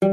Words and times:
سلام. 0.00 0.12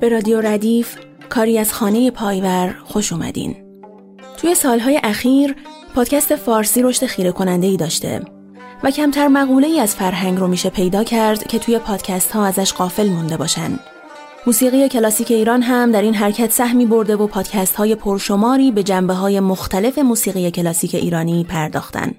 به 0.00 0.08
رادیو 0.08 0.40
ردیف 0.40 0.98
کاری 1.28 1.58
از 1.58 1.72
خانه 1.72 2.10
پایور 2.10 2.74
خوش 2.84 3.12
اومدین. 3.12 3.71
توی 4.42 4.54
سالهای 4.54 5.00
اخیر 5.04 5.56
پادکست 5.94 6.36
فارسی 6.36 6.82
رشد 6.82 7.06
خیره 7.06 7.32
کننده 7.32 7.66
ای 7.66 7.76
داشته 7.76 8.20
و 8.82 8.90
کمتر 8.90 9.28
مقوله 9.28 9.66
ای 9.66 9.80
از 9.80 9.94
فرهنگ 9.94 10.38
رو 10.38 10.46
میشه 10.46 10.70
پیدا 10.70 11.04
کرد 11.04 11.46
که 11.46 11.58
توی 11.58 11.78
پادکست 11.78 12.32
ها 12.32 12.46
ازش 12.46 12.72
غافل 12.72 13.08
مونده 13.08 13.36
باشن 13.36 13.78
موسیقی 14.46 14.88
کلاسیک 14.88 15.30
ایران 15.30 15.62
هم 15.62 15.92
در 15.92 16.02
این 16.02 16.14
حرکت 16.14 16.50
سهمی 16.50 16.86
برده 16.86 17.16
و 17.16 17.26
پادکست 17.26 17.76
های 17.76 17.94
پرشماری 17.94 18.72
به 18.72 18.82
جنبه 18.82 19.14
های 19.14 19.40
مختلف 19.40 19.98
موسیقی 19.98 20.50
کلاسیک 20.50 20.94
ایرانی 20.94 21.44
پرداختن. 21.44 22.14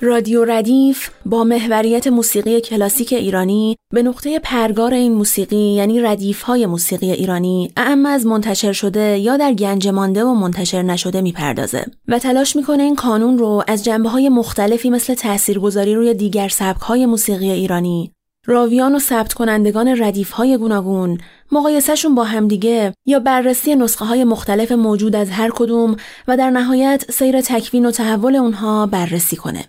رادیو 0.00 0.44
ردیف 0.44 1.10
با 1.26 1.44
محوریت 1.44 2.06
موسیقی 2.06 2.60
کلاسیک 2.60 3.12
ایرانی 3.12 3.76
به 3.92 4.02
نقطه 4.02 4.38
پرگار 4.38 4.94
این 4.94 5.12
موسیقی 5.12 5.74
یعنی 5.74 6.00
ردیف 6.00 6.42
های 6.42 6.66
موسیقی 6.66 7.12
ایرانی 7.12 7.72
اعم 7.76 8.06
از 8.06 8.26
منتشر 8.26 8.72
شده 8.72 9.18
یا 9.18 9.36
در 9.36 9.52
گنج 9.52 9.88
مانده 9.88 10.24
و 10.24 10.34
منتشر 10.34 10.82
نشده 10.82 11.20
می‌پردازه 11.20 11.86
و 12.08 12.18
تلاش 12.18 12.56
می‌کنه 12.56 12.82
این 12.82 12.96
کانون 12.96 13.38
رو 13.38 13.62
از 13.68 13.84
جنبه 13.84 14.08
های 14.08 14.28
مختلفی 14.28 14.90
مثل 14.90 15.14
تاثیرگذاری 15.14 15.94
روی 15.94 16.14
دیگر 16.14 16.48
سبک 16.48 16.80
های 16.80 17.06
موسیقی 17.06 17.50
ایرانی 17.50 18.12
راویان 18.46 18.94
و 18.94 18.98
ثبت 18.98 19.32
کنندگان 19.32 20.02
ردیف 20.02 20.30
های 20.30 20.56
گوناگون 20.58 21.18
مقایسهشون 21.52 22.14
با 22.14 22.24
همدیگه 22.24 22.92
یا 23.06 23.18
بررسی 23.18 23.74
نسخه 23.74 24.04
های 24.04 24.24
مختلف 24.24 24.72
موجود 24.72 25.16
از 25.16 25.30
هر 25.30 25.50
کدوم 25.54 25.96
و 26.28 26.36
در 26.36 26.50
نهایت 26.50 27.04
سیر 27.10 27.40
تکوین 27.40 27.86
و 27.86 27.90
تحول 27.90 28.36
اونها 28.36 28.86
بررسی 28.86 29.36
کنه. 29.36 29.64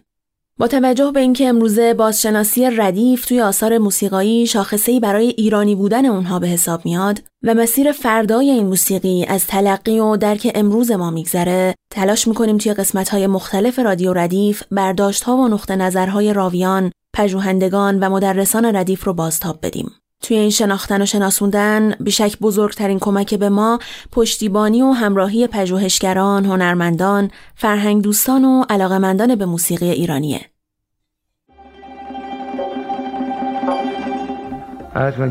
با 0.59 0.67
توجه 0.67 1.11
به 1.11 1.19
اینکه 1.19 1.47
امروزه 1.47 1.93
بازشناسی 1.93 2.69
ردیف 2.69 3.25
توی 3.25 3.41
آثار 3.41 3.77
موسیقایی 3.77 4.47
شاخصه‌ای 4.47 4.99
برای 4.99 5.27
ایرانی 5.27 5.75
بودن 5.75 6.05
اونها 6.05 6.39
به 6.39 6.47
حساب 6.47 6.85
میاد 6.85 7.21
و 7.43 7.53
مسیر 7.53 7.91
فردای 7.91 8.49
این 8.49 8.65
موسیقی 8.65 9.25
از 9.25 9.47
تلقی 9.47 9.99
و 9.99 10.17
درک 10.17 10.51
امروز 10.55 10.91
ما 10.91 11.11
میگذره 11.11 11.75
تلاش 11.91 12.27
می‌کنیم 12.27 12.57
توی 12.57 12.73
قسمت‌های 12.73 13.27
مختلف 13.27 13.79
رادیو 13.79 14.13
ردیف 14.13 14.63
برداشت‌ها 14.71 15.37
و 15.37 15.47
نقطه 15.47 15.75
نظرهای 15.75 16.33
راویان 16.33 16.91
پژوهندگان 17.15 17.99
و 17.99 18.09
مدرسان 18.09 18.75
ردیف 18.75 19.03
رو 19.03 19.13
بازتاب 19.13 19.59
بدیم. 19.63 19.91
توی 20.27 20.37
این 20.37 20.49
شناختن 20.49 21.01
و 21.01 21.05
شناسوندن 21.05 21.91
بیشک 21.99 22.39
بزرگترین 22.39 22.99
کمک 22.99 23.33
به 23.33 23.49
ما 23.49 23.79
پشتیبانی 24.11 24.81
و 24.81 24.91
همراهی 24.91 25.47
پژوهشگران، 25.47 26.45
هنرمندان، 26.45 27.31
فرهنگ 27.55 28.03
دوستان 28.03 28.45
و 28.45 28.63
علاقمندان 28.69 29.35
به 29.35 29.45
موسیقی 29.45 29.89
ایرانیه. 29.89 30.41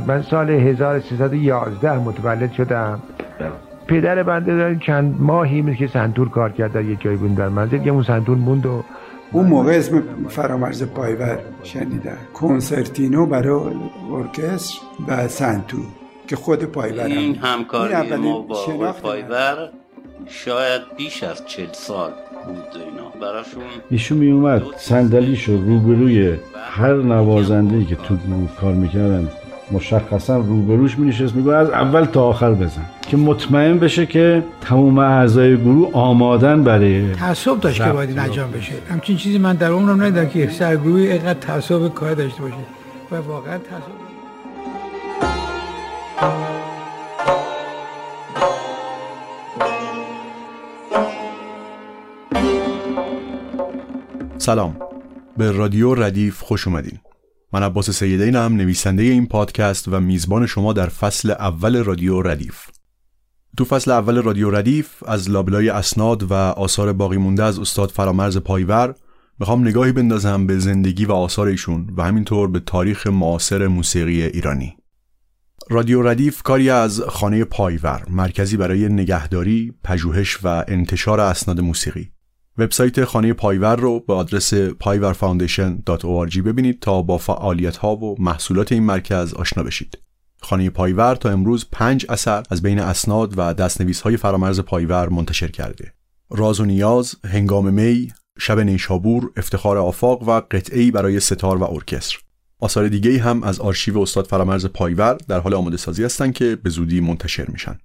من 0.06 0.22
سال 0.30 0.50
1311 0.50 1.98
متولد 1.98 2.52
شدم. 2.52 3.02
پدر 3.86 4.22
بنده 4.22 4.56
داریم 4.56 4.78
چند 4.78 5.16
ماهی 5.20 5.62
مثل 5.62 5.76
که 5.76 5.86
سنتور 5.86 6.28
کار 6.28 6.52
کرد 6.52 6.72
در 6.72 6.84
یک 6.84 7.00
جایی 7.00 7.16
بود 7.16 7.34
در 7.34 7.48
منزل 7.48 7.78
که 7.78 7.90
اون 7.90 8.02
سنتور 8.02 8.36
موند 8.36 8.66
و 8.66 8.84
اون 9.32 9.46
موقع 9.46 9.72
اسم 9.72 10.02
فرامرز 10.28 10.82
پایور 10.82 11.38
شنیدن 11.62 12.18
کنسرتینو 12.34 13.26
برای 13.26 13.74
ارکستر 14.12 14.78
و 15.08 15.28
سنتور 15.28 15.78
که 16.28 16.36
خود 16.36 16.64
پایور 16.64 17.04
این 17.04 17.34
همکاری 17.34 18.16
ما 18.16 18.40
با 18.40 18.92
پایور 19.02 19.70
شاید 20.26 20.82
بیش 20.96 21.22
از 21.22 21.46
چل 21.46 21.72
سال 21.72 22.10
بود 22.46 22.82
اینا. 22.82 23.08
براشون 23.20 23.62
ایشون 23.90 24.18
می 24.18 24.30
اومد 24.30 24.62
صندلیشو 24.76 25.52
روبروی 25.52 26.36
هر 26.70 26.94
نوازنده 26.94 27.84
که 27.84 27.96
تو 27.96 28.16
کار 28.60 28.74
می‌کردن 28.74 29.28
مشخصا 29.72 30.36
روبروش 30.36 30.98
می 30.98 31.08
نشست 31.08 31.34
میگه 31.34 31.52
از 31.52 31.70
اول 31.70 32.04
تا 32.04 32.24
آخر 32.24 32.54
بزن. 32.54 32.86
که 33.08 33.16
مطمئن 33.16 33.78
بشه 33.78 34.06
که 34.06 34.44
تمام 34.60 34.98
اعضای 34.98 35.56
گروه 35.56 35.92
آمادن 35.92 36.64
برای 36.64 37.12
تعصب 37.12 37.60
داشت 37.60 37.84
که 37.84 37.92
باید 37.92 38.18
انجام 38.18 38.50
بشه. 38.50 38.72
همچین 38.90 39.16
چیزی 39.16 39.38
من 39.38 39.56
در 39.56 39.70
عمرم 39.70 40.02
ندیدم 40.02 40.28
که 40.28 40.50
سرگروهی 40.50 41.12
اینقدر 41.12 41.34
تعصب 41.40 41.94
کار 41.94 42.14
داشته 42.14 42.42
باشه. 42.42 42.54
و 43.10 43.16
واقعا 43.16 43.58
تعصب. 43.58 44.06
سلام. 54.38 54.76
به 55.36 55.50
رادیو 55.50 55.94
ردیف 55.94 56.40
خوش 56.40 56.66
اومدین. 56.66 56.98
من 57.56 57.62
عباس 57.62 57.90
سیدینم 57.90 58.56
نویسنده 58.56 59.02
این 59.02 59.26
پادکست 59.26 59.88
و 59.88 60.00
میزبان 60.00 60.46
شما 60.46 60.72
در 60.72 60.86
فصل 60.86 61.30
اول 61.30 61.84
رادیو 61.84 62.22
ردیف. 62.22 62.56
تو 63.56 63.64
فصل 63.64 63.90
اول 63.90 64.22
رادیو 64.22 64.50
ردیف 64.50 64.88
از 65.06 65.30
لابلای 65.30 65.68
اسناد 65.68 66.22
و 66.22 66.34
آثار 66.34 66.92
باقی 66.92 67.16
مونده 67.16 67.44
از 67.44 67.58
استاد 67.58 67.90
فرامرز 67.90 68.36
پایور 68.36 68.94
می‌خوام 69.38 69.68
نگاهی 69.68 69.92
بندازم 69.92 70.46
به 70.46 70.58
زندگی 70.58 71.04
و 71.04 71.12
آثار 71.12 71.46
ایشون 71.46 71.94
و 71.96 72.02
همینطور 72.02 72.48
به 72.48 72.60
تاریخ 72.60 73.06
معاصر 73.06 73.66
موسیقی 73.66 74.22
ایرانی. 74.22 74.76
رادیو 75.70 76.02
ردیف 76.02 76.42
کاری 76.42 76.70
از 76.70 77.00
خانه 77.00 77.44
پایور 77.44 78.02
مرکزی 78.10 78.56
برای 78.56 78.88
نگهداری، 78.88 79.72
پژوهش 79.84 80.38
و 80.42 80.64
انتشار 80.68 81.20
اسناد 81.20 81.60
موسیقی. 81.60 82.15
وبسایت 82.58 83.04
خانه 83.04 83.32
پایور 83.32 83.76
رو 83.76 84.00
به 84.00 84.14
آدرس 84.14 84.54
payvarfoundation.org 84.54 86.38
ببینید 86.38 86.80
تا 86.80 87.02
با 87.02 87.18
فعالیت 87.18 87.76
ها 87.76 87.96
و 87.96 88.16
محصولات 88.18 88.72
این 88.72 88.82
مرکز 88.82 89.34
آشنا 89.34 89.62
بشید. 89.62 89.98
خانه 90.40 90.70
پایور 90.70 91.14
تا 91.14 91.30
امروز 91.30 91.66
پنج 91.72 92.06
اثر 92.08 92.42
از 92.50 92.62
بین 92.62 92.78
اسناد 92.78 93.34
و 93.36 93.54
دستنویس 93.54 94.00
های 94.00 94.16
فرامرز 94.16 94.60
پایور 94.60 95.08
منتشر 95.08 95.48
کرده. 95.48 95.92
راز 96.30 96.60
و 96.60 96.64
نیاز، 96.64 97.14
هنگام 97.24 97.74
می، 97.74 98.12
شب 98.38 98.58
نیشابور، 98.58 99.30
افتخار 99.36 99.78
آفاق 99.78 100.28
و 100.28 100.40
قطعه‌ای 100.50 100.90
برای 100.90 101.20
سه‌تار 101.20 101.56
و 101.56 101.64
ارکستر. 101.64 102.18
آثار 102.60 102.88
دیگه 102.88 103.18
هم 103.22 103.42
از 103.42 103.60
آرشیو 103.60 103.98
استاد 103.98 104.26
فرامرز 104.26 104.66
پایور 104.66 105.14
در 105.28 105.40
حال 105.40 105.54
آماده 105.54 105.76
سازی 105.76 106.04
هستند 106.04 106.34
که 106.34 106.56
به 106.56 106.70
زودی 106.70 107.00
منتشر 107.00 107.46
میشن. 107.48 107.78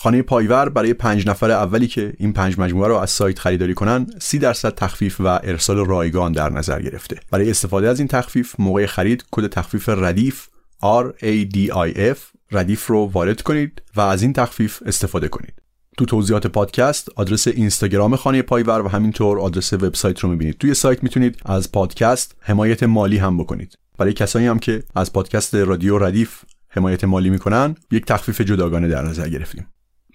خانه 0.00 0.22
پایور 0.22 0.68
برای 0.68 0.94
پنج 0.94 1.28
نفر 1.28 1.50
اولی 1.50 1.86
که 1.86 2.12
این 2.18 2.32
پنج 2.32 2.58
مجموعه 2.58 2.88
رو 2.88 2.94
از 2.94 3.10
سایت 3.10 3.38
خریداری 3.38 3.74
کنن 3.74 4.06
30 4.18 4.38
درصد 4.38 4.74
تخفیف 4.74 5.20
و 5.20 5.26
ارسال 5.26 5.86
رایگان 5.86 6.32
در 6.32 6.50
نظر 6.50 6.82
گرفته. 6.82 7.20
برای 7.30 7.50
استفاده 7.50 7.88
از 7.88 7.98
این 7.98 8.08
تخفیف 8.08 8.54
موقع 8.58 8.86
خرید 8.86 9.24
کد 9.30 9.46
تخفیف 9.46 9.88
ردیف 9.88 10.46
R 10.82 11.06
A 11.20 11.54
D 11.54 11.70
I 11.70 11.96
F 11.96 12.18
ردیف 12.50 12.86
رو 12.86 13.10
وارد 13.14 13.42
کنید 13.42 13.82
و 13.96 14.00
از 14.00 14.22
این 14.22 14.32
تخفیف 14.32 14.82
استفاده 14.86 15.28
کنید. 15.28 15.54
تو 15.96 16.04
توضیحات 16.04 16.46
پادکست 16.46 17.08
آدرس 17.16 17.48
اینستاگرام 17.48 18.16
خانه 18.16 18.42
پایور 18.42 18.82
و 18.82 18.88
همینطور 18.88 19.40
آدرس 19.40 19.72
وبسایت 19.72 20.20
رو 20.20 20.28
می‌بینید. 20.28 20.58
توی 20.58 20.74
سایت 20.74 21.02
می‌تونید 21.02 21.36
از 21.44 21.72
پادکست 21.72 22.36
حمایت 22.40 22.82
مالی 22.82 23.16
هم 23.16 23.38
بکنید. 23.38 23.78
برای 23.98 24.12
کسانی 24.12 24.46
هم 24.46 24.58
که 24.58 24.82
از 24.96 25.12
پادکست 25.12 25.54
رادیو 25.54 25.98
ردیف 25.98 26.42
حمایت 26.68 27.04
مالی 27.04 27.30
می‌کنن 27.30 27.74
یک 27.90 28.04
تخفیف 28.06 28.40
جداگانه 28.40 28.88
در 28.88 29.02
نظر 29.02 29.28
گرفتیم. 29.28 29.66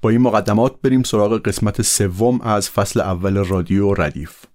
با 0.03 0.09
این 0.09 0.21
مقدمات 0.21 0.81
بریم 0.81 1.03
سراغ 1.03 1.41
قسمت 1.41 1.81
سوم 1.81 2.41
از 2.41 2.69
فصل 2.69 3.01
اول 3.01 3.37
رادیو 3.37 3.93
ردیف. 3.93 4.52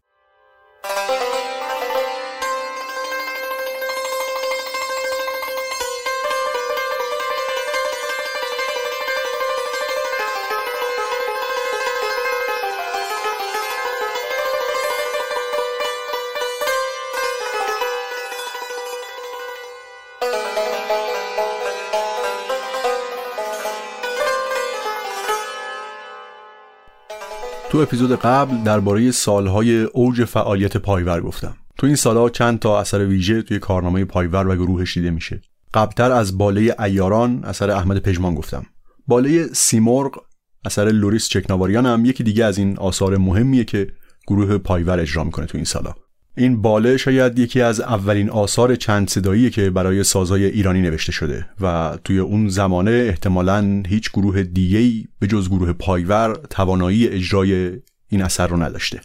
تو 27.78 27.82
اپیزود 27.82 28.12
قبل 28.12 28.62
درباره 28.64 29.10
سالهای 29.10 29.82
اوج 29.82 30.25
فعالیت 30.25 30.76
پایور 30.76 31.20
گفتم. 31.20 31.56
تو 31.76 31.86
این 31.86 31.96
سالها 31.96 32.30
چند 32.30 32.58
تا 32.58 32.80
اثر 32.80 33.06
ویژه 33.06 33.42
توی 33.42 33.58
کارنامه 33.58 34.04
پایور 34.04 34.48
و 34.48 34.56
گروهش 34.56 34.94
دیده 34.94 35.10
میشه. 35.10 35.40
قبلتر 35.75 36.12
از 36.12 36.38
باله 36.38 36.76
عیاران 36.78 37.44
اثر 37.44 37.70
احمد 37.70 37.98
پژمان 37.98 38.34
گفتم. 38.34 38.66
باله 39.06 39.46
سیمرغ 39.46 40.20
اثر 40.64 40.84
لوریس 40.84 41.28
چکناواریان 41.28 41.86
هم 41.86 42.04
یکی 42.04 42.25
دیگه 42.25 42.44
از 42.44 42.58
این 42.58 42.78
آثار 42.78 43.16
مهمیه 43.16 43.64
که 43.64 43.86
گروه 44.26 44.58
پایور 44.58 45.00
اجرا 45.00 45.24
می‌کنه 45.24 45.46
تو 45.46 45.58
این 45.58 45.64
سالا. 45.64 45.94
این 46.38 46.62
باله 46.62 46.96
شاید 46.96 47.38
یکی 47.38 47.61
از 47.61 47.81
اولین 47.81 48.31
آثار 48.31 48.76
چند 48.76 49.08
صدایی 49.08 49.50
که 49.50 49.70
برای 49.70 50.05
سازهای 50.05 50.44
ایرانی 50.44 50.82
نوشته 50.82 51.12
شده 51.12 51.46
و 51.61 51.99
توی 52.05 52.19
اون 52.19 52.49
زمانه 52.49 52.90
احتمالا 52.90 53.82
هیچ 53.87 54.11
گروه 54.12 54.43
دیگه‌ای 54.43 55.05
به 55.19 55.26
جز 55.26 55.49
گروه 55.49 55.73
پایور 55.73 56.32
توانایی 56.50 57.08
اجرای 57.08 57.73
این 58.08 58.23
اثر 58.23 58.46
رو 58.46 58.62
نداشته. 58.62 59.00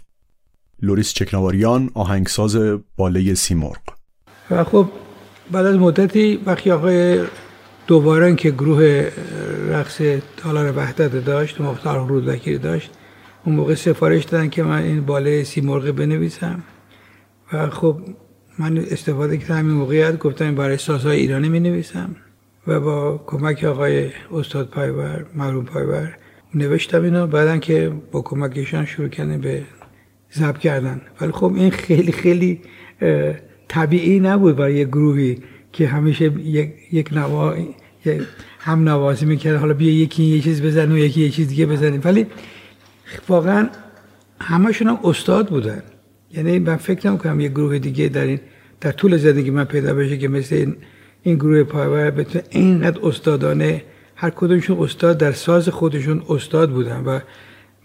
لوریس 0.81 1.13
چکناواریان 1.13 1.89
آهنگساز 1.93 2.57
باله 2.97 3.33
سیمرغ. 3.33 3.81
و 4.51 4.63
خب 4.63 4.89
بعد 5.51 5.65
از 5.65 5.75
مدتی 5.75 6.39
وقتی 6.45 6.71
آقای 6.71 7.23
دوباره 7.87 8.35
که 8.35 8.51
گروه 8.51 9.09
رقص 9.69 10.01
تالار 10.37 10.77
وحدت 10.77 11.25
داشت 11.25 11.61
تالار 11.61 12.07
رودکی 12.07 12.57
داشت 12.57 12.91
اون 13.45 13.55
موقع 13.55 13.75
سفارش 13.75 14.23
دادن 14.23 14.49
که 14.49 14.63
من 14.63 14.83
این 14.83 15.05
باله 15.05 15.43
سیمرغ 15.43 15.91
بنویسم. 15.91 16.63
خب 17.53 17.97
من 18.59 18.77
استفاده 18.77 19.37
کردم 19.37 19.57
همین 19.57 19.71
موقعیت 19.71 20.19
گفتم 20.19 20.55
برای 20.55 20.77
سازهای 20.77 21.19
ایرانی 21.19 21.49
می 21.49 21.59
نویسم 21.59 22.15
و 22.67 22.79
با 22.79 23.23
کمک 23.27 23.63
آقای 23.63 24.09
استاد 24.33 24.67
پایور 24.69 25.25
مرحوم 25.35 25.65
پایور 25.65 26.17
نوشتم 26.55 27.03
اینو. 27.03 27.27
بعدا 27.27 27.57
که 27.57 27.91
با 28.11 28.21
کمکشان 28.21 28.85
شروع 28.85 29.07
کردیم 29.07 29.41
به 29.41 29.63
ضبط 30.33 30.57
کردن. 30.57 31.01
ولی 31.21 31.31
خب 31.31 31.53
این 31.55 31.71
خیلی 31.71 32.11
خیلی 32.11 32.61
طبیعی 33.67 34.19
نبود 34.19 34.55
برای 34.55 34.75
یک 34.75 34.87
گروهی 34.87 35.37
که 35.71 35.87
همیشه 35.87 36.25
یک, 36.25 36.73
یک 36.91 37.13
نوا 37.13 37.55
هم 38.59 38.89
نوازی 38.89 39.25
می‌کرد. 39.25 39.59
حالا 39.59 39.73
بیا 39.73 39.93
یکی 39.93 40.23
یه 40.23 40.41
چیز 40.41 40.61
بزن 40.61 40.91
و 40.91 40.97
یکی 40.97 41.21
یه 41.21 41.29
چیز 41.29 41.47
دیگه 41.47 41.65
بزنیم 41.65 42.01
ولی 42.03 42.27
واقعا 43.29 43.69
همشون 44.39 44.87
هم 44.87 44.99
استاد 45.03 45.49
بودن. 45.49 45.83
یعنی 46.33 46.59
من 46.59 46.75
فکر 46.75 47.09
نمی‌کنم 47.09 47.39
یه 47.39 47.49
گروه 47.49 47.79
دیگه 47.79 48.09
در 48.09 48.25
این 48.25 48.39
در 48.81 48.91
طول 48.91 49.17
زندگی 49.17 49.49
من 49.49 49.63
پیدا 49.63 49.93
بشه 49.93 50.17
که 50.17 50.27
مثل 50.27 50.55
این, 50.55 50.75
این 51.23 51.35
گروه 51.35 51.63
پایور 51.63 52.11
بتونه 52.11 52.43
اینقدر 52.49 52.99
استادانه 53.03 53.83
هر 54.15 54.29
کدومشون 54.29 54.79
استاد 54.79 55.17
در 55.17 55.31
ساز 55.31 55.69
خودشون 55.69 56.23
استاد 56.29 56.71
بودن 56.71 57.03
و 57.03 57.19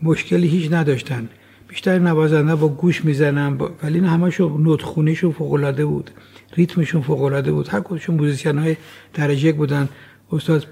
مشکلی 0.03 0.49
هیچ 0.49 0.73
نداشتن. 0.73 1.29
بیشتر 1.69 1.99
نوازنده 1.99 2.55
با 2.55 2.69
گوش 2.69 3.05
می‌زنن. 3.05 3.59
ولی 3.83 3.99
همشون 3.99 4.62
نوت 4.62 4.83
خونیشون 4.83 5.33
فوق 5.33 5.53
العاده 5.53 5.87
بود. 5.87 6.11
ریتمشون 6.56 7.03
فوق 7.03 7.23
العاده 7.23 7.53
بود. 7.53 7.69
هر 7.69 7.81
کدومشون 7.81 8.17
موزیسین 8.17 8.59
های 8.59 8.77
درجه 9.15 9.53
بودن. 9.53 9.89
استاد 10.33 10.67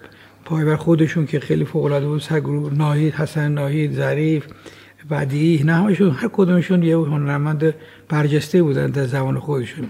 پایور 0.44 0.76
خودشون 0.76 1.26
که 1.26 1.40
خیلی 1.40 1.64
فوق 1.64 1.84
العاده 1.84 2.06
بود. 2.06 2.20
سر 2.20 2.40
گروه 2.40 2.74
ناهید 2.74 3.14
حسن 3.14 3.52
ناهید 3.52 3.92
ظریف 3.92 4.44
بعدی 5.08 5.62
نه 5.64 5.74
همشون 5.74 6.10
هر 6.10 6.28
کدومشون 6.32 6.82
یه 6.82 6.96
هنرمند 6.96 7.74
برجسته 8.08 8.62
بودن 8.62 8.86
در 8.86 9.06
زمان 9.06 9.38
خودشون. 9.38 9.86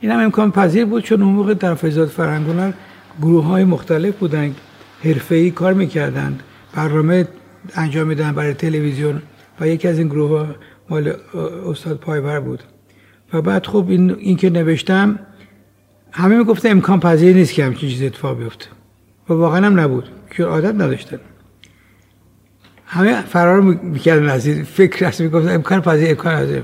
این 0.00 0.12
هم 0.12 0.20
امکان 0.20 0.50
پذیر 0.50 0.84
بود 0.84 1.02
چون 1.02 1.22
اون 1.22 1.34
موقع 1.34 1.54
در 1.54 1.74
فضاد 1.74 2.08
فرهنگ 2.08 2.74
گروه 3.22 3.44
های 3.44 3.64
مختلف 3.64 4.16
بودن 4.16 4.54
ای 5.30 5.50
کار 5.50 5.72
می‌کردن 5.72 6.38
برنامه 6.74 7.28
انجام 7.74 8.06
میدن 8.06 8.32
برای 8.32 8.54
تلویزیون 8.54 9.22
و 9.60 9.68
یکی 9.68 9.88
از 9.88 9.98
این 9.98 10.08
گروه 10.08 10.30
ها 10.30 10.46
مال 10.90 11.12
استاد 11.66 11.96
پایور 11.98 12.40
بود. 12.40 12.62
و 13.32 13.42
بعد 13.42 13.66
خب 13.66 13.86
این, 13.88 14.10
این 14.10 14.36
که 14.36 14.50
نوشتم 14.50 15.18
همه 16.12 16.36
می‌گفتن 16.36 16.70
امکان 16.70 17.00
پذیر 17.00 17.36
نیست 17.36 17.54
که 17.54 17.64
همچین 17.64 17.88
چیز 17.88 18.02
اتفاق 18.02 18.38
بیفته. 18.38 18.66
و 19.28 19.32
واقعا 19.32 19.66
هم 19.66 19.80
نبود. 19.80 20.08
که 20.30 20.44
عادت 20.44 20.74
نداشتن. 20.74 21.18
همه 22.92 23.22
فرار 23.22 23.60
می‌کردن 23.60 24.28
از 24.28 24.46
این 24.46 24.64
فکر 24.64 25.06
است 25.06 25.20
می‌گفتن 25.20 25.54
امکان 25.54 25.80
پذیر 25.80 26.10
امکان 26.10 26.36
پذیر 26.36 26.62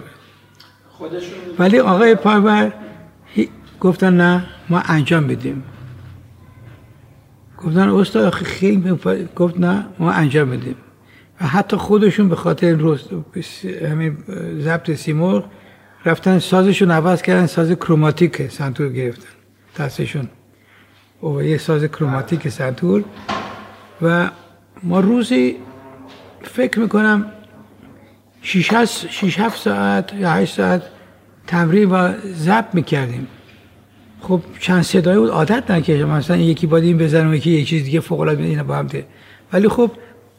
ولی 1.58 1.78
آقای 1.78 2.14
پایور 2.14 2.72
گفتن 3.80 4.16
نه 4.16 4.44
ما 4.68 4.78
انجام 4.80 5.26
بدیم. 5.26 5.62
گفتن 7.58 7.88
استاد 7.88 8.32
خیلی 8.32 8.98
گفت 9.36 9.60
نه 9.60 9.86
ما 9.98 10.12
انجام 10.12 10.50
بدیم. 10.50 10.76
و 11.40 11.46
حتی 11.46 11.76
خودشون 11.76 12.28
به 12.28 12.36
خاطر 12.36 12.72
روز 12.72 13.08
همین 13.90 14.16
ضبط 14.60 14.90
سیمور 14.90 15.44
رفتن 16.04 16.38
سازشون 16.38 16.90
عوض 16.90 17.22
کردن 17.22 17.46
ساز 17.46 17.72
کروماتیک 17.72 18.50
سنتور 18.50 18.88
گرفتن. 18.88 19.28
دستشون. 19.78 20.28
و 21.22 21.42
یه 21.42 21.58
ساز 21.58 21.84
کروماتیک 21.84 22.48
سنتور. 22.48 23.04
و 24.02 24.30
ما 24.82 25.00
روزی 25.00 25.56
فکر 26.48 26.80
می‌کنم 26.80 27.26
6 28.42 29.38
7 29.38 29.60
ساعت 29.60 30.12
یا 30.12 30.30
8 30.30 30.54
ساعت 30.54 30.82
تمرین 31.46 31.90
و 31.90 32.12
ضبط 32.34 32.74
می‌کردیم. 32.74 33.26
خب 34.20 34.40
چند 34.60 34.82
صدای 34.82 35.18
بود؟ 35.18 35.30
عادت 35.30 35.70
نکردم 35.70 36.08
مثلا 36.08 36.36
یکی 36.36 36.66
باید 36.66 36.84
این 36.84 36.98
بزنم 36.98 37.34
یکی 37.34 37.50
یه 37.50 37.64
چیز 37.64 37.84
دیگه 37.84 38.00
فوق 38.00 38.20
العاده 38.20 38.42
اینا 38.42 38.64
با 38.64 38.76
هم 38.76 38.86
ده. 38.86 39.06
ولی 39.52 39.68
خب 39.68 39.90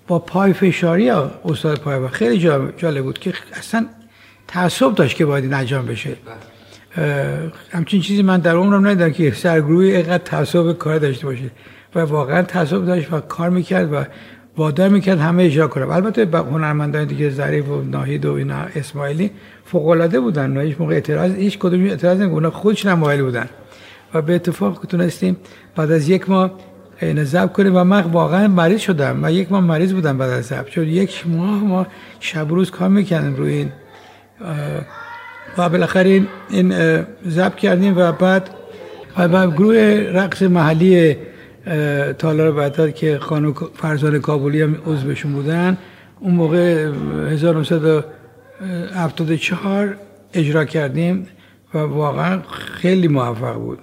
با 0.08 0.20
پای 0.20 0.54
فشاری 0.54 1.10
استاد 1.10 1.80
پای 1.80 2.08
خیلی 2.08 2.40
جالب 2.78 3.04
بود 3.04 3.20
که 3.20 3.34
اصلا 3.54 3.86
تعصب 4.48 4.96
داشت 4.96 5.18
که 5.18 5.26
باید 5.26 5.54
انجام 5.54 5.86
بشه. 5.86 6.16
همچین 7.72 8.02
چیزی 8.02 8.22
من 8.22 8.40
در 8.40 8.56
عمرم 8.56 8.88
ندیدم 8.88 9.12
که 9.12 9.32
سرگروهی 9.32 9.96
اینقدر 9.96 10.18
تعصب 10.18 10.74
کار 10.74 10.98
داشته 10.98 11.26
باشه. 11.26 11.52
و 11.96 12.00
واقعا 12.00 12.42
تعصب 12.42 12.86
داشت 12.86 13.14
و 13.14 13.20
کار 13.20 13.50
می‌کرد 13.50 13.94
و 13.94 14.04
وادار 14.58 14.90
می‌کرد 14.90 15.20
همه 15.20 15.44
اجرا 15.44 15.68
کنم. 15.68 15.90
البته 15.90 16.38
هنرمندان 16.38 17.06
دیگه 17.06 17.30
ظریف 17.30 17.70
و 17.70 17.82
ناهید 17.82 18.26
و 18.26 18.34
اینا 18.34 18.56
اسماعیلی 18.76 19.32
فوق 19.66 19.88
العاده 19.88 20.20
بودن 20.20 20.62
هیچ 20.62 20.76
موقع 20.80 20.94
اعتراض 20.94 21.32
هیچ 21.36 21.60
کدوم 21.60 21.86
اعتراض 21.86 22.22
نمی‌کنن 22.22 22.50
خودش 22.50 22.86
نمایل 22.86 23.22
بودن. 23.22 23.50
و 24.14 24.22
به 24.22 24.36
اتفاق 24.36 24.86
تونستیم 24.90 25.38
بعد 25.76 25.92
از 25.92 26.10
یک 26.10 26.30
ماه 26.30 26.52
این 27.02 27.24
ضبط 27.24 27.52
کنیم 27.52 27.76
و 27.76 27.84
من 27.84 28.02
واقعا 28.02 28.48
مریض 28.48 28.80
شدم 28.80 29.18
من 29.18 29.34
یک 29.34 29.52
ماه 29.52 29.62
مریض 29.62 29.94
بودم 29.94 30.18
بعد 30.18 30.30
از 30.30 30.46
ضبط. 30.46 30.70
چون 30.70 30.84
یک 30.88 31.24
ماه 31.28 31.64
ما 31.64 31.88
شب 32.20 32.50
روز 32.50 32.72
کار 32.72 32.90
می‌کردیم 32.90 33.36
روی 33.36 33.54
این 33.54 33.72
و 35.58 35.70
بالاخره 35.70 36.22
این, 36.50 36.74
ضبط 37.28 37.56
کردیم 37.56 37.98
و 37.98 38.12
بعد 38.12 38.50
و 39.18 39.52
گروه 39.52 39.76
رقص 40.14 40.42
محلی 40.42 41.18
تالار 42.14 42.52
بعداد 42.52 42.96
که 42.96 43.18
خانم 43.18 43.54
فرزان 43.54 44.20
کابلی 44.20 44.62
هم 44.62 44.76
عضوشون 44.86 45.34
بودن. 45.34 45.78
اون 46.20 46.34
موقع 46.34 46.92
1974 47.32 49.98
اجرا 50.34 50.66
کردیم 50.66 51.28
و 51.74 51.78
واقعا 51.78 52.42
خیلی 52.82 53.08
موفق 53.08 53.54
بود. 53.54 53.80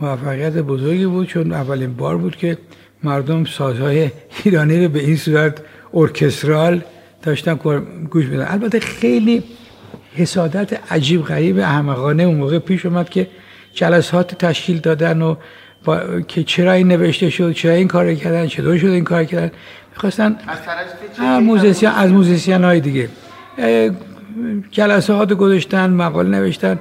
موفقیت 0.00 0.52
بزرگی 0.52 1.06
بود 1.06 1.26
چون 1.26 1.52
اولین 1.52 1.94
بار 1.94 2.16
بود 2.16 2.36
که 2.36 2.58
مردم 3.02 3.44
سازهای 3.44 4.10
ایرانی 4.44 4.84
رو 4.84 4.88
به 4.88 5.00
این 5.00 5.16
صورت 5.16 5.62
ارکسترال 5.94 6.82
داشتن 7.22 7.54
گوش 8.10 8.26
میدن 8.26 8.46
البته 8.48 8.80
خیلی 8.80 9.42
حسادت 10.14 10.92
عجیب 10.92 11.22
غریب 11.22 11.58
احمقانه 11.58 12.22
اون 12.22 12.36
موقع 12.36 12.58
پیش 12.58 12.86
اومد 12.86 13.10
که 13.10 13.26
جلسات 13.74 14.34
تشکیل 14.34 14.78
دادن 14.78 15.22
و 15.22 15.34
با... 15.84 16.20
که 16.20 16.44
چرا 16.44 16.72
این 16.72 16.88
نوشته 16.88 17.30
شد 17.30 17.52
چرا 17.52 17.72
این 17.72 17.88
کار 17.88 18.14
کردن 18.14 18.46
چطور 18.46 18.78
شد 18.78 18.86
این 18.86 19.04
کار 19.04 19.24
کردن. 19.24 19.50
می‌خواستن 19.90 20.36
از 21.18 21.42
موزیسین 21.42 21.88
از 21.88 22.10
موزیسین 22.10 22.64
های 22.64 22.80
دیگه 22.80 23.08
جلسات 24.70 25.32
گذاشتن 25.32 25.90
مقاله 25.90 26.28
نوشتن. 26.28 26.78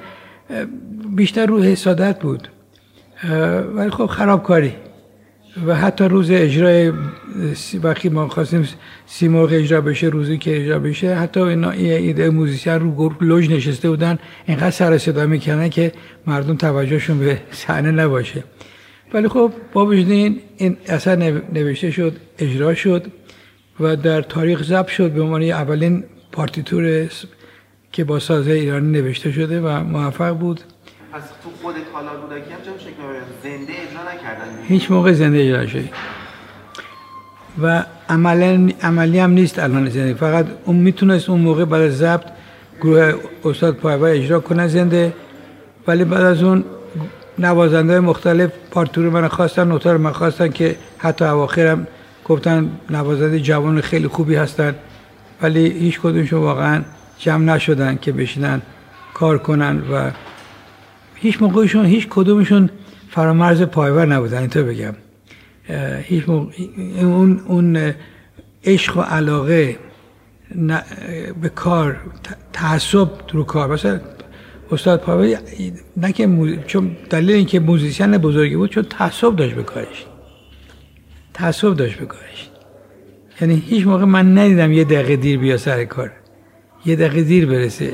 بیشتر 1.16 1.46
رو 1.46 1.64
حسادت 1.64 2.20
بود. 2.20 2.48
ولی 3.76 3.90
خب 3.90 4.06
خرابکاری. 4.06 4.74
و 5.68 5.76
حتی 5.76 6.04
روز 6.04 6.32
اجرای 6.32 6.92
وقتی 7.84 8.10
ما 8.10 8.28
خواستیم 8.28 8.68
سیمرغ 9.06 9.50
اجرا 9.52 9.82
بشه 9.82 10.08
روزی 10.08 10.38
که 10.38 10.62
اجرا 10.62 10.80
بشه 10.80 11.16
حتی 11.16 11.40
اینا 11.40 11.72
یه 11.72 11.95
عده 11.95 12.30
موزیسین 12.30 12.80
رو 12.80 13.16
لوژ 13.22 13.50
نشسته 13.50 13.90
بودن. 13.90 14.20
اینقدر 14.46 14.72
سر 14.72 14.98
صدا 14.98 15.26
می‌کنن 15.26 15.70
که 15.70 15.92
مردم 16.28 16.56
توجهشون 16.56 17.20
به 17.20 17.38
صحنه 17.52 17.92
نباشه. 17.92 18.44
ولی 19.14 19.28
خب 19.28 19.52
با 19.74 19.86
وجود 19.86 20.12
این 20.12 20.78
اثر 20.88 21.16
نوشته 21.54 21.92
شد 21.92 22.18
اجرا 22.40 22.74
شد 22.74 23.06
و 23.80 23.96
در 23.96 24.22
تاریخ 24.22 24.64
ضبط 24.64 24.88
شد 24.88 25.12
به 25.12 25.22
عنوان 25.22 25.44
اولین 25.44 26.04
پارتیتور 26.32 27.10
که 27.92 28.04
با 28.04 28.20
سازه 28.20 28.52
ایرانی 28.52 29.02
نوشته 29.02 29.32
شده 29.32 29.62
و 29.62 29.84
موفق 29.84 30.38
بود. 30.38 30.62
پس 31.14 31.22
تو 31.44 31.50
خود 31.62 31.76
تالار 31.94 32.18
بودکی 32.18 32.52
هم 32.52 32.60
چه 32.62 32.92
زنده 33.44 33.74
اجرا 33.74 34.02
نکردن. 34.14 34.68
هیچ 34.68 34.92
موقع 34.92 35.12
زنده 35.12 35.40
اجرا 35.40 35.68
شد 35.68 35.84
و 37.62 37.86
عملا 38.10 38.70
عملی 38.82 39.20
هم 39.20 39.32
نیست 39.32 39.60
الان 39.60 39.90
زنده. 39.90 40.14
فقط 40.14 40.46
اون 40.66 40.76
می‌تونست 40.76 41.30
اون 41.30 41.42
موقع 41.42 41.66
بعد 41.66 41.82
از 41.82 41.98
ضبط 41.98 42.26
گروه 42.82 43.14
استاد 43.46 43.76
پایور 43.76 44.10
اجرا 44.10 44.40
کنه 44.40 44.68
زنده. 44.68 45.14
ولی 45.88 46.04
بعد 46.04 46.22
از 46.22 46.44
اون 46.44 46.64
نوازنده 47.40 48.00
مختلف 48.00 48.52
پارتور 48.72 49.10
من 49.10 49.28
خواستن 49.28 49.68
نوتار 49.68 49.98
من 49.98 50.12
خواستن 50.12 50.50
که 50.50 50.76
حتی 50.98 51.26
اواخرم 51.26 51.88
گفتن 52.26 52.72
نوازنده 52.90 53.40
جوان 53.40 53.82
خیلی 53.82 54.08
خوبی 54.08 54.36
هستن 54.36 54.76
ولی 55.42 55.70
هیچ 55.70 56.00
کدومشون 56.00 56.40
واقعا 56.40 56.82
جمع 57.18 57.56
نشدن 57.56 57.96
که 57.96 58.12
بشینن 58.12 58.62
کار 59.14 59.38
کنن 59.38 59.82
و 59.92 60.12
هیچ 61.16 61.42
موقعشون 61.42 61.86
هیچ 61.86 62.08
کدومشون 62.10 62.70
فرامرز 63.10 63.62
پایور 63.62 64.06
نبودن 64.06 64.38
اینطور 64.38 64.64
بگم. 64.64 64.94
هیچ 66.02 66.30
موقع 66.30 66.52
اون 67.02 67.40
اون 67.48 67.94
عشق 68.64 68.98
و 68.98 69.02
علاقه 69.02 69.80
به 71.42 71.50
کار 71.56 71.98
تعصب 72.54 73.10
رو 73.34 73.44
کار 73.44 73.74
مثلا 73.74 74.00
استاد 74.72 75.02
پایور 75.02 75.38
نه 75.98 76.12
که 76.12 76.30
چون 76.68 76.98
دلیل 77.10 77.32
اینکه 77.32 77.60
موزیسین 77.60 78.18
بزرگی 78.18 78.56
بود 78.56 78.70
چون 78.70 78.84
تعصب 78.84 79.36
داشت 79.36 79.56
به 79.56 79.64
کارش. 79.64 80.06
تعصب 81.34 81.76
داشت 81.76 82.00
به 82.00 82.06
کارش. 82.06 82.50
یعنی 83.42 83.64
هیچ 83.68 83.88
موقع 83.88 84.06
من 84.06 84.38
ندیدم 84.38 84.72
یه 84.72 84.84
دقیقه 84.84 85.16
دیر 85.16 85.40
بیا 85.40 85.58
سر 85.58 85.86
کار. 85.86 86.12
یه 86.86 86.96
دقیقه 86.96 87.24
دیر 87.24 87.46
برسه. 87.46 87.92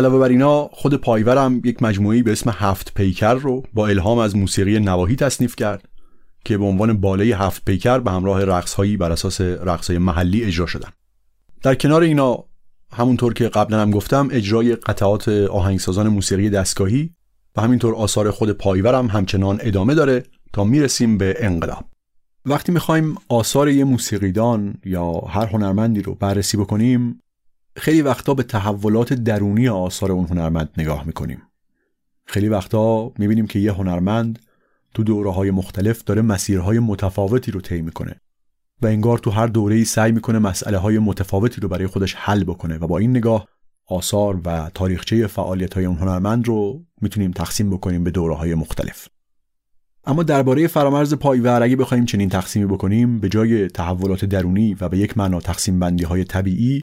علاوه 0.00 0.18
بر 0.18 0.28
اینا 0.28 0.68
خود 0.72 0.94
پایورم 0.94 1.60
یک 1.64 1.82
مجموعی 1.82 2.22
به 2.22 2.32
اسم 2.32 2.50
هفت 2.50 2.94
پیکر 2.94 3.34
رو 3.34 3.62
با 3.72 3.88
الهام 3.88 4.18
از 4.18 4.36
موسیقی 4.36 4.80
نواهی 4.80 5.16
تصنیف 5.16 5.56
کرد 5.56 5.88
که 6.44 6.58
به 6.58 6.64
عنوان 6.64 7.00
بالای 7.00 7.32
هفت 7.32 7.64
پیکر 7.64 7.98
به 7.98 8.10
همراه 8.10 8.44
رقصهایی 8.44 8.96
بر 8.96 9.12
اساس 9.12 9.40
رقصهای 9.40 9.98
محلی 9.98 10.44
اجرا 10.44 10.66
شدن. 10.66 10.88
در 11.62 11.74
کنار 11.74 12.02
اینا 12.02 12.44
همونطور 12.92 13.34
که 13.34 13.48
قبلا 13.48 13.80
هم 13.80 13.90
گفتم 13.90 14.28
اجرای 14.32 14.74
قطعات 14.74 15.28
آهنگسازان 15.28 16.08
موسیقی 16.08 16.50
دستگاهی 16.50 17.10
و 17.56 17.60
همینطور 17.60 17.94
آثار 17.94 18.30
خود 18.30 18.50
پایورم 18.50 19.06
همچنان 19.06 19.58
ادامه 19.60 19.94
داره 19.94 20.22
تا 20.52 20.64
می‌رسیم 20.64 21.18
به 21.18 21.36
انقلاب. 21.38 21.84
وقتی 22.46 22.72
می‌خوایم 22.72 23.16
آثار 23.28 23.68
یه 23.68 23.84
موسیقیدان 23.84 24.74
یا 24.84 25.12
هر 25.12 25.46
هنرمندی 25.46 26.02
رو 26.02 26.14
بررسی 26.14 26.56
بکنیم 26.56 27.20
خیلی 27.76 28.02
وقتا 28.02 28.34
به 28.34 28.42
تحولات 28.42 29.12
درونی 29.12 29.68
آثار 29.68 30.12
اون 30.12 30.26
هنرمند 30.26 30.70
نگاه 30.78 31.06
می‌کنیم. 31.06 31.42
خیلی 32.24 32.48
وقتا 32.48 33.12
می‌بینیم 33.18 33.46
که 33.46 33.58
یه 33.58 33.72
هنرمند 33.72 34.38
تو 34.94 35.04
دوره 35.04 35.30
های 35.30 35.50
مختلف 35.50 36.04
داره 36.04 36.22
مسیرهای 36.22 36.78
متفاوتی 36.78 37.50
رو 37.50 37.60
طی 37.60 37.82
می‌کنه 37.82 38.20
و 38.82 38.86
انگار 38.86 39.18
تو 39.18 39.30
هر 39.30 39.46
دوره 39.46 39.76
ای 39.76 39.84
سعی 39.84 40.12
می‌کنه 40.12 40.38
مسئله 40.38 40.78
های 40.78 40.98
متفاوتی 40.98 41.60
رو 41.60 41.68
برای 41.68 41.86
خودش 41.86 42.14
حل 42.14 42.44
بکنه 42.44 42.78
و 42.78 42.86
با 42.86 42.98
این 42.98 43.10
نگاه 43.10 43.46
آثار 43.86 44.40
و 44.44 44.70
تاریخچه 44.74 45.26
فعالیت 45.26 45.74
های 45.74 45.84
اون 45.84 45.96
هنرمند 45.96 46.48
رو 46.48 46.84
می‌تونیم 47.00 47.30
تقسیم 47.30 47.70
بکنیم 47.70 48.04
به 48.04 48.10
دوره 48.10 48.34
های 48.34 48.54
مختلف. 48.54 49.08
اما 50.04 50.22
درباره 50.22 50.66
فرامرز 50.66 51.14
پایور 51.14 51.62
اگه 51.62 51.76
بخوایم 51.76 52.04
چنین 52.04 52.28
تقسیمی 52.28 52.66
بکنیم 52.66 53.20
به 53.20 53.28
جای 53.28 53.68
تحولات 53.68 54.24
درونی 54.24 54.76
و 54.80 54.88
به 54.88 54.98
یک 54.98 55.18
معنا 55.18 55.40
تقسیم 55.40 55.78
بندی 55.78 56.04
های 56.04 56.24
طبیعی 56.24 56.80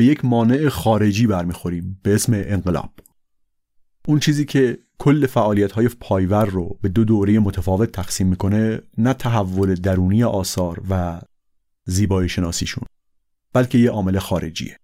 به 0.00 0.06
یک 0.06 0.24
مانع 0.24 0.68
خارجی 0.68 1.26
برمیخوریم 1.26 2.00
به 2.02 2.14
اسم 2.14 2.32
انقلاب. 2.34 2.90
اون 4.08 4.18
چیزی 4.18 4.44
که 4.44 4.78
کل 4.98 5.26
فعالیت 5.26 5.72
های 5.72 5.88
پایور 5.88 6.44
رو 6.44 6.78
به 6.82 6.88
دو 6.88 7.04
دوره 7.04 7.38
متفاوت 7.38 7.92
تقسیم 7.92 8.26
می‌کنه 8.26 8.82
نه 8.98 9.12
تحول 9.12 9.74
درونی 9.74 10.24
آثار 10.24 10.82
و 10.90 11.20
زیبایی 11.84 12.28
شناسیشون 12.28 12.84
بلکه 13.52 13.78
یه 13.78 13.90
عامل 13.90 14.18
خارجیه. 14.18 14.79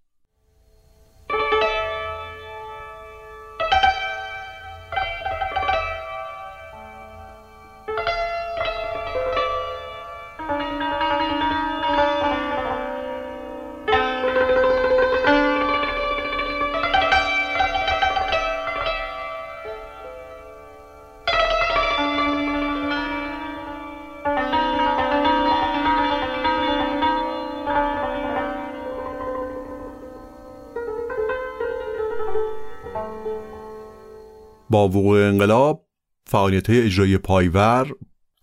وقوع 34.85 35.27
انقلاب 35.27 35.87
فعالیت 36.25 36.69
های 36.69 36.81
اجرایی 36.81 37.17
پایور 37.17 37.91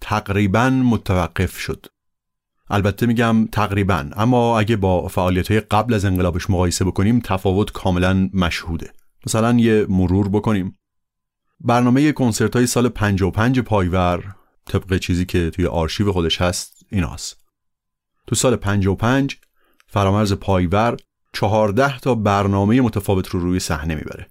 تقریبا 0.00 0.70
متوقف 0.70 1.58
شد. 1.58 1.86
البته 2.70 3.06
میگم 3.06 3.46
تقریبا 3.52 4.10
اما 4.16 4.58
اگه 4.58 4.76
با 4.76 5.08
فعالیت 5.08 5.50
های 5.50 5.60
قبل 5.60 5.94
از 5.94 6.04
انقلابش 6.04 6.50
مقایسه 6.50 6.84
بکنیم 6.84 7.20
تفاوت 7.24 7.72
کاملا 7.72 8.30
مشهوده. 8.34 8.92
مثلا 9.26 9.56
یه 9.58 9.86
مرور 9.88 10.28
بکنیم. 10.28 10.78
برنامه 11.60 12.12
کنسرت 12.12 12.56
های 12.56 12.66
سال 12.66 12.88
55 12.88 13.60
پایور 13.60 14.34
طبق 14.66 14.98
چیزی 14.98 15.24
که 15.24 15.50
توی 15.50 15.66
آرشیو 15.66 16.12
خودش 16.12 16.40
هست 16.40 16.86
ایناست. 16.90 17.36
تو 18.26 18.34
سال 18.34 18.56
55 18.56 19.36
فرامرز 19.86 20.32
پایور 20.32 20.96
14 21.32 21.98
تا 21.98 22.14
برنامه 22.14 22.80
متفاوت 22.80 23.28
رو 23.28 23.40
روی 23.40 23.60
صحنه 23.60 23.94
می‌بره. 23.94 24.26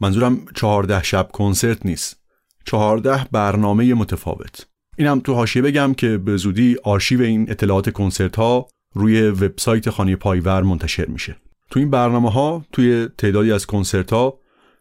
منظورم 0.00 0.46
چهارده 0.54 1.02
شب 1.02 1.28
کنسرت 1.32 1.86
نیست. 1.86 2.20
چهارده 2.64 3.26
برنامه 3.32 3.94
متفاوت. 3.94 4.66
اینم 4.96 5.20
تو 5.20 5.34
حاشیه 5.34 5.62
بگم 5.62 5.94
که 5.94 6.18
به 6.18 6.36
زودی 6.36 6.76
آرشیو 6.84 7.20
این 7.20 7.50
اطلاعات 7.50 7.90
کنسرت 7.90 8.36
ها 8.36 8.66
روی 8.94 9.22
وبسایت 9.22 9.90
خانه 9.90 10.16
پایور 10.16 10.62
منتشر 10.62 11.06
میشه. 11.06 11.36
تو 11.70 11.80
این 11.80 11.90
برنامه 11.90 12.30
ها 12.30 12.64
توی 12.72 13.08
تعدادی 13.18 13.52
از 13.52 13.66
کنسرت 13.66 14.12
ها 14.12 14.38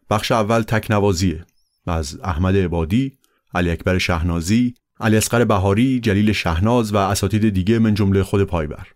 بخش 0.10 0.32
اول 0.32 0.62
تکنوازیه. 0.62 1.46
از 1.88 2.20
احمد 2.24 2.58
عبادی، 2.58 3.18
علی 3.54 3.70
اکبر 3.70 3.98
شهنازی، 3.98 4.74
علی 5.00 5.18
اصغر 5.18 5.46
بهاری، 5.46 6.00
جلیل 6.00 6.32
شهناز 6.32 6.94
و 6.94 6.98
اساتید 6.98 7.50
دیگه 7.50 7.80
من 7.80 7.94
جمله 7.94 8.24
خود 8.24 8.44
پایور. 8.44 8.88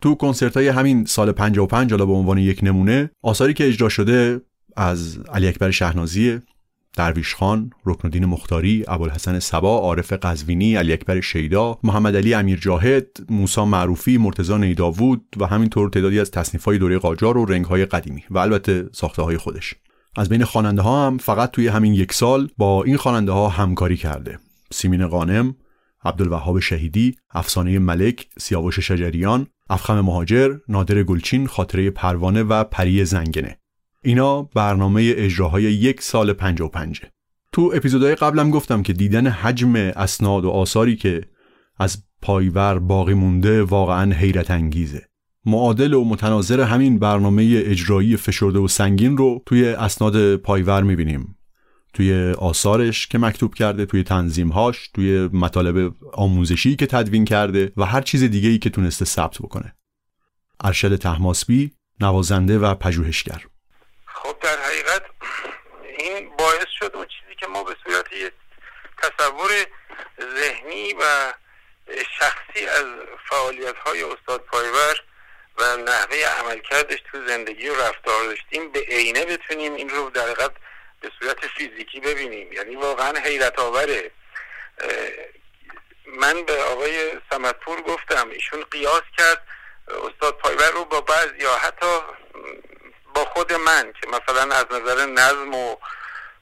تو 0.00 0.14
کنسرت 0.14 0.56
های 0.56 0.68
همین 0.68 1.04
سال 1.04 1.32
55 1.32 1.90
حالا 1.90 2.06
به 2.06 2.12
عنوان 2.12 2.38
یک 2.38 2.60
نمونه 2.62 3.10
آثاری 3.22 3.54
که 3.54 3.68
اجرا 3.68 3.88
شده 3.88 4.40
از 4.80 5.18
علی 5.18 5.48
اکبر 5.48 5.70
شهنازی 5.70 6.38
درویش 6.96 7.34
خان، 7.34 7.70
رکنالدین 7.86 8.24
مختاری، 8.24 8.84
ابوالحسن 8.88 9.38
سبا، 9.38 9.78
عارف 9.78 10.12
قزوینی، 10.12 10.76
علی 10.76 10.92
اکبر 10.92 11.20
شیدا، 11.20 11.78
محمد 11.82 12.16
علی 12.16 12.34
امیر 12.34 12.58
جاهد، 12.58 13.06
موسی 13.28 13.64
معروفی، 13.64 14.18
مرتضی 14.18 14.54
نیداوود 14.54 15.24
و 15.36 15.46
همینطور 15.46 15.90
تعدادی 15.90 16.20
از 16.20 16.30
تصنیف‌های 16.30 16.78
دوره 16.78 16.98
قاجار 16.98 17.38
و 17.38 17.44
رنگ‌های 17.44 17.86
قدیمی 17.86 18.22
و 18.30 18.38
البته 18.38 18.88
ساخته 18.92 19.22
های 19.22 19.36
خودش. 19.36 19.74
از 20.16 20.28
بین 20.28 20.44
خواننده 20.44 20.82
ها 20.82 21.06
هم 21.06 21.18
فقط 21.18 21.50
توی 21.50 21.68
همین 21.68 21.94
یک 21.94 22.12
سال 22.12 22.48
با 22.58 22.84
این 22.84 22.96
خواننده 22.96 23.32
ها 23.32 23.48
همکاری 23.48 23.96
کرده. 23.96 24.38
سیمین 24.72 25.06
قانم، 25.06 25.56
عبدالوهاب 26.04 26.60
شهیدی، 26.60 27.16
افسانه 27.30 27.78
ملک، 27.78 28.26
سیاوش 28.38 28.80
شجریان، 28.80 29.46
افخم 29.70 30.00
مهاجر، 30.00 30.56
نادر 30.68 31.02
گلچین، 31.02 31.46
خاطره 31.46 31.90
پروانه 31.90 32.42
و 32.42 32.64
پری 32.64 33.04
زنگنه. 33.04 33.59
اینا 34.04 34.42
برنامه 34.42 35.12
اجراهای 35.16 35.62
یک 35.62 36.02
سال 36.02 36.32
پنج 36.32 36.60
و 36.60 36.68
پنجه. 36.68 37.10
تو 37.52 37.72
اپیزودهای 37.74 38.14
قبلم 38.14 38.50
گفتم 38.50 38.82
که 38.82 38.92
دیدن 38.92 39.26
حجم 39.26 39.76
اسناد 39.76 40.44
و 40.44 40.50
آثاری 40.50 40.96
که 40.96 41.20
از 41.78 42.02
پایور 42.22 42.78
باقی 42.78 43.14
مونده 43.14 43.62
واقعا 43.62 44.12
حیرت 44.12 44.50
انگیزه. 44.50 45.06
معادل 45.46 45.94
و 45.94 46.04
متناظر 46.04 46.60
همین 46.60 46.98
برنامه 46.98 47.62
اجرایی 47.66 48.16
فشرده 48.16 48.58
و 48.58 48.68
سنگین 48.68 49.16
رو 49.16 49.42
توی 49.46 49.68
اسناد 49.68 50.36
پایور 50.36 50.82
می‌بینیم. 50.82 51.36
توی 51.92 52.34
آثارش 52.38 53.06
که 53.06 53.18
مکتوب 53.18 53.54
کرده 53.54 53.86
توی 53.86 54.02
تنظیمهاش 54.02 54.88
توی 54.94 55.28
مطالب 55.32 55.94
آموزشی 56.12 56.76
که 56.76 56.86
تدوین 56.86 57.24
کرده 57.24 57.72
و 57.76 57.84
هر 57.84 58.00
چیز 58.00 58.24
دیگه 58.24 58.48
ای 58.48 58.58
که 58.58 58.70
تونسته 58.70 59.04
ثبت 59.04 59.38
بکنه 59.38 59.74
ارشد 60.60 60.96
تحماسبی 60.96 61.70
نوازنده 62.00 62.58
و 62.58 62.74
پژوهشگر 62.74 63.42
خب 64.22 64.36
در 64.40 64.56
حقیقت 64.56 65.02
این 65.98 66.36
باعث 66.36 66.66
شد 66.78 66.90
اون 66.94 67.06
چیزی 67.06 67.34
که 67.34 67.46
ما 67.46 67.64
به 67.64 67.76
صورت 67.84 68.06
تصور 69.02 69.50
ذهنی 70.20 70.94
و 70.94 71.32
شخصی 72.18 72.66
از 72.66 72.84
فعالیت 73.28 73.76
های 73.76 74.02
استاد 74.02 74.40
پایور 74.40 75.00
و 75.58 75.76
نحوه 75.76 76.16
عملکردش 76.16 76.98
تو 77.12 77.26
زندگی 77.26 77.68
و 77.68 77.82
رفتار 77.82 78.24
داشتیم 78.24 78.72
به 78.72 78.80
عینه 78.80 79.24
بتونیم 79.24 79.74
این 79.74 79.90
رو 79.90 80.10
در 80.10 80.22
حقیقت 80.22 80.52
به 81.00 81.10
صورت 81.20 81.46
فیزیکی 81.46 82.00
ببینیم. 82.00 82.52
یعنی 82.52 82.76
واقعا 82.76 83.18
حیرت 83.18 83.58
آوره. 83.58 84.10
من 86.06 86.42
به 86.42 86.62
آقای 86.62 87.10
سمتپور 87.30 87.80
گفتم 87.82 88.30
ایشون 88.30 88.64
قیاس 88.70 89.02
کرد 89.18 89.46
استاد 89.88 90.38
پایور 90.38 90.70
رو 90.70 90.84
با 90.84 91.00
بعض 91.00 91.28
یا 91.38 91.56
حتی 91.56 92.00
با 93.14 93.24
خود 93.24 93.52
من 93.52 93.92
که 94.00 94.06
مثلا 94.08 94.56
از 94.56 94.66
نظر 94.70 95.06
نظم 95.06 95.54
و 95.54 95.76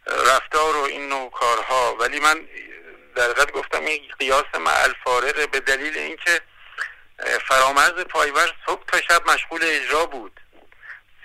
رفتار 0.07 0.77
و 0.77 0.83
این 0.83 1.09
نوع 1.09 1.31
کارها. 1.31 1.95
ولی 1.95 2.21
من 2.21 2.49
در 3.17 3.45
گفتم 3.45 3.85
این 3.85 4.03
قیاس 4.19 4.55
مع 4.55 4.83
الفارقه 4.83 5.47
به 5.47 5.61
دلیل 5.61 5.99
اینکه 5.99 6.41
فرامرز 7.49 8.05
پایور 8.11 8.53
صبح 8.67 8.85
تا 8.87 9.01
شب 9.01 9.31
مشغول 9.31 9.61
اجرا 9.63 10.07
بود. 10.07 10.41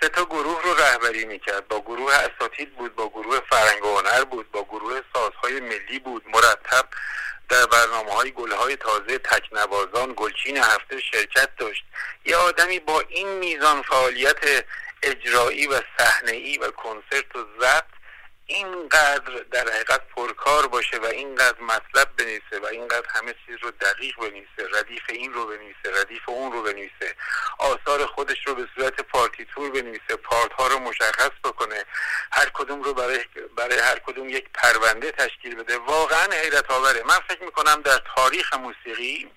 سه 0.00 0.08
تا 0.08 0.24
گروه 0.24 0.62
رو 0.62 0.74
رهبری 0.74 1.24
می‌کرد. 1.24 1.68
با 1.68 1.80
گروه 1.80 2.14
اساتید 2.14 2.76
بود 2.76 2.94
با 2.94 3.08
گروه 3.08 3.40
فرنگ 3.50 3.84
و 3.84 3.98
هنر 3.98 4.24
بود 4.24 4.50
با 4.50 4.64
گروه 4.64 5.00
سازهای 5.14 5.60
ملی 5.60 5.98
بود 5.98 6.24
مرتب 6.28 6.88
در 7.48 7.66
برنامه 7.66 8.12
های 8.12 8.30
گل 8.30 8.52
های 8.52 8.76
تازه 8.76 9.18
تکنوازان 9.18 10.14
گلچین 10.16 10.56
هفته 10.56 11.00
شرکت 11.00 11.56
داشت. 11.56 11.84
یه 12.24 12.36
آدمی 12.36 12.78
با 12.78 13.00
این 13.08 13.28
میزان 13.28 13.82
فعالیت 13.82 14.64
اجرایی 15.04 15.66
و 15.66 15.80
صحنه 15.98 16.58
و 16.58 16.70
کنسرت 16.70 17.36
و 17.36 17.44
ضبط 17.60 17.84
اینقدر 18.46 19.44
در 19.52 19.68
حقیقت 19.68 20.08
پرکار 20.08 20.66
باشه 20.66 20.98
و 20.98 21.06
اینقدر 21.06 21.60
مطلب 21.60 22.16
بنویسه 22.16 22.58
و 22.62 22.66
اینقدر 22.66 23.06
همه 23.08 23.34
چیز 23.46 23.56
رو 23.62 23.70
دقیق 23.70 24.16
بنویسه 24.16 24.78
ردیف 24.78 25.02
این 25.08 25.32
رو 25.32 25.46
بنویسه 25.46 26.00
ردیف 26.02 26.28
اون 26.28 26.52
رو 26.52 26.62
بنویسه 26.62 27.14
آثار 27.58 28.06
خودش 28.06 28.46
رو 28.46 28.54
به 28.54 28.68
صورت 28.74 29.00
پارتیتور 29.00 29.70
بنویسه 29.70 30.16
پارت 30.16 30.52
ها 30.52 30.66
رو 30.66 30.78
مشخص 30.78 31.30
بکنه 31.44 31.84
هر 32.32 32.50
کدوم 32.54 32.82
رو 32.82 32.94
برای, 32.94 33.24
برای 33.56 33.78
هر 33.78 33.98
کدوم 33.98 34.28
یک 34.28 34.48
پرونده 34.54 35.10
تشکیل 35.10 35.54
بده 35.54 35.78
واقعا 35.78 36.32
حیرت 36.32 36.70
آوره 36.70 37.02
من 37.02 37.18
فکر 37.28 37.42
می‌کنم 37.42 37.82
در 37.82 38.02
تاریخ 38.16 38.54
موسیقی 38.54 39.30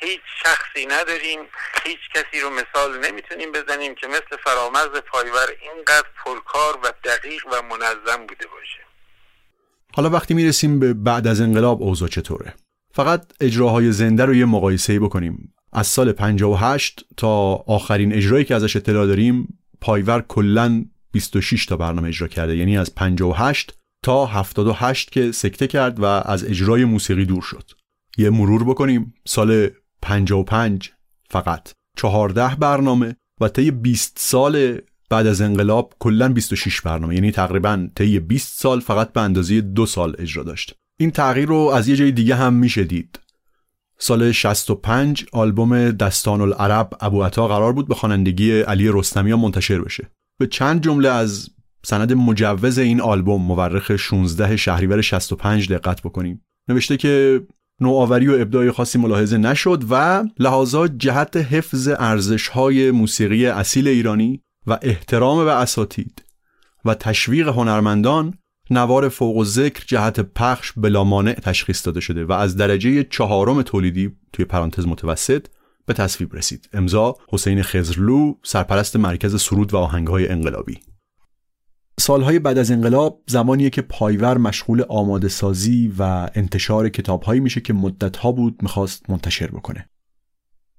هیچ 0.00 0.20
شخصی 0.42 0.86
نداریم 0.86 1.38
هیچ 1.84 1.98
کسی 2.14 2.40
رو 2.40 2.50
مثال 2.50 3.06
نمی‌تونیم 3.06 3.52
بزنیم 3.52 3.94
که 3.94 4.06
مثل 4.06 4.42
فرامرز 4.44 5.00
پایور 5.12 5.48
اینقدر 5.62 6.06
پرکار 6.24 6.78
و 6.84 6.92
دقیق 7.04 7.46
و 7.46 7.62
منظم 7.62 8.26
بوده 8.26 8.46
باشه. 8.46 8.80
حالا 9.94 10.10
وقتی 10.10 10.34
می‌رسیم 10.34 10.78
به 10.80 10.94
بعد 10.94 11.26
از 11.26 11.40
انقلاب 11.40 11.82
اوضاع 11.82 12.08
چطوره؟ 12.08 12.54
فقط 12.94 13.32
اجراهای 13.40 13.92
زنده 13.92 14.24
رو 14.24 14.34
یه 14.34 14.44
مقایسه 14.44 15.00
بکنیم. 15.00 15.54
از 15.72 15.86
سال 15.86 16.12
58 16.12 17.04
تا 17.16 17.54
آخرین 17.54 18.14
اجرایی 18.14 18.44
که 18.44 18.54
ازش 18.54 18.76
اطلاع 18.76 19.06
داریم 19.06 19.58
پایور 19.80 20.24
کلا 20.28 20.84
26 21.12 21.66
تا 21.66 21.76
برنامه 21.76 22.08
اجرا 22.08 22.28
کرده. 22.28 22.56
یعنی 22.56 22.78
از 22.78 22.94
58 22.94 23.74
تا 24.04 24.26
78 24.26 25.12
که 25.12 25.32
سکته 25.32 25.66
کرد 25.66 26.00
و 26.00 26.04
از 26.04 26.44
اجرای 26.44 26.84
موسیقی 26.84 27.24
دور 27.24 27.42
شد. 27.42 27.70
یه 28.18 28.30
مرور 28.30 28.64
بکنیم. 28.64 29.14
سال 29.26 29.70
55 30.02 30.92
فقط. 31.30 31.72
14 31.96 32.54
برنامه 32.54 33.16
و 33.40 33.48
طی 33.48 33.70
20 33.70 34.18
سال 34.18 34.80
بعد 35.10 35.26
از 35.26 35.40
انقلاب 35.40 35.94
کلا 35.98 36.28
26 36.28 36.80
برنامه. 36.80 37.14
یعنی 37.14 37.32
تقریبا 37.32 37.88
طی 37.94 38.20
20 38.20 38.60
سال 38.60 38.80
فقط 38.80 39.12
به 39.12 39.20
اندازه 39.20 39.60
دو 39.60 39.86
سال 39.86 40.16
اجرا 40.18 40.42
داشت. 40.42 40.74
این 41.00 41.10
تغییر 41.10 41.48
رو 41.48 41.56
از 41.56 41.88
یه 41.88 41.96
جای 41.96 42.12
دیگه 42.12 42.34
هم 42.34 42.54
میشه 42.54 42.84
دید. 42.84 43.20
سال 43.98 44.32
65 44.32 45.26
آلبوم 45.32 45.90
دستان 45.90 46.40
العرب 46.40 46.90
ابو 47.00 47.22
عطا 47.22 47.48
قرار 47.48 47.72
بود 47.72 47.88
به 47.88 47.94
خوانندگی 47.94 48.60
علی 48.60 48.88
رستمی 48.92 49.34
منتشر 49.34 49.80
بشه. 49.80 50.10
به 50.38 50.46
چند 50.46 50.82
جمله 50.84 51.08
از 51.08 51.50
سند 51.84 52.12
مجوز 52.12 52.78
این 52.78 53.00
آلبوم 53.00 53.42
مورخ 53.42 53.96
16 53.96 54.56
شهریور 54.56 55.00
65 55.00 55.72
دقت 55.72 56.02
بکنیم. 56.02 56.44
نوشته 56.68 56.96
که 56.96 57.42
نوآوری 57.80 58.28
و 58.28 58.32
ابداع 58.40 58.70
خاصی 58.70 58.98
ملاحظه 58.98 59.38
نشد 59.38 59.84
و 59.90 60.24
لحاظا 60.38 60.88
جهت 60.88 61.36
حفظ 61.36 61.88
ارزش 61.98 62.48
های 62.48 62.90
موسیقی 62.90 63.46
اصیل 63.46 63.88
ایرانی 63.88 64.42
و 64.66 64.78
احترام 64.82 65.44
به 65.44 65.52
اساتید 65.52 66.24
و 66.84 66.94
تشویق 66.94 67.48
هنرمندان 67.48 68.34
نوار 68.70 69.08
فوق 69.08 69.36
و 69.36 69.44
ذکر 69.44 69.84
جهت 69.86 70.20
پخش 70.20 70.72
بلا 70.76 71.04
مانع 71.04 71.32
تشخیص 71.32 71.86
داده 71.86 72.00
شده 72.00 72.24
و 72.24 72.32
از 72.32 72.56
درجه 72.56 73.04
چهارم 73.04 73.62
تولیدی 73.62 74.12
توی 74.32 74.44
پرانتز 74.44 74.86
متوسط 74.86 75.46
به 75.86 75.94
تصویب 75.94 76.34
رسید. 76.34 76.68
امضا 76.72 77.16
حسین 77.28 77.62
خزرلو 77.62 78.34
سرپرست 78.42 78.96
مرکز 78.96 79.42
سرود 79.42 79.74
و 79.74 79.76
آهنگهای 79.76 80.28
انقلابی. 80.28 80.80
سالهای 81.98 82.38
بعد 82.38 82.58
از 82.58 82.70
انقلاب 82.70 83.22
زمانیه 83.26 83.70
که 83.70 83.82
پایور 83.82 84.38
مشغول 84.38 84.82
آماده 84.88 85.28
سازی 85.28 85.94
و 85.98 86.30
انتشار 86.34 86.88
کتابهایی 86.88 87.40
میشه 87.40 87.60
که 87.60 87.72
مدتها 87.72 88.32
بود 88.32 88.62
می‌خواست 88.62 89.10
منتشر 89.10 89.46
بکنه. 89.46 89.88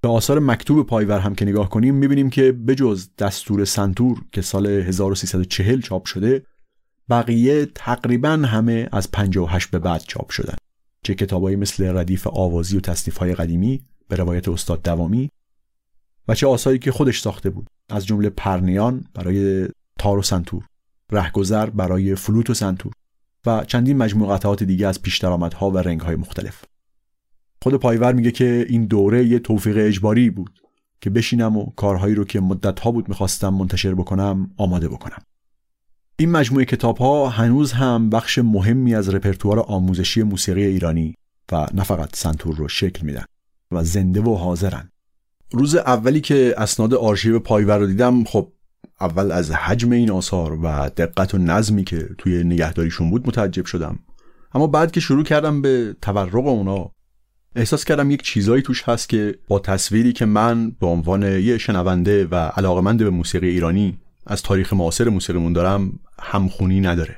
به 0.01 0.07
آثار 0.07 0.39
مکتوب 0.39 0.87
پایور 0.87 1.19
هم 1.19 1.35
که 1.35 1.45
نگاه 1.45 1.69
کنیم 1.69 1.95
می‌بینیم 1.95 2.29
که 2.29 2.51
بجز 2.51 3.07
دستور 3.17 3.65
سنتور 3.65 4.21
که 4.31 4.41
سال 4.41 4.67
1340 4.67 5.81
چاپ 5.81 6.05
شده 6.05 6.45
بقیه 7.09 7.65
تقریبا 7.65 8.29
همه 8.29 8.89
از 8.91 9.11
58 9.11 9.71
به 9.71 9.79
بعد 9.79 10.01
چاپ 10.01 10.29
شدن. 10.29 10.55
چه 11.03 11.15
کتابایی 11.15 11.55
مثل 11.55 11.97
ردیف 11.97 12.27
آوازی 12.27 12.77
و 12.77 12.79
تصنیف 12.79 13.17
های 13.17 13.35
قدیمی 13.35 13.81
به 14.07 14.15
روایت 14.15 14.49
استاد 14.49 14.83
دوامی 14.83 15.29
و 16.27 16.35
چه 16.35 16.47
آثاری 16.47 16.79
که 16.79 16.91
خودش 16.91 17.21
ساخته 17.21 17.49
بود. 17.49 17.67
از 17.89 18.05
جمله 18.05 18.29
پرنیان 18.29 19.05
برای 19.13 19.67
تار 19.99 20.17
و 20.17 20.21
سنتور. 20.21 20.63
رهگذر 21.11 21.69
برای 21.69 22.15
فلوت 22.15 22.49
و 22.49 22.53
سنتور 22.53 22.93
و 23.45 23.65
چندین 23.65 23.97
مجموع 23.97 24.35
قطعات 24.35 24.63
دیگه 24.63 24.87
از 24.87 25.01
پیش 25.01 25.23
ها 25.23 25.71
و 25.71 25.77
رنگهای 25.77 26.15
مختلف. 26.15 26.63
خود 27.61 27.75
پایور 27.75 28.13
میگه 28.13 28.31
که 28.31 28.65
این 28.69 28.85
دوره 28.85 29.25
یه 29.25 29.39
توفیق 29.39 29.75
اجباری 29.79 30.29
بود 30.29 30.59
که 31.01 31.09
بشینم 31.09 31.57
و 31.57 31.65
کارهایی 31.75 32.15
رو 32.15 32.23
که 32.23 32.39
مدتها 32.39 32.91
بود 32.91 33.09
می‌خواستم 33.09 33.49
منتشر 33.49 33.95
بکنم 33.95 34.51
آماده 34.57 34.89
بکنم. 34.89 35.21
این 36.19 36.31
مجموعه 36.31 36.65
کتاب 36.65 36.97
ها 36.97 37.29
هنوز 37.29 37.71
هم 37.71 38.09
بخش 38.09 38.39
مهمی 38.39 38.95
از 38.95 39.09
رپرتوار 39.09 39.59
آموزشی 39.59 40.23
موسیقی 40.23 40.63
ایرانی 40.63 41.15
و 41.51 41.67
نه 41.73 41.83
فقط 41.83 42.15
سنتور 42.15 42.55
رو 42.55 42.67
شکل 42.67 43.05
میدن 43.05 43.23
و 43.71 43.83
زنده 43.83 44.21
و 44.21 44.35
حاضرن. 44.35 44.91
روز 45.51 45.75
اولی 45.75 46.21
که 46.21 46.53
اسناد 46.57 46.93
آرشیو 46.93 47.39
پایور 47.39 47.77
رو 47.77 47.87
دیدم 47.87 48.23
خب 48.23 48.51
اول 49.01 49.31
از 49.31 49.51
حجم 49.51 49.91
این 49.91 50.11
آثار 50.11 50.59
و 50.63 50.89
دقت 50.97 51.33
و 51.33 51.37
نظمی 51.37 51.83
که 51.83 52.09
توی 52.17 52.43
نگهداریشون 52.43 53.09
بود 53.09 53.27
متعجب 53.27 53.65
شدم. 53.65 53.99
اما 54.53 54.67
بعد 54.67 54.91
که 54.91 54.99
شروع 54.99 55.23
کردم 55.23 55.61
به 55.61 55.95
تورق 56.01 56.47
اونا 56.47 56.91
احساس 57.55 57.85
کردم 57.85 58.11
یک 58.11 58.21
چیزایی 58.21 58.61
توش 58.61 58.83
هست 58.83 59.09
که 59.09 59.35
با 59.47 59.59
تصویری 59.59 60.13
که 60.13 60.25
من 60.25 60.71
به 60.71 60.87
عنوان 60.87 61.23
یه 61.23 61.57
شنونده 61.57 62.25
و 62.25 62.35
علاقمند 62.35 63.03
به 63.03 63.09
موسیقی 63.09 63.49
ایرانی 63.49 63.99
از 64.27 64.41
تاریخ 64.41 64.73
معاصر 64.73 65.09
موسیقیمون 65.09 65.53
دارم 65.53 65.99
همخونی 66.19 66.81
نداره. 66.81 67.17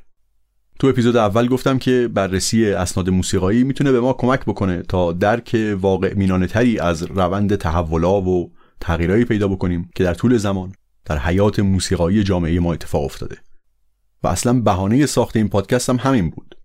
تو 0.79 0.87
اپیزود 0.87 1.17
اول 1.17 1.47
گفتم 1.47 1.77
که 1.77 2.09
بررسی 2.13 2.71
اسناد 2.71 3.09
موسیقایی 3.09 3.63
می‌تونه 3.63 3.91
به 3.91 3.99
ما 3.99 4.13
کمک 4.13 4.45
بکنه 4.45 4.81
تا 4.81 5.11
درک 5.11 5.75
واقع 5.79 6.13
مینانه 6.13 6.47
تری 6.47 6.79
از 6.79 7.03
روند 7.03 7.55
تحولا 7.55 8.21
و 8.21 8.51
تغییرایی 8.79 9.25
پیدا 9.25 9.47
بکنیم 9.47 9.89
که 9.95 10.03
در 10.03 10.13
طول 10.13 10.37
زمان 10.37 10.73
در 11.05 11.17
حیات 11.17 11.59
موسیقایی 11.59 12.23
جامعه 12.23 12.59
ما 12.59 12.73
اتفاق 12.73 13.03
افتاده. 13.03 13.37
و 14.23 14.27
اصلا 14.27 14.53
بهانه 14.53 15.05
ساخت 15.05 15.35
این 15.35 15.49
پادکست 15.49 15.89
هم 15.89 15.95
همین 15.95 16.29
بود 16.29 16.55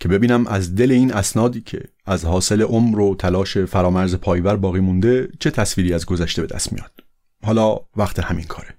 که 0.00 0.08
ببینم 0.08 0.46
از 0.46 0.74
دل 0.74 0.92
این 0.92 1.12
اسنادی 1.12 1.60
که 1.60 1.84
از 2.06 2.24
حاصل 2.24 2.62
عمر 2.62 3.00
و 3.00 3.14
تلاش 3.14 3.58
فرامرز 3.58 4.14
پایور 4.14 4.56
باقی 4.56 4.80
مونده 4.80 5.28
چه 5.40 5.50
تصویری 5.50 5.94
از 5.94 6.06
گذشته 6.06 6.42
به 6.42 6.54
دست 6.54 6.72
میاد. 6.72 6.92
حالا 7.44 7.76
وقت 7.96 8.18
همین 8.18 8.44
کاره. 8.44 8.77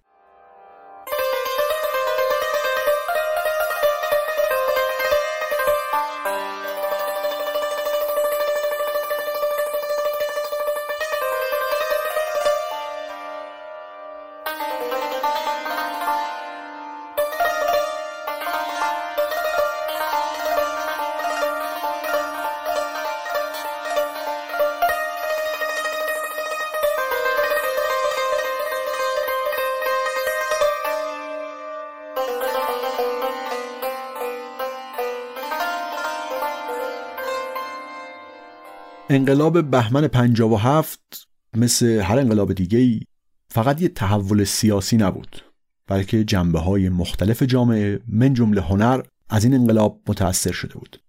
انقلاب 39.29 39.71
بهمن 39.71 40.07
57 40.07 41.27
مثل 41.53 41.85
هر 41.85 42.19
انقلاب 42.19 42.53
دیگه 42.53 42.79
ای 42.79 43.01
فقط 43.49 43.81
یه 43.81 43.87
تحول 43.87 44.43
سیاسی 44.43 44.97
نبود 44.97 45.41
بلکه 45.87 46.23
جنبه 46.23 46.59
های 46.59 46.89
مختلف 46.89 47.43
جامعه 47.43 47.99
من 48.07 48.33
جمله 48.33 48.61
هنر 48.61 49.01
از 49.29 49.43
این 49.43 49.53
انقلاب 49.53 50.01
متأثر 50.07 50.51
شده 50.51 50.73
بود. 50.73 51.01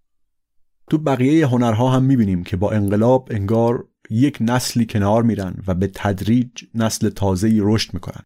تو 0.89 0.97
بقیه 0.97 1.47
هنرها 1.47 1.89
هم 1.89 2.03
می‌بینیم 2.03 2.43
که 2.43 2.57
با 2.57 2.71
انقلاب 2.71 3.27
انگار 3.31 3.87
یک 4.09 4.37
نسلی 4.41 4.85
کنار 4.85 5.23
میرن 5.23 5.55
و 5.67 5.73
به 5.73 5.91
تدریج 5.95 6.49
نسل 6.75 7.09
تازه‌ای 7.09 7.59
رشد 7.63 7.93
می‌کنن 7.93 8.23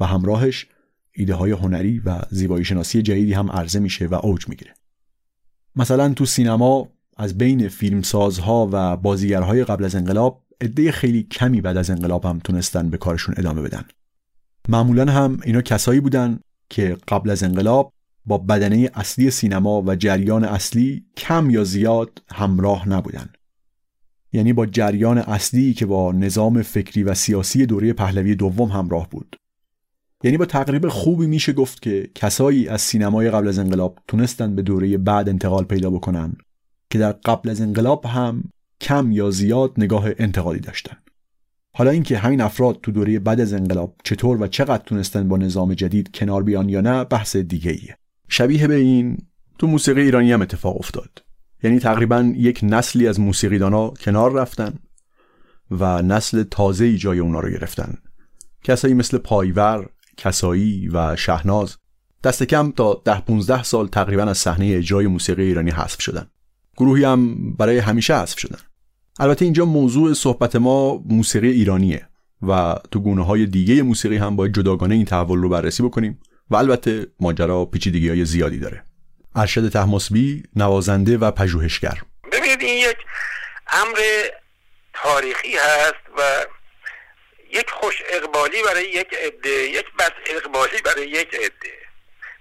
و 0.00 0.06
همراهش 0.06 0.66
ایده 1.12 1.34
های 1.34 1.50
هنری 1.50 1.98
و 1.98 2.22
زیبایی 2.30 2.64
شناسی 2.64 3.02
جدیدی 3.02 3.32
هم 3.32 3.50
عرضه 3.50 3.78
میشه 3.80 4.06
و 4.06 4.14
اوج 4.22 4.48
می‌گیره. 4.48 4.74
مثلا 5.76 6.12
تو 6.12 6.24
سینما 6.24 6.88
از 7.18 7.38
بین 7.38 7.68
فیلمسازها 7.68 8.68
و 8.72 8.96
بازیگرهای 8.96 9.64
قبل 9.64 9.84
از 9.84 9.94
انقلاب 9.94 10.42
عده 10.60 10.92
خیلی 10.92 11.22
کمی 11.22 11.60
بعد 11.60 11.76
از 11.76 11.90
انقلاب 11.90 12.24
هم 12.24 12.38
تونستن 12.38 12.90
به 12.90 12.96
کارشون 12.96 13.34
ادامه 13.38 13.62
بدن. 13.62 13.84
معمولا 14.68 15.12
هم 15.12 15.40
اینا 15.44 15.62
کسایی 15.62 16.00
بودن 16.00 16.40
که 16.70 16.96
قبل 17.08 17.30
از 17.30 17.42
انقلاب 17.42 17.92
با 18.26 18.38
بدنه 18.38 18.90
اصلی 18.94 19.30
سینما 19.30 19.82
و 19.82 19.94
جریان 19.94 20.44
اصلی 20.44 21.04
کم 21.16 21.50
یا 21.50 21.64
زیاد 21.64 22.22
همراه 22.30 22.88
نبودن. 22.88 23.28
یعنی 24.32 24.52
با 24.52 24.66
جریان 24.66 25.18
اصلی 25.18 25.74
که 25.74 25.86
با 25.86 26.12
نظام 26.12 26.62
فکری 26.62 27.02
و 27.02 27.14
سیاسی 27.14 27.66
دوره 27.66 27.92
پهلوی 27.92 28.34
دوم 28.34 28.68
همراه 28.68 29.08
بود. 29.10 29.36
یعنی 30.24 30.36
با 30.36 30.44
تقریب 30.44 30.88
خوبی 30.88 31.26
میشه 31.26 31.52
گفت 31.52 31.82
که 31.82 32.10
کسایی 32.14 32.68
از 32.68 32.80
سینمای 32.80 33.30
قبل 33.30 33.48
از 33.48 33.58
انقلاب 33.58 33.98
تونستن 34.08 34.54
به 34.54 34.62
دوره 34.62 34.98
بعد 34.98 35.28
انتقال 35.28 35.64
پیدا 35.64 35.90
بکنن 35.90 36.36
که 36.90 36.98
در 36.98 37.12
قبل 37.12 37.50
از 37.50 37.60
انقلاب 37.60 38.04
هم 38.06 38.44
کم 38.80 39.12
یا 39.12 39.30
زیاد 39.30 39.72
نگاه 39.76 40.08
انتقادی 40.18 40.60
داشتن 40.60 40.96
حالا 41.78 41.90
اینکه 41.90 42.18
همین 42.18 42.40
افراد 42.40 42.80
تو 42.82 42.92
دوره 42.92 43.18
بعد 43.18 43.40
از 43.40 43.52
انقلاب 43.52 43.94
چطور 44.04 44.42
و 44.42 44.46
چقدر 44.46 44.82
تونستن 44.82 45.28
با 45.28 45.36
نظام 45.36 45.74
جدید 45.74 46.10
کنار 46.14 46.42
بیان 46.42 46.68
یا 46.68 46.80
نه 46.80 47.04
بحث 47.04 47.36
دیگه 47.36 47.70
ایه. 47.70 47.96
شبیه 48.28 48.66
به 48.66 48.74
این 48.74 49.18
تو 49.58 49.66
موسیقی 49.66 50.00
ایرانی 50.00 50.32
هم 50.32 50.42
اتفاق 50.42 50.76
افتاد. 50.76 51.24
یعنی 51.62 51.78
تقریبا 51.78 52.32
یک 52.36 52.60
نسلی 52.62 53.08
از 53.08 53.20
موسیقیدانا 53.20 53.90
کنار 53.90 54.32
رفتن 54.32 54.78
و 55.70 56.02
نسل 56.02 56.42
تازه 56.42 56.96
جای 56.96 57.18
اونا 57.18 57.40
رو 57.40 57.50
گرفتن. 57.50 57.94
کسایی 58.64 58.94
مثل 58.94 59.18
پایور، 59.18 59.88
کسایی 60.16 60.88
و 60.88 61.16
شهناز 61.16 61.76
دست 62.24 62.42
کم 62.42 62.70
تا 62.70 63.02
ده 63.04 63.20
15 63.20 63.62
سال 63.62 63.88
تقریبا 63.88 64.22
از 64.22 64.38
صحنه 64.38 64.66
اجرای 64.66 65.06
موسیقی 65.06 65.42
ایرانی 65.42 65.70
حذف 65.70 66.02
شدن. 66.02 66.26
گروهی 66.78 67.04
هم 67.04 67.52
برای 67.52 67.78
همیشه 67.78 68.14
حذف 68.14 68.38
شدن. 68.38 68.58
البته 69.20 69.44
اینجا 69.44 69.64
موضوع 69.64 70.14
صحبت 70.14 70.56
ما 70.56 71.02
موسیقی 71.06 71.50
ایرانیه 71.50 72.08
و 72.48 72.74
تو 72.90 73.00
گونه 73.00 73.24
های 73.24 73.46
دیگه 73.46 73.82
موسیقی 73.82 74.16
هم 74.16 74.36
باید 74.36 74.54
جداگانه 74.54 74.94
این 74.94 75.04
تحول 75.04 75.38
رو 75.38 75.48
بررسی 75.48 75.82
بکنیم 75.82 76.20
و 76.50 76.56
البته 76.56 77.06
ماجرا 77.20 77.64
پیچیدگی 77.64 78.08
های 78.08 78.24
زیادی 78.24 78.58
داره. 78.58 78.84
ارشد 79.34 79.68
تحماسبی 79.68 80.42
نوازنده 80.56 81.18
و 81.18 81.30
پژوهشگر. 81.30 82.02
ببینید 82.32 82.60
این 82.60 82.90
یک 82.90 82.96
امر 83.72 83.98
تاریخی 84.94 85.56
هست 85.56 86.18
و 86.18 86.22
یک 87.54 87.70
خوش 87.70 88.02
اقبالی 88.12 88.62
برای 88.66 88.84
یک 88.84 89.14
عده 89.14 89.50
یک 89.50 89.86
بد 89.98 90.12
اقبالی 90.26 90.82
برای 90.84 91.08
یک 91.08 91.34
عده. 91.34 91.74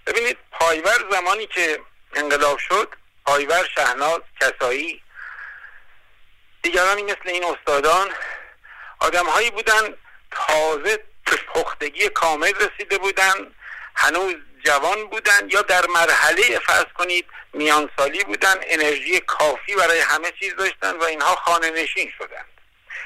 ببینید 0.07 0.37
پایور 0.51 0.97
زمانی 1.11 1.47
که 1.47 1.79
انقلاب 2.15 2.57
شد 2.57 2.87
پایور 3.27 3.69
شهناز 3.75 4.19
کسایی. 4.41 5.01
دیگرانی 6.63 7.03
مثل 7.03 7.25
این 7.25 7.43
استادان 7.43 8.09
آدم 8.99 9.25
هایی 9.25 9.51
بودن 9.51 9.93
تازه 10.31 10.99
پختگی 11.53 12.09
کامل 12.09 12.53
رسیده 12.53 12.97
بودن 12.97 13.33
هنوز 13.95 14.35
جوان 14.65 15.07
بودن 15.07 15.49
یا 15.49 15.61
در 15.61 15.87
مرحله 15.87 16.59
فرض 16.59 16.85
کنید 16.97 17.25
میانسالی 17.53 18.23
بودن 18.23 18.55
انرژی 18.61 19.19
کافی 19.19 19.75
برای 19.75 19.99
همه 19.99 20.31
چیز 20.39 20.55
داشتن 20.55 20.97
و 20.97 21.03
اینها 21.03 21.35
خانه 21.35 21.71
نشین 21.71 22.11
شدند. 22.17 22.61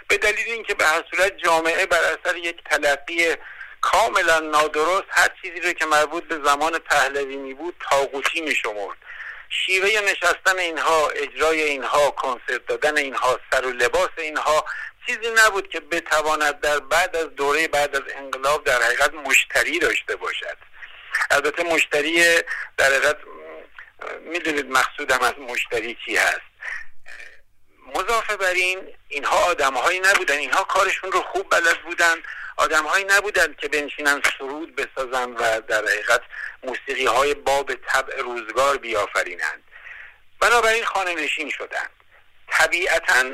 به 0.08 0.18
دلیل 0.18 0.48
اینکه 0.48 0.74
به 0.74 0.86
هر 0.86 1.04
صورت 1.12 1.38
جامعه 1.38 1.86
بر 1.86 2.04
اثر 2.04 2.36
یک 2.36 2.64
تلقی 2.64 3.36
کاملا 3.82 4.40
نادرست 4.40 5.08
هر 5.10 5.30
چیزی 5.42 5.60
رو 5.60 5.74
که 5.74 5.86
مربوط 5.86 6.24
به 6.24 6.40
زمان 6.46 6.80
پهلوی 6.80 7.38
می 7.38 7.54
بود 7.54 7.76
تاغوتی 7.90 8.42
می 8.42 8.56
شمرد 8.56 8.98
شیوه 9.52 10.02
نشستن 10.02 10.60
اینها 10.60 11.10
اجرای 11.10 11.62
اینها 11.62 12.12
کنسرت 12.12 12.66
دادن 12.66 12.98
اینها 12.98 13.40
سر 13.52 13.66
و 13.66 13.70
لباس 13.70 14.10
اینها 14.18 14.66
چیزی 15.06 15.34
نبود 15.38 15.70
که 15.70 15.80
بتواند 15.80 16.60
در 16.60 16.80
بعد 16.80 17.16
از 17.16 17.26
دوره 17.36 17.68
بعد 17.68 17.96
از 17.96 18.02
انقلاب 18.16 18.64
در 18.64 18.82
حقیقت 18.82 19.14
مشتری 19.14 19.80
داشته 19.80 20.16
باشد. 20.16 20.58
البته 21.32 21.64
مشتری 21.64 22.42
در 22.78 22.86
حقیقت 22.86 23.18
می‌دونید 24.22 24.72
مقصودم 24.72 25.20
از 25.22 25.34
مشتری 25.40 25.98
چی 26.06 26.18
هست. 26.18 26.52
مضافه 27.96 28.36
بر 28.36 28.54
این 28.54 28.88
اینها 29.08 29.38
آدمهایی 29.38 30.00
نبودن 30.00 30.38
اینها 30.38 30.64
کارشون 30.64 31.12
رو 31.12 31.22
خوب 31.22 31.50
بلد 31.50 31.82
بودن. 31.82 32.16
آدمهایی 32.62 33.06
نبودن 33.10 33.56
که 33.62 33.68
بنشینن 33.68 34.22
سرود 34.38 34.76
بسازن 34.76 35.30
و 35.30 35.62
در 35.62 35.84
حقیقت 35.84 36.22
موسیقی 36.64 37.06
های 37.06 37.34
باب 37.34 37.74
طبع 37.74 38.22
روزگار 38.22 38.78
بیافرینند. 38.78 39.64
بنابراین 40.40 40.86
خانه 40.86 41.16
نشین 41.16 41.50
شدند. 41.50 41.90
طبیعتا 42.48 43.26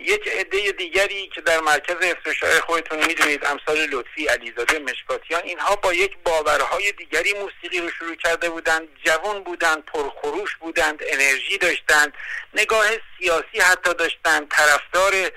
یک 0.00 0.28
عده 0.28 0.72
دیگری 0.72 1.30
که 1.34 1.40
در 1.40 1.60
مرکز 1.60 1.96
حفظ 1.96 2.44
خودتون 2.66 3.06
می‌دونید 3.06 3.44
امثال 3.44 3.76
لطفی 3.76 4.26
علیزاده 4.26 4.78
مشکاتیان 4.78 5.42
اینها 5.44 5.76
با 5.76 5.92
یک 5.92 6.16
باورهای 6.24 6.92
دیگری 6.92 7.32
موسیقی 7.32 7.80
رو 7.80 7.90
شروع 7.90 8.14
کرده 8.14 8.50
بودند. 8.50 8.88
جوان 9.04 9.44
بودند 9.44 9.84
پرخروش 9.84 10.56
بودند 10.56 11.02
انرژی 11.06 11.58
داشتند 11.58 12.12
نگاه 12.54 12.86
سیاسی 13.18 13.60
حتی 13.60 13.94
داشتند 13.94 14.48
طرفدار 14.48 15.30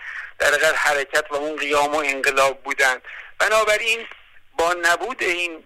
در 0.49 0.75
حرکت 0.75 1.25
و 1.31 1.35
اون 1.35 1.55
قیام 1.55 1.95
و 1.95 1.97
انقلاب 1.97 2.63
بودند 2.63 3.01
بنابراین 3.39 4.07
با 4.57 4.73
نبود 4.73 5.23
این 5.23 5.63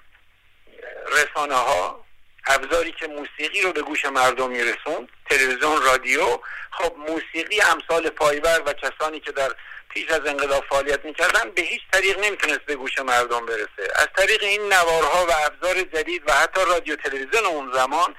رسانه 1.11 1.55
ها 1.55 2.05
ابزاری 2.47 2.91
که 2.91 3.07
موسیقی 3.07 3.61
رو 3.61 3.73
به 3.73 3.81
گوش 3.81 4.05
مردم 4.05 4.49
میرسوند 4.51 5.09
تلویزیون 5.29 5.81
رادیو 5.81 6.39
خب 6.71 6.95
موسیقی 6.97 7.61
امثال 7.61 8.09
پایور 8.09 8.61
و 8.65 8.73
کسانی 8.73 9.19
که 9.19 9.31
در 9.31 9.51
پیش 9.89 10.09
از 10.09 10.25
انقلاب 10.25 10.65
فعالیت 10.69 11.05
می‌کردن 11.05 11.49
به 11.49 11.61
هیچ 11.61 11.81
طریق 11.91 12.19
نمی‌تونست 12.19 12.59
به 12.65 12.75
گوش 12.75 12.99
مردم 12.99 13.45
برسه. 13.45 13.91
از 13.95 14.07
طریق 14.17 14.43
این 14.43 14.73
نوارها 14.73 15.25
و 15.25 15.31
ابزار 15.45 15.81
جدید 15.81 16.23
و 16.27 16.33
حتی 16.33 16.61
رادیو 16.67 16.95
تلویزیون 16.95 17.45
اون 17.45 17.71
زمان 17.73 18.15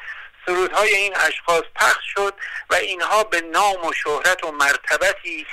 سرودهای 0.47 0.95
این 0.95 1.17
اشخاص 1.17 1.63
پخش 1.75 2.05
شد 2.15 2.35
و 2.71 2.75
اینها 2.75 3.25
به 3.25 3.41
نام 3.41 3.85
و 3.85 3.93
شهرت 3.93 4.45
و 4.45 4.53
مرتبتی 4.53 5.47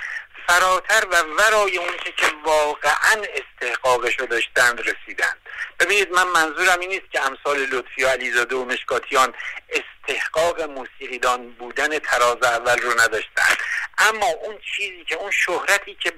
فراتر 0.47 1.05
و 1.11 1.21
ورای 1.21 1.77
اون 1.77 1.97
که 2.17 2.25
واقعا 2.45 3.21
استحقاقش 3.33 4.19
رو 4.19 4.25
داشتند 4.25 4.79
رسیدند 4.79 5.37
ببینید 5.79 6.11
من 6.11 6.27
منظورم 6.27 6.79
این 6.79 6.89
نیست 6.89 7.11
که 7.11 7.21
امثال 7.21 7.57
لطفی 7.57 8.03
و 8.03 8.07
علیزاده 8.07 8.55
و 8.55 8.65
مشکاتیان 8.65 9.33
استحقاق 9.69 10.61
موسیقیدان 10.61 11.51
بودن 11.51 11.99
تراز 11.99 12.43
اول 12.43 12.81
رو 12.81 13.01
نداشتند 13.01 13.57
اما 13.97 14.25
اون 14.25 14.57
چیزی 14.75 15.05
که 15.05 15.15
اون 15.15 15.31
شهرتی 15.31 15.95
که 15.95 16.13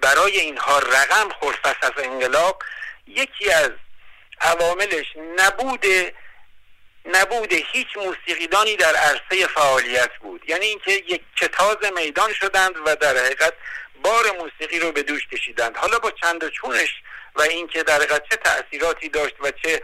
برای 0.00 0.40
اینها 0.40 0.78
رقم 0.78 1.28
خورد 1.40 1.58
پس 1.62 1.76
از 1.82 1.92
انقلاب 1.96 2.62
یکی 3.06 3.52
از 3.52 3.70
عواملش 4.40 5.06
نبود 5.36 5.86
نبود 7.04 7.52
هیچ 7.52 7.86
موسیقیدانی 7.96 8.76
در 8.76 8.96
عرصه 8.96 9.46
فعالیت 9.46 10.10
بود. 10.20 10.42
یعنی 10.48 10.66
اینکه 10.66 10.92
یک 10.92 11.22
کتاز 11.36 11.76
میدان 11.96 12.32
شدند 12.32 12.74
و 12.86 12.96
در 12.96 13.16
حقیقت 13.16 13.54
بار 14.02 14.24
موسیقی 14.38 14.78
رو 14.78 14.92
به 14.92 15.02
دوش 15.02 15.26
کشیدند. 15.26 15.76
حالا 15.76 15.98
با 15.98 16.10
چند 16.10 16.44
و 16.44 16.50
چونش 16.50 16.94
و 17.34 17.42
اینکه 17.42 17.82
در 17.82 17.94
حقیقت 17.94 18.28
چه 18.30 18.36
تاثیراتی 18.36 19.08
داشت 19.08 19.34
و 19.40 19.50
چه 19.50 19.82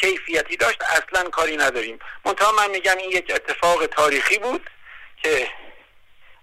کیفیتی 0.00 0.56
داشت 0.56 0.82
اصلا 0.82 1.30
کاری 1.30 1.56
نداریم. 1.56 1.98
منتها 2.24 2.52
من 2.52 2.70
میگم 2.70 2.96
این 2.96 3.10
یک 3.10 3.32
اتفاق 3.34 3.86
تاریخی 3.86 4.38
بود 4.38 4.70
که 5.22 5.48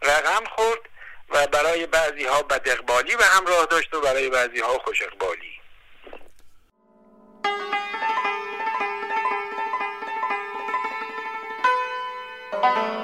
رقم 0.01 0.43
خورد 0.55 0.81
و 1.29 1.47
برای 1.47 1.86
بعضی 1.86 2.25
ها 2.25 2.43
بد 2.43 2.69
اقبالی 2.69 3.15
و 3.15 3.23
همراه 3.23 3.65
داشت 3.65 3.93
و 3.93 4.01
برای 4.01 4.29
بعضی 4.29 4.59
ها 4.59 4.79
خوش 4.79 5.01
اقبالی. 5.01 5.59
thank 12.63 12.78
you 12.78 13.02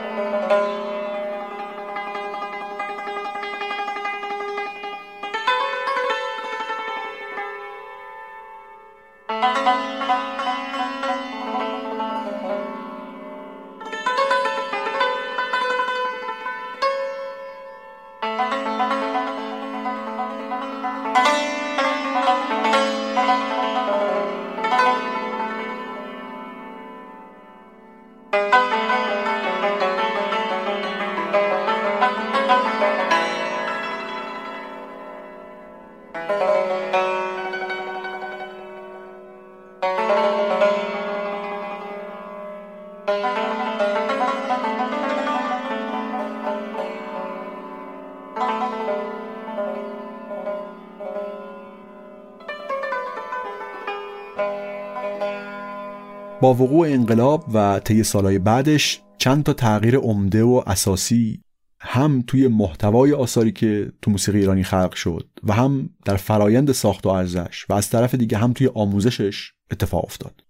با 56.41 56.54
وقوع 56.54 56.88
انقلاب 56.88 57.45
و 57.54 57.80
طی 57.80 58.04
سالهای 58.04 58.39
بعدش 58.39 59.02
چند 59.17 59.43
تا 59.43 59.54
تغییر 59.54 59.97
عمده 59.97 60.43
و 60.43 60.63
اساسی 60.67 61.41
هم 61.80 62.23
توی 62.28 62.47
محتوای 62.47 63.13
آثاری 63.13 63.52
که 63.52 63.91
تو 64.02 64.12
موسیقی 64.12 64.39
ایرانی 64.39 64.63
خلق 64.63 64.93
شد 64.93 65.30
و 65.43 65.54
هم 65.54 65.89
در 66.06 66.15
فرایند 66.15 66.71
ساخت 66.71 67.06
و 67.06 67.10
ارزش 67.10 67.65
و 67.69 67.73
از 67.73 67.89
طرف 67.89 68.15
دیگه 68.15 68.38
هم 68.38 68.54
توی 68.54 68.67
آموزشش 68.73 69.52
اتفاق 69.71 70.06
افتاد. 70.06 70.43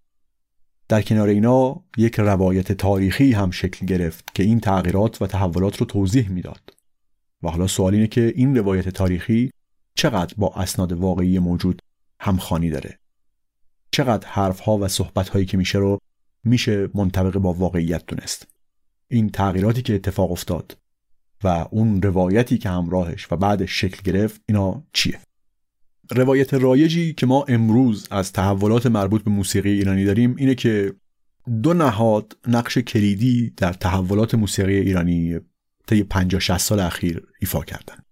در 0.87 1.01
کنار 1.01 1.27
اینا 1.27 1.81
یک 1.97 2.19
روایت 2.19 2.71
تاریخی 2.71 3.31
هم 3.31 3.51
شکل 3.51 3.85
گرفت 3.85 4.35
که 4.35 4.43
این 4.43 4.59
تغییرات 4.59 5.21
و 5.21 5.27
تحولات 5.27 5.77
رو 5.77 5.85
توضیح 5.85 6.29
می‌داد. 6.29 6.73
و 7.43 7.49
حالا 7.49 7.67
سوال 7.67 7.93
اینه 7.93 8.07
که 8.07 8.33
این 8.35 8.57
روایت 8.57 8.89
تاریخی 8.89 9.51
چقدر 9.95 10.33
با 10.37 10.53
اسناد 10.55 10.91
واقعی 10.91 11.39
موجود 11.39 11.81
همخوانی 12.19 12.69
داره؟ 12.69 12.98
چقدر 13.91 14.27
حرفها 14.27 14.77
و 14.77 14.87
صحبتهایی 14.87 15.45
که 15.45 15.57
میشه 15.57 15.79
رو 15.79 15.97
میشه 16.43 16.89
منطبق 16.93 17.37
با 17.37 17.53
واقعیت 17.53 18.05
دونست 18.05 18.47
این 19.07 19.29
تغییراتی 19.29 19.81
که 19.81 19.95
اتفاق 19.95 20.31
افتاد 20.31 20.77
و 21.43 21.47
اون 21.71 22.01
روایتی 22.01 22.57
که 22.57 22.69
همراهش 22.69 23.31
و 23.31 23.35
بعدش 23.35 23.81
شکل 23.81 24.11
گرفت 24.11 24.41
اینا 24.45 24.83
چیه 24.93 25.19
روایت 26.11 26.53
رایجی 26.53 27.13
که 27.13 27.25
ما 27.25 27.45
امروز 27.47 28.07
از 28.11 28.33
تحولات 28.33 28.85
مربوط 28.85 29.23
به 29.23 29.31
موسیقی 29.31 29.69
ایرانی 29.69 30.05
داریم 30.05 30.35
اینه 30.35 30.55
که 30.55 30.93
دو 31.63 31.73
نهاد 31.73 32.37
نقش 32.47 32.77
کلیدی 32.77 33.53
در 33.57 33.73
تحولات 33.73 34.35
موسیقی 34.35 34.75
ایرانی 34.75 35.39
طی 35.87 36.03
50 36.03 36.41
60 36.41 36.57
سال 36.57 36.79
اخیر 36.79 37.27
ایفا 37.39 37.61
کردند. 37.61 38.05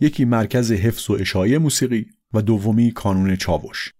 یکی 0.00 0.24
مرکز 0.24 0.72
حفظ 0.72 1.10
و 1.10 1.12
اشاعه 1.12 1.58
موسیقی 1.58 2.06
و 2.32 2.42
دومی 2.42 2.92
کانون 2.92 3.36
چاوش. 3.36 3.92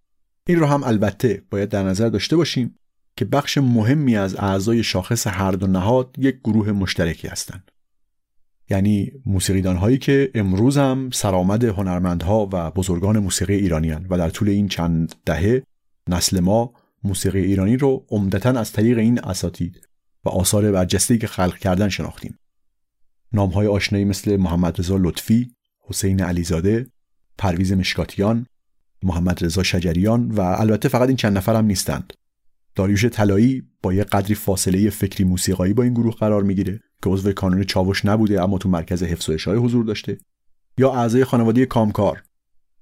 این 0.49 0.59
رو 0.59 0.67
هم 0.67 0.85
البته 0.85 1.43
باید 1.51 1.69
در 1.69 1.83
نظر 1.83 2.09
داشته 2.09 2.37
باشیم 2.37 2.75
که 3.17 3.25
بخش 3.25 3.59
مهمی 3.59 4.17
از 4.17 4.37
اعضای 4.37 4.83
شاخص 4.83 5.27
هر 5.27 5.53
دو 5.53 5.67
نهاد 5.67 6.15
یک 6.19 6.39
گروه 6.45 6.73
مشترکی 6.73 7.29
هستند. 7.29 7.71
یعنی 8.71 9.13
موسیقیدان 9.27 9.77
هایی 9.77 9.99
که 9.99 10.31
امروز 10.35 10.79
هم 10.79 11.11
سرآمد 11.13 11.65
هنرمندها 11.65 12.49
و 12.53 12.71
بزرگان 12.71 13.19
موسیقی 13.19 13.55
ایرانی 13.55 13.91
هن 13.91 14.07
و 14.11 14.19
در 14.19 14.31
طول 14.31 14.49
این 14.49 14.69
چند 14.69 15.15
دهه 15.25 15.63
نسل 16.09 16.41
ما 16.41 16.73
موسیقی 17.05 17.41
ایرانی 17.41 17.77
رو 17.77 18.07
عمدتا 18.11 18.51
از 18.51 18.73
طریق 18.73 18.99
این 18.99 19.21
اساتید 19.21 19.89
و 20.25 20.29
آثار 20.29 20.73
برجسته‌ای 20.73 21.19
که 21.19 21.27
خلق 21.27 21.59
کردن 21.59 21.89
شناختیم. 21.89 22.39
نام 23.33 23.51
های 23.51 23.67
آشنایی 23.67 24.05
مثل 24.05 24.37
محمد 24.37 24.81
رضا 24.81 24.97
لطفی، 24.97 25.51
حسین 25.81 26.23
علیزاده، 26.23 26.87
پرویز 27.39 27.73
مشکاتیان، 27.73 28.47
محمد 29.03 29.45
رضا 29.45 29.63
شجریان 29.63 30.31
و 30.31 30.41
البته 30.41 30.89
فقط 30.89 31.09
این 31.09 31.17
چند 31.17 31.37
نفر 31.37 31.57
هم 31.57 31.65
نیستند. 31.65 32.13
داریوش 32.75 33.05
طلایی 33.05 33.63
با 33.83 33.95
یه 33.95 34.05
قدری 34.05 34.35
فاصله 34.35 34.91
فکری 34.91 35.25
موسیقایی 35.25 35.73
با 35.73 35.83
این 35.83 35.95
گروه 35.95 36.15
قرار 36.15 36.43
می‌گیره 36.43 36.81
که 37.03 37.11
عضو 37.11 37.33
کانون 37.33 37.65
چاوش 37.65 38.05
نبوده 38.05 38.43
اما 38.43 38.59
تو 38.59 38.69
مرکز 38.69 39.03
حفظ 39.03 39.29
و 39.29 39.33
اشاره 39.33 39.59
حضور 39.59 39.85
داشته. 39.85 40.19
یا 40.79 40.93
اعضای 40.93 41.25
خانواده 41.25 41.67
کامکار. 41.67 42.23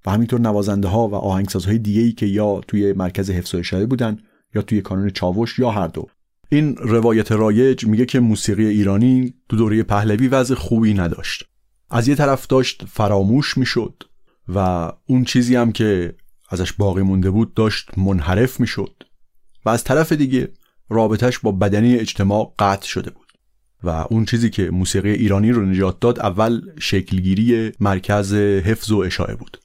و 0.07 0.11
همینطور 0.11 0.41
نوازنده 0.41 0.89
ها 0.89 1.09
و 1.09 1.15
آهنگسازهای 1.15 1.79
دیگه 1.79 2.01
ای 2.01 2.13
که 2.13 2.27
یا 2.27 2.61
توی 2.69 2.93
مرکز 2.93 3.31
حفظ 3.31 3.55
و 3.55 3.59
اشاره 3.59 3.87
بودن 3.87 4.19
یا 4.55 4.63
توی 4.63 4.81
کانون 4.81 5.11
چاوش 5.11 5.59
یا 5.59 5.71
هر 5.71 5.87
دو. 5.87 6.07
این 6.49 6.77
روایت 6.77 7.33
رایج 7.33 7.87
میگه 7.87 8.05
که 8.05 8.21
موسیقی 8.21 8.67
ایرانی 8.67 9.35
تو 9.49 9.57
دوره 9.57 9.83
پهلوی 9.83 10.29
وضع 10.29 10.55
خوبی 10.55 10.95
نداشت. 10.95 11.45
از 11.91 12.09
یه 12.09 12.15
طرف 12.15 12.47
داشت 12.47 12.85
فراموش 12.89 13.59
می‌شد. 13.59 14.03
و 14.49 14.93
اون 15.07 15.25
چیزی 15.25 15.57
هم 15.57 15.73
که 15.73 16.15
ازش 16.51 16.73
باقی 16.73 17.03
مونده 17.03 17.31
بود 17.31 17.55
داشت 17.55 17.99
منحرف 17.99 18.61
می‌شد. 18.61 19.03
و 19.65 19.69
از 19.69 19.85
طرف 19.85 20.13
دیگه 20.13 20.53
رابطش 20.89 21.39
با 21.39 21.53
بدنی 21.53 21.95
اجتماع 21.95 22.55
قطع 22.59 22.87
شده 22.87 23.11
بود. 23.11 23.27
و 23.83 23.89
اون 23.89 24.25
چیزی 24.25 24.51
که 24.51 24.71
موسیقی 24.71 25.11
ایرانی 25.11 25.53
رو 25.53 25.67
نجات 25.67 26.01
داد 26.01 26.21
اول 26.21 26.61
شکلگیری 26.79 27.73
مرکز 27.81 28.35
حفظ 28.35 28.91
و 28.91 28.99
اشاعه 28.99 29.35
بود. 29.35 29.59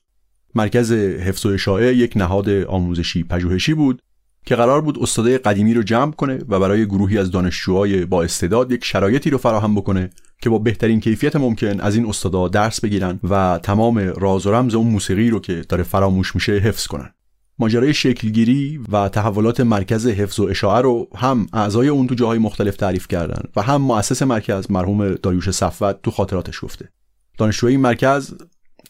مرکز 0.56 0.92
حفظ 0.92 1.46
و 1.46 1.50
اشاعه 1.50 1.96
یک 1.96 2.14
نهاد 2.16 2.50
آموزشی 2.50 3.24
پژوهشی 3.24 3.74
بود 3.74 4.02
که 4.46 4.56
قرار 4.56 4.82
بود 4.82 5.00
استادای 5.00 5.38
قدیمی 5.38 5.74
رو 5.74 5.84
جمع 5.84 6.12
کنه 6.12 6.40
و 6.50 6.60
برای 6.60 6.86
گروهی 6.86 7.18
از 7.18 7.32
دانشجوهای 7.32 8.06
با 8.06 8.24
استعداد 8.24 8.72
یک 8.72 8.86
شرایطی 8.86 9.30
رو 9.30 9.38
فراهم 9.38 9.76
بکنه 9.76 10.10
که 10.42 10.50
با 10.50 10.58
بهترین 10.58 11.00
کیفیت 11.00 11.36
ممکن 11.36 11.80
از 11.80 11.96
این 11.96 12.06
استادا 12.06 12.48
درس 12.48 12.82
بگیرن 12.82 13.20
و 13.30 13.60
تمام 13.64 13.98
راز 13.98 14.48
و 14.48 14.52
رمز 14.52 14.76
اون 14.76 14.88
موسیقی 14.88 15.30
رو 15.30 15.40
که 15.40 15.62
داره 15.70 15.84
فراموش 15.84 16.36
میشه 16.36 16.52
حفظ 16.52 16.88
کنن. 16.88 17.14
ماجرای 17.60 17.94
شکلگیری 17.94 18.80
و 18.92 19.10
تحولات 19.10 19.60
مرکز 19.60 20.08
حفظ 20.08 20.40
و 20.40 20.44
اشاعه 20.44 20.82
رو 20.82 21.08
هم 21.16 21.48
اعضای 21.54 21.88
اون 21.88 22.08
تو 22.08 22.16
جاهای 22.16 22.40
مختلف 22.40 22.76
تعریف 22.76 23.08
کردن 23.08 23.44
و 23.56 23.62
هم 23.62 23.82
مؤسس 23.82 24.22
مرکز 24.22 24.72
مرحوم 24.72 25.14
داریوش 25.14 25.52
صفوت 25.52 26.02
تو 26.04 26.12
خاطراتش 26.12 26.64
گفته. 26.64 26.90
دانشجوی 27.38 27.72
این 27.72 27.82
مرکز 27.82 28.34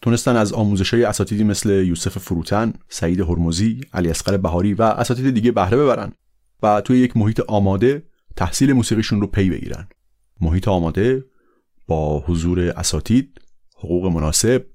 تونستن 0.01 0.35
از 0.35 0.53
آموزش 0.53 0.93
های 0.93 1.03
اساتیدی 1.03 1.43
مثل 1.43 1.69
یوسف 1.69 2.17
فروتن، 2.17 2.73
سعید 2.89 3.19
هرمزی، 3.19 3.81
علی 3.93 4.09
اصغر 4.09 4.37
بهاری 4.37 4.73
و 4.73 4.81
اساتید 4.81 5.33
دیگه 5.33 5.51
بهره 5.51 5.77
ببرن 5.77 6.13
و 6.63 6.81
توی 6.81 6.99
یک 6.99 7.17
محیط 7.17 7.39
آماده 7.39 8.03
تحصیل 8.35 8.73
موسیقیشون 8.73 9.21
رو 9.21 9.27
پی 9.27 9.49
بگیرن. 9.49 9.87
محیط 10.41 10.67
آماده 10.67 11.25
با 11.87 12.19
حضور 12.19 12.59
اساتید، 12.59 13.41
حقوق 13.77 14.05
مناسب، 14.05 14.65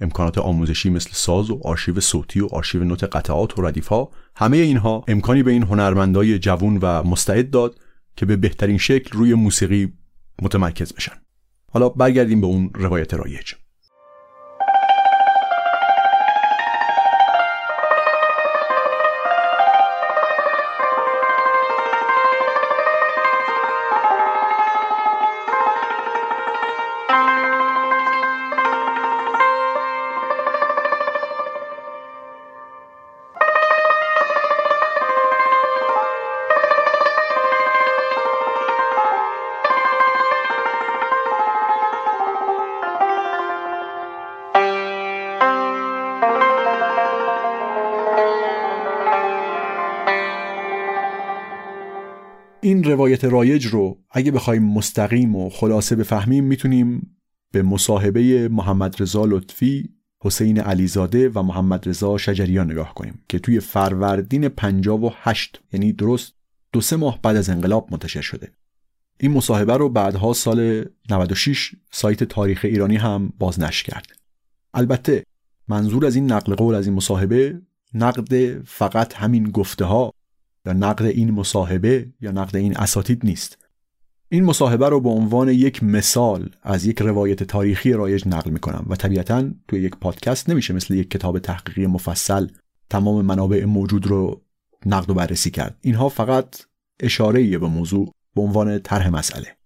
امکانات 0.00 0.38
آموزشی 0.38 0.90
مثل 0.90 1.10
ساز 1.12 1.50
و 1.50 1.60
آرشیو 1.64 2.00
صوتی 2.00 2.40
و 2.40 2.46
آرشیو 2.46 2.84
نت 2.84 3.04
قطعات 3.04 3.58
و 3.58 3.62
ردیف 3.62 3.86
ها 3.86 4.10
همه 4.36 4.56
اینها 4.56 5.04
امکانی 5.08 5.42
به 5.42 5.50
این 5.50 5.62
هنرمندای 5.62 6.38
جوون 6.38 6.78
و 6.82 7.02
مستعد 7.02 7.50
داد 7.50 7.78
که 8.16 8.26
به 8.26 8.36
بهترین 8.36 8.78
شکل 8.78 9.18
روی 9.18 9.34
موسیقی 9.34 9.92
متمرکز 10.42 10.92
بشن. 10.92 11.16
حالا 11.72 11.88
برگردیم 11.88 12.40
به 12.40 12.46
اون 12.46 12.70
روایت 12.74 13.14
رایج. 13.14 13.52
روایت 53.06 53.24
رایج 53.24 53.66
رو 53.66 53.98
اگه 54.10 54.30
بخوایم 54.30 54.62
مستقیم 54.62 55.36
و 55.36 55.50
خلاصه 55.50 55.96
بفهمیم 55.96 56.44
می‌تونیم 56.44 57.16
به 57.52 57.62
مصاحبه 57.62 58.48
محمد 58.48 59.02
رضا 59.02 59.24
لطفی 59.24 59.88
حسین 60.22 60.60
علیزاده 60.60 61.28
و 61.28 61.42
محمد 61.42 61.88
رضا 61.88 62.18
شجریان 62.18 62.70
نگاه 62.70 62.94
کنیم 62.94 63.24
که 63.28 63.38
توی 63.38 63.60
فروردین 63.60 64.48
58 64.48 65.60
یعنی 65.72 65.92
درست 65.92 66.34
دو 66.72 66.80
سه 66.80 66.96
ماه 66.96 67.22
بعد 67.22 67.36
از 67.36 67.50
انقلاب 67.50 67.88
منتشر 67.90 68.20
شده. 68.20 68.52
این 69.20 69.32
مصاحبه 69.32 69.76
رو 69.76 69.88
بعدها 69.88 70.32
سال 70.32 70.84
96 71.10 71.74
سایت 71.90 72.24
تاریخ 72.24 72.60
ایرانی 72.64 72.96
هم 72.96 73.32
بازنشر 73.38 73.84
کرد. 73.84 74.06
البته 74.74 75.24
منظور 75.68 76.06
از 76.06 76.14
این 76.14 76.32
نقل 76.32 76.54
قول 76.54 76.74
از 76.74 76.86
این 76.86 76.94
مصاحبه 76.96 77.60
نقد 77.94 78.62
فقط 78.62 79.14
همین 79.14 79.50
گفته 79.50 79.84
ها 79.84 80.12
یا 80.66 80.72
نقد 80.72 81.04
این 81.04 81.30
مصاحبه 81.30 82.12
یا 82.20 82.30
نقد 82.30 82.56
این 82.56 82.76
اساتید 82.76 83.24
نیست. 83.24 83.58
این 84.28 84.44
مصاحبه 84.44 84.88
رو 84.88 85.00
به 85.00 85.08
عنوان 85.08 85.48
یک 85.48 85.82
مثال 85.82 86.50
از 86.62 86.86
یک 86.86 87.02
روایت 87.02 87.42
تاریخی 87.42 87.92
رایج 87.92 88.28
نقل 88.28 88.50
می‌کنم 88.50 88.86
و 88.88 88.96
طبیعتا 88.96 89.50
توی 89.68 89.80
یک 89.80 89.96
پادکست 89.96 90.50
نمیشه 90.50 90.74
مثل 90.74 90.94
یک 90.94 91.10
کتاب 91.10 91.38
تحقیقی 91.38 91.86
مفصل 91.86 92.46
تمام 92.90 93.24
منابع 93.24 93.64
موجود 93.64 94.06
رو 94.06 94.42
نقد 94.86 95.10
و 95.10 95.14
بررسی 95.14 95.50
کرد. 95.50 95.78
اینها 95.80 96.08
فقط 96.08 96.62
اشاره 97.00 97.58
به 97.58 97.66
موضوع 97.66 98.12
به 98.34 98.42
عنوان 98.42 98.78
طرح 98.78 99.08
مسئله. 99.08 99.56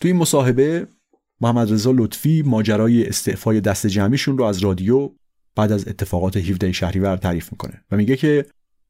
توی 0.00 0.10
این 0.10 0.20
مصاحبه 0.20 0.88
محمد 1.40 1.72
رضا 1.72 1.92
لطفی 1.96 2.42
ماجرای 2.42 3.06
استعفای 3.06 3.60
دست 3.60 3.86
جمعیشون 3.86 4.38
رو 4.38 4.44
از 4.44 4.58
رادیو 4.58 5.10
بعد 5.56 5.72
از 5.72 5.88
اتفاقات 5.88 6.36
17 6.36 6.72
شهریور 6.72 7.16
تعریف 7.16 7.52
می‌کنه 7.52 7.84
و 7.90 7.96
میگه 7.96 8.16
که 8.16 8.46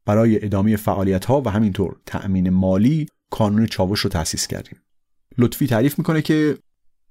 برای 0.06 0.44
ادامه 0.44 0.76
فعالیت 0.76 1.24
ها 1.24 1.40
و 1.40 1.48
همینطور 1.48 1.96
تأمین 2.06 2.50
مالی 2.50 3.06
کانون 3.30 3.66
چاوش 3.66 4.00
رو 4.00 4.10
تأسیس 4.10 4.46
کردیم 4.46 4.78
لطفی 5.38 5.66
تعریف 5.66 5.98
می‌کنه 5.98 6.22
که 6.22 6.58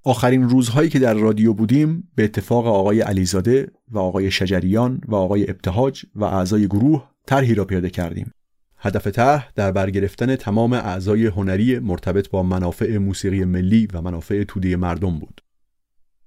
آخرین 0.04 0.50
روزهایی 0.50 0.90
که 0.90 1.00
در 1.00 1.14
رادیو 1.14 1.54
بودیم 1.54 2.12
به 2.16 2.24
اتفاق 2.24 2.68
آقای 2.68 3.02
علیزاده 3.02 3.72
و 3.92 4.00
آقای 4.00 4.32
شجریان 4.32 5.02
و 5.08 5.16
آقای 5.16 5.50
ابتهاج 5.50 6.06
و 6.16 6.24
اعضای 6.24 6.68
گروه 6.68 7.10
طرحی 7.28 7.56
را 7.56 7.66
پیاده 7.66 7.90
کردیم 7.90 8.32
هدف 8.78 9.08
طرح 9.08 9.52
در 9.56 9.72
برگرفتن 9.72 10.36
تمام 10.36 10.74
اعضای 10.74 11.26
هنری 11.26 11.80
مرتبط 11.80 12.30
با 12.30 12.44
منافع 12.44 12.98
موسیقی 12.98 13.46
ملی 13.46 13.88
و 13.94 14.02
منافع 14.02 14.44
توده 14.44 14.76
مردم 14.76 15.20
بود. 15.20 15.42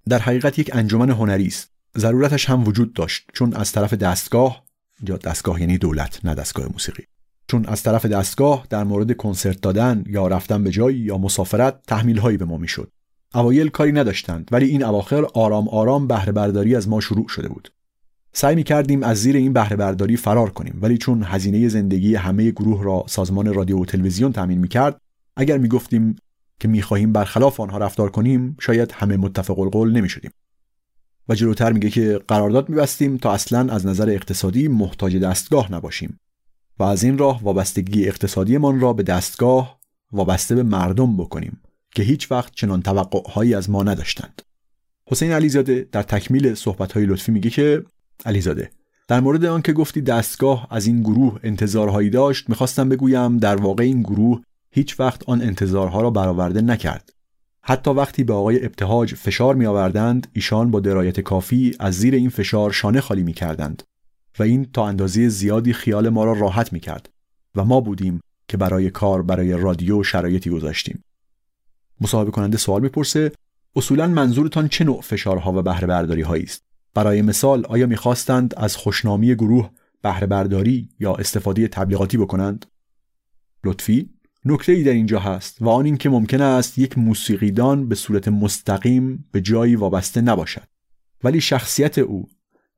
در 0.09 0.18
حقیقت 0.18 0.59
یک 0.59 0.70
انجمن 0.72 1.11
هنری 1.11 1.46
است. 1.46 1.72
ضرورتش 1.98 2.50
هم 2.50 2.64
وجود 2.64 2.92
داشت 2.92 3.31
چون 3.33 3.55
از 3.55 3.72
طرف 3.72 3.94
دستگاه 3.94 4.63
یا 5.09 5.16
دستگاه 5.16 5.61
یعنی 5.61 5.78
دولت 5.78 6.20
نه 6.24 6.35
دستگاه 6.35 6.68
موسیقی. 6.72 7.02
چون 7.48 7.66
از 7.66 7.83
طرف 7.83 8.07
دستگاه 8.07 8.66
در 8.70 8.85
مورد 8.85 9.16
کنسرت 9.16 9.61
دادن 9.61 10.04
یا 10.07 10.28
رفتن 10.28 10.64
به 10.64 10.70
جایی 10.70 10.98
یا 10.98 11.18
مسافرت 11.18 11.83
تحمیل 11.87 12.18
هایی 12.18 12.37
به 12.37 12.44
ما 12.44 12.57
می‌شد. 12.57 12.90
اوایل 13.35 13.68
کاری 13.68 13.92
نداشتند 13.92 14.48
ولی 14.52 14.66
این 14.66 14.85
اواخر 14.85 15.24
آرام 15.24 15.68
آرام 15.68 16.07
بهره 16.07 16.33
برداری 16.33 16.76
از 16.76 16.88
ما 16.88 17.00
شروع 17.00 17.28
شده 17.28 17.48
بود. 17.48 17.72
سعی 18.37 18.54
می 18.54 18.62
کردیم 18.62 19.02
از 19.02 19.18
زیر 19.18 19.37
این 19.37 19.52
بهره 19.52 19.76
برداری 19.76 20.16
فرار 20.16 20.50
کنیم 20.50 20.78
ولی 20.83 20.98
چون 20.98 21.22
هزینه 21.22 21.68
زندگی 21.68 22.14
همه 22.14 22.50
گروه 22.50 22.85
را 22.85 23.04
سازمان 23.09 23.54
رادیو 23.54 23.78
و 23.78 23.85
تلویزیون 23.85 24.33
تامین 24.33 24.59
می 24.59 24.68
کرد 24.68 25.00
اگر 25.37 25.59
می 25.59 25.68
گفتیم 25.68 26.16
که 26.61 26.68
می 26.68 26.83
خواهیم 26.83 27.12
برخلاف 27.12 27.61
آنها 27.61 27.78
رفتار 27.78 28.11
کنیم 28.11 28.57
شاید 28.61 28.92
همه 28.92 29.16
متفق 29.16 29.59
القول 29.59 29.92
نمی 29.92 30.09
شدیم 30.09 30.30
و 31.28 31.34
جلوتر 31.34 31.72
میگه 31.72 31.90
که 31.90 32.20
قرارداد 32.28 32.68
میبستیم 32.68 33.16
تا 33.16 33.32
اصلا 33.32 33.72
از 33.72 33.87
نظر 33.87 34.10
اقتصادی 34.10 34.68
محتاج 34.68 35.16
دستگاه 35.16 35.72
نباشیم 35.72 36.20
و 36.78 36.82
از 36.82 37.04
این 37.04 37.18
راه 37.18 37.42
وابستگی 37.42 38.08
اقتصادیمان 38.08 38.80
را 38.80 38.92
به 38.92 39.02
دستگاه 39.02 39.80
وابسته 40.12 40.54
به 40.54 40.62
مردم 40.62 41.16
بکنیم 41.16 41.60
که 41.94 42.02
هیچ 42.02 42.30
وقت 42.32 42.52
چنان 42.54 42.82
توقعهایی 42.82 43.54
از 43.54 43.70
ما 43.70 43.82
نداشتند. 43.82 44.42
حسین 45.06 45.32
علیزاده 45.32 45.88
در 45.92 46.02
تکمیل 46.02 46.54
صحبتهای 46.54 47.06
لطفی 47.06 47.32
میگه 47.32 47.50
که 47.50 47.84
علیزاده 48.26 48.70
در 49.08 49.20
مورد 49.20 49.44
آنکه 49.44 49.72
گفتی 49.72 50.00
دستگاه 50.00 50.66
از 50.70 50.87
این 50.87 51.02
گروه 51.02 51.40
انتظارهایی 51.42 52.10
داشت 52.10 52.48
می‌خواستم 52.48 52.88
بگویم 52.88 53.38
در 53.38 53.56
واقع 53.56 53.84
این 53.84 54.02
گروه 54.02 54.42
هیچ 54.70 55.00
وقت 55.00 55.22
آن 55.28 55.42
انتظارها 55.42 56.00
را 56.00 56.10
برآورده 56.10 56.60
نکرد. 56.60 57.13
حتی 57.66 57.90
وقتی 57.90 58.24
به 58.24 58.33
آقای 58.33 58.64
ابتهاج 58.64 59.14
فشار 59.14 59.55
می 59.55 59.66
آوردند 59.66 60.27
ایشان 60.33 60.70
با 60.70 60.81
درایت 60.81 61.20
کافی 61.20 61.77
از 61.81 61.94
زیر 61.94 62.14
این 62.14 62.29
فشار 62.29 62.72
شانه 62.72 63.00
خالی 63.00 63.22
می 63.22 63.33
کردند 63.33 63.83
و 64.38 64.42
این 64.42 64.64
تا 64.72 64.87
اندازه 64.87 65.29
زیادی 65.29 65.72
خیال 65.72 66.09
ما 66.09 66.24
را 66.24 66.33
راحت 66.33 66.72
می 66.72 66.81
کرد 66.81 67.11
و 67.55 67.64
ما 67.64 67.81
بودیم 67.81 68.20
که 68.48 68.57
برای 68.57 68.90
کار 68.90 69.22
برای 69.22 69.53
رادیو 69.53 70.03
شرایطی 70.03 70.50
گذاشتیم. 70.50 71.05
مصاحبه 72.00 72.31
کننده 72.31 72.57
سوال 72.57 72.83
می‌پرسه 72.83 73.33
اصولا 73.77 74.07
منظورتان 74.07 74.68
چه 74.68 74.85
نوع 74.85 75.00
فشارها 75.00 75.53
و 75.53 75.62
بهره 75.62 75.87
برداری 75.87 76.22
هایی 76.22 76.44
است؟ 76.44 76.62
برای 76.94 77.22
مثال 77.22 77.66
آیا 77.66 77.87
می‌خواستند 77.87 78.55
از 78.57 78.77
خوشنامی 78.77 79.35
گروه 79.35 79.70
بهره 80.03 80.27
برداری 80.27 80.88
یا 81.00 81.14
استفاده 81.14 81.68
تبلیغاتی 81.68 82.16
بکنند؟ 82.16 82.66
لطفی؟ 83.64 84.11
نکته 84.44 84.72
ای 84.72 84.83
در 84.83 84.92
اینجا 84.92 85.18
هست 85.18 85.62
و 85.62 85.68
آن 85.68 85.85
اینکه 85.85 86.09
ممکن 86.09 86.40
است 86.40 86.78
یک 86.78 86.98
موسیقیدان 86.98 87.88
به 87.88 87.94
صورت 87.94 88.28
مستقیم 88.28 89.28
به 89.33 89.40
جایی 89.40 89.76
وابسته 89.76 90.20
نباشد 90.20 90.68
ولی 91.24 91.40
شخصیت 91.40 91.98
او 91.98 92.28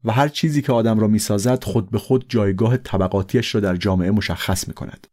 و 0.05 0.13
هر 0.13 0.29
چیزی 0.29 0.63
که 0.63 0.73
آدم 0.73 0.99
را 0.99 1.07
می‌سازد 1.09 1.65
خود 1.65 1.91
به 1.91 1.99
خود 1.99 2.27
جایگاه 2.29 2.77
طبقاتیش 2.77 3.55
را 3.55 3.61
در 3.61 3.77
جامعه 3.77 4.11
مشخص 4.11 4.69
می 4.69 4.75
کند. 4.75 5.07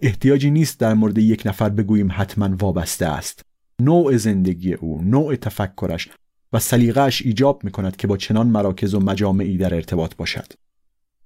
احتیاجی 0.00 0.50
نیست 0.50 0.80
در 0.80 0.94
مورد 0.94 1.18
یک 1.18 1.42
نفر 1.46 1.68
بگوییم 1.68 2.08
حتما 2.12 2.56
وابسته 2.58 3.06
است. 3.06 3.42
نوع 3.80 4.16
زندگی 4.16 4.74
او، 4.74 5.02
نوع 5.02 5.36
تفکرش 5.36 6.08
و 6.52 6.58
سلیقهش 6.58 7.22
ایجاب 7.22 7.64
می 7.64 7.70
کند 7.70 7.96
که 7.96 8.06
با 8.06 8.16
چنان 8.16 8.46
مراکز 8.46 8.94
و 8.94 9.00
مجامعی 9.00 9.56
در 9.56 9.74
ارتباط 9.74 10.16
باشد. 10.16 10.52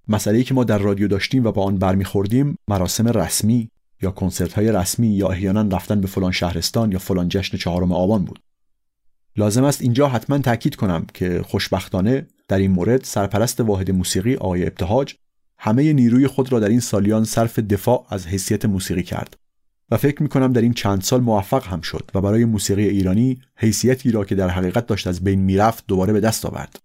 مسئله 0.09 0.43
که 0.43 0.55
ما 0.55 0.65
در 0.65 0.79
رادیو 0.79 1.09
داشتیم 1.09 1.47
و 1.47 1.53
با 1.53 1.65
آن 1.65 1.79
برمیخوردیم 1.79 2.57
مراسم 2.69 3.09
رسمی 3.09 3.71
یا 4.03 4.11
کنسرت 4.11 4.53
های 4.53 4.73
رسمی 4.73 5.09
یا 5.09 5.29
احیانا 5.29 5.77
رفتن 5.77 6.01
به 6.01 6.07
فلان 6.07 6.33
شهرستان 6.33 6.93
یا 6.93 6.99
فلان 6.99 7.29
جشن 7.29 7.59
چهارم 7.59 7.93
آبان 7.93 8.25
بود. 8.25 8.39
لازم 9.37 9.65
است 9.65 9.83
اینجا 9.83 10.09
حتما 10.09 10.39
تاکید 10.39 10.77
کنم 10.77 11.07
که 11.15 11.43
خوشبختانه 11.43 12.27
در 12.49 12.59
این 12.59 12.71
مورد 12.71 13.05
سرپرست 13.05 13.61
واحد 13.61 13.91
موسیقی 13.91 14.35
آقای 14.35 14.67
ابتهاج 14.67 15.15
همه 15.59 15.93
نیروی 15.93 16.27
خود 16.27 16.53
را 16.53 16.61
در 16.61 16.69
این 16.69 16.81
سالیان 16.81 17.25
صرف 17.25 17.59
دفاع 17.59 18.07
از 18.11 18.27
حیثیت 18.27 18.65
موسیقی 18.65 19.03
کرد 19.03 19.37
و 19.91 19.97
فکر 19.97 20.23
می 20.23 20.29
کنم 20.29 20.53
در 20.53 20.61
این 20.61 20.73
چند 20.73 21.03
سال 21.03 21.21
موفق 21.21 21.67
هم 21.67 21.81
شد 21.81 22.11
و 22.15 22.21
برای 22.21 22.45
موسیقی 22.45 22.89
ایرانی 22.89 23.41
حیثیتی 23.57 24.11
را 24.11 24.25
که 24.25 24.35
در 24.35 24.49
حقیقت 24.49 24.87
داشت 24.87 25.07
از 25.07 25.25
بین 25.25 25.41
می‌رفت 25.41 25.85
دوباره 25.87 26.13
به 26.13 26.21
دست 26.21 26.47
آورد. 26.47 26.79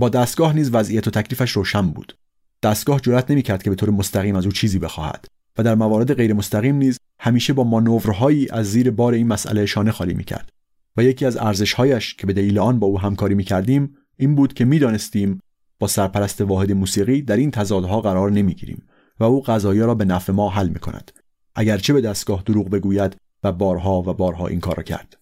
با 0.00 0.08
دستگاه 0.08 0.52
نیز 0.52 0.70
وضعیت 0.72 1.08
و 1.08 1.10
تکلیفش 1.10 1.50
روشن 1.50 1.86
بود. 1.86 2.16
دستگاه 2.62 3.00
جرأت 3.00 3.30
نمی‌کرد 3.30 3.62
که 3.62 3.70
به 3.70 3.76
طور 3.76 3.90
مستقیم 3.90 4.36
از 4.36 4.46
او 4.46 4.52
چیزی 4.52 4.78
بخواهد. 4.78 5.26
و 5.58 5.62
در 5.62 5.74
موارد 5.74 6.14
غیر 6.14 6.32
مستقیم 6.32 6.76
نیز 6.76 6.98
همیشه 7.18 7.52
با 7.52 7.64
مانورهایی 7.64 8.48
از 8.50 8.70
زیر 8.70 8.90
بار 8.90 9.12
این 9.12 9.26
مسئله 9.26 9.66
شانه 9.66 9.90
خالی 9.90 10.14
می‌کرد. 10.14 10.52
و 10.96 11.04
یکی 11.04 11.26
از 11.26 11.36
ارزشهایش 11.36 12.14
که 12.14 12.26
به 12.26 12.32
دلیل 12.32 12.58
آن 12.58 12.78
با 12.78 12.86
او 12.86 13.00
همکاری 13.00 13.34
می‌کردیم 13.34 13.96
این 14.16 14.34
بود 14.34 14.54
که 14.54 14.64
می‌دانستیم 14.64 15.40
با 15.78 15.86
سرپرست 15.86 16.40
واحد 16.40 16.72
موسیقی 16.72 17.22
در 17.22 17.36
این 17.36 17.50
تضادها 17.50 18.00
قرار 18.00 18.30
نمی‌گیریم 18.30 18.82
و 19.20 19.24
او 19.24 19.42
قضایا 19.42 19.86
را 19.86 19.94
به 19.94 20.04
نفع 20.04 20.32
ما 20.32 20.50
حل 20.50 20.68
می‌کند. 20.68 21.10
اگرچه 21.54 21.92
به 21.92 22.00
دستگاه 22.00 22.42
دروغ 22.46 22.70
بگوید 22.70 23.16
و 23.42 23.52
بارها 23.52 24.02
و 24.02 24.14
بارها 24.14 24.46
این 24.46 24.60
کار 24.60 24.76
را 24.76 24.82
کرد. 24.82 25.16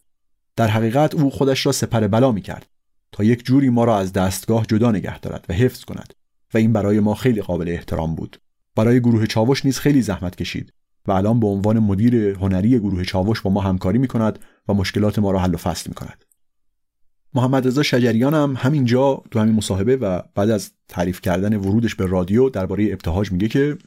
در 0.57 0.68
حقیقت 0.68 1.14
او 1.14 1.31
خودش 1.31 1.66
را 1.66 1.73
سپر 1.73 2.09
بلا 2.09 2.33
می‌کرد 2.33 2.66
تا 3.12 3.25
یک 3.25 3.45
جوری 3.45 3.68
ما 3.68 3.85
را 3.85 3.99
از 3.99 4.12
دستگاه 4.12 4.66
جدا 4.66 4.90
نگه 4.90 5.18
دارد 5.18 5.47
و 5.49 5.53
حفظ 5.53 5.85
کند 5.85 6.14
و 6.55 6.59
این 6.59 6.73
برای 6.73 7.01
ما 7.01 7.14
خیلی 7.14 7.42
قابل 7.42 7.68
احترام 7.68 8.14
بود. 8.14 8.40
برای 8.77 9.01
گروه 9.01 9.27
چاوش 9.27 9.65
نیز 9.65 9.79
خیلی 9.79 10.03
زحمت 10.03 10.37
کشید 10.37 10.73
و 11.07 11.13
الان 11.13 11.41
به 11.41 11.47
عنوان 11.47 11.79
مدیر 11.79 12.17
هنری 12.17 12.79
گروه 12.79 13.05
چاوش 13.05 13.41
با 13.41 13.51
ما 13.51 13.61
همکاری 13.61 13.99
می 13.99 14.09
کند 14.09 14.39
و 14.69 14.75
مشکلات 14.75 15.19
ما 15.19 15.31
را 15.31 15.39
حل 15.39 15.55
و 15.55 15.57
فصل 15.57 15.89
می 15.89 15.95
کند. 15.95 16.25
محمد 17.35 17.67
رضا 17.67 17.83
شجریان 17.83 18.35
هم 18.35 18.55
همینجا 18.59 19.23
تو 19.31 19.41
همین 19.41 19.55
مصاحبه 19.55 19.97
و 19.97 20.23
بعد 20.35 20.51
از 20.51 20.73
تعریف 20.89 21.21
کردن 21.21 21.57
ورودش 21.57 21.95
به 21.95 22.07
رادیو 22.07 22.49
درباره 22.49 22.85
ابتهاج 22.85 23.33
میگه 23.33 23.49
که 23.49 23.79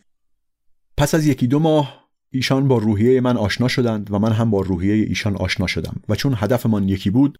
پس 0.98 1.16
از 1.16 1.28
یکی 1.28 1.48
دو 1.48 1.60
ماه 1.60 2.06
ایشان 2.32 2.68
با 2.68 2.78
روحیه 2.78 3.22
من 3.22 3.38
آشنا 3.38 3.68
شدند 3.68 4.14
و 4.14 4.20
من 4.20 4.32
هم 4.32 4.50
با 4.50 4.62
روحیه 4.62 4.94
ایشان 4.94 5.36
آشنا 5.36 5.68
شدم 5.68 6.02
و 6.10 6.16
چون 6.16 6.34
هدفمان 6.38 6.90
یکی 6.90 7.10
بود 7.10 7.38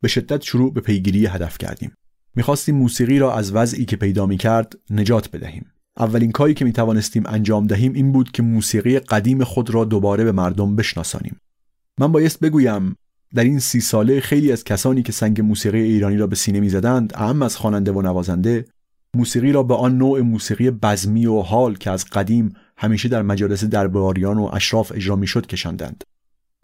به 0.00 0.08
شدت 0.08 0.42
شروع 0.42 0.72
به 0.72 0.80
پیگیری 0.80 1.26
هدف 1.26 1.58
کردیم 1.58 1.92
می‌خواستیم 2.34 2.76
موسیقی 2.76 3.18
را 3.18 3.34
از 3.34 3.52
وضعی 3.52 3.84
که 3.84 3.96
پیدا 3.96 4.26
می 4.26 4.36
کرد 4.36 4.78
نجات 4.90 5.30
بدهیم 5.30 5.72
اولین 5.98 6.32
کاری 6.32 6.54
که 6.54 6.64
می 6.64 6.72
توانستیم 6.72 7.22
انجام 7.26 7.66
دهیم 7.66 7.92
این 7.92 8.12
بود 8.12 8.30
که 8.30 8.42
موسیقی 8.42 8.98
قدیم 8.98 9.44
خود 9.44 9.70
را 9.70 9.84
دوباره 9.84 10.24
به 10.24 10.32
مردم 10.32 10.76
بشناسانیم. 10.76 11.36
من 12.00 12.12
بایست 12.12 12.40
بگویم 12.40 12.96
در 13.34 13.44
این 13.44 13.58
سی 13.58 13.80
ساله 13.80 14.20
خیلی 14.20 14.52
از 14.52 14.64
کسانی 14.64 15.02
که 15.02 15.12
سنگ 15.12 15.40
موسیقی 15.40 15.80
ایرانی 15.80 16.16
را 16.16 16.26
به 16.26 16.36
سینه 16.36 16.60
می 16.60 16.68
زدند 16.68 17.12
اهم 17.14 17.42
از 17.42 17.56
خواننده 17.56 17.92
و 17.92 18.02
نوازنده 18.02 18.64
موسیقی 19.14 19.52
را 19.52 19.62
به 19.62 19.74
آن 19.74 19.98
نوع 19.98 20.20
موسیقی 20.20 20.70
بزمی 20.70 21.26
و 21.26 21.40
حال 21.40 21.74
که 21.74 21.90
از 21.90 22.04
قدیم 22.04 22.52
همیشه 22.76 23.08
در 23.08 23.22
مجالس 23.22 23.64
درباریان 23.64 24.38
و 24.38 24.50
اشراف 24.52 24.92
اجرا 24.92 25.16
می‌شد 25.16 25.46
کشاندند. 25.46 26.04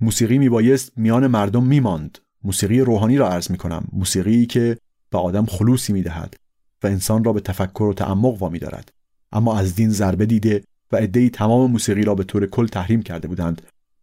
موسیقی 0.01 0.39
میبایست 0.39 0.93
میان 0.97 1.27
مردم 1.27 1.65
میماند. 1.65 2.19
موسیقی 2.45 2.81
روحانی 2.81 3.17
را 3.17 3.29
عرض 3.29 3.51
می 3.51 3.59
کنم 3.59 3.85
موسیقی 3.93 4.47
که 4.47 4.79
به 5.11 5.19
آدم 5.19 5.47
خلوصی 5.47 5.93
می‌دهد 5.93 6.35
و 6.83 6.87
انسان 6.87 7.25
را 7.25 7.33
به 7.33 7.41
تفکر 7.41 7.83
و 7.83 7.95
تعمق 7.95 8.43
وامی 8.43 8.59
دارد 8.59 8.93
اما 9.33 9.59
از 9.59 9.75
دین 9.75 9.91
ضربه 9.91 10.27
دیده 10.27 10.65
و 10.93 10.97
عدهای 10.97 11.31
تمام 11.31 11.71
موسیقی 11.71 12.03
را 12.03 12.15
به 12.15 12.25
طور 12.25 12.47
کل 12.47 12.67
تحریم 12.67 13.03
کرده 13.03 13.29
بودند 13.29 13.63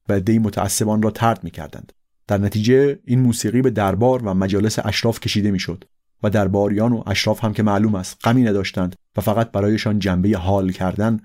و 0.09 0.13
عدهای 0.13 0.39
متعصبان 0.39 1.01
را 1.01 1.11
ترد 1.11 1.43
می‌کردند. 1.43 1.93
در 2.27 2.37
نتیجه 2.37 2.99
این 3.05 3.19
موسیقی 3.19 3.61
به 3.61 3.69
دربار 3.69 4.23
و 4.23 4.33
مجالس 4.33 4.79
اشراف 4.83 5.19
کشیده 5.19 5.51
می‌شد 5.51 5.83
و 6.23 6.29
درباریان 6.29 6.93
و 6.93 7.03
اشراف 7.07 7.43
هم 7.43 7.53
که 7.53 7.63
معلوم 7.63 7.95
است 7.95 8.17
غمی 8.23 8.43
نداشتند 8.43 8.95
و 9.17 9.21
فقط 9.21 9.51
برایشان 9.51 9.99
جنبه 9.99 10.37
حال 10.37 10.71
کردن 10.71 11.19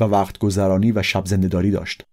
و 0.00 0.04
وقت 0.04 0.38
گذرانی 0.38 0.92
و 0.92 1.02
شب 1.02 1.26
زندهداری 1.26 1.70
داشت. 1.70 2.04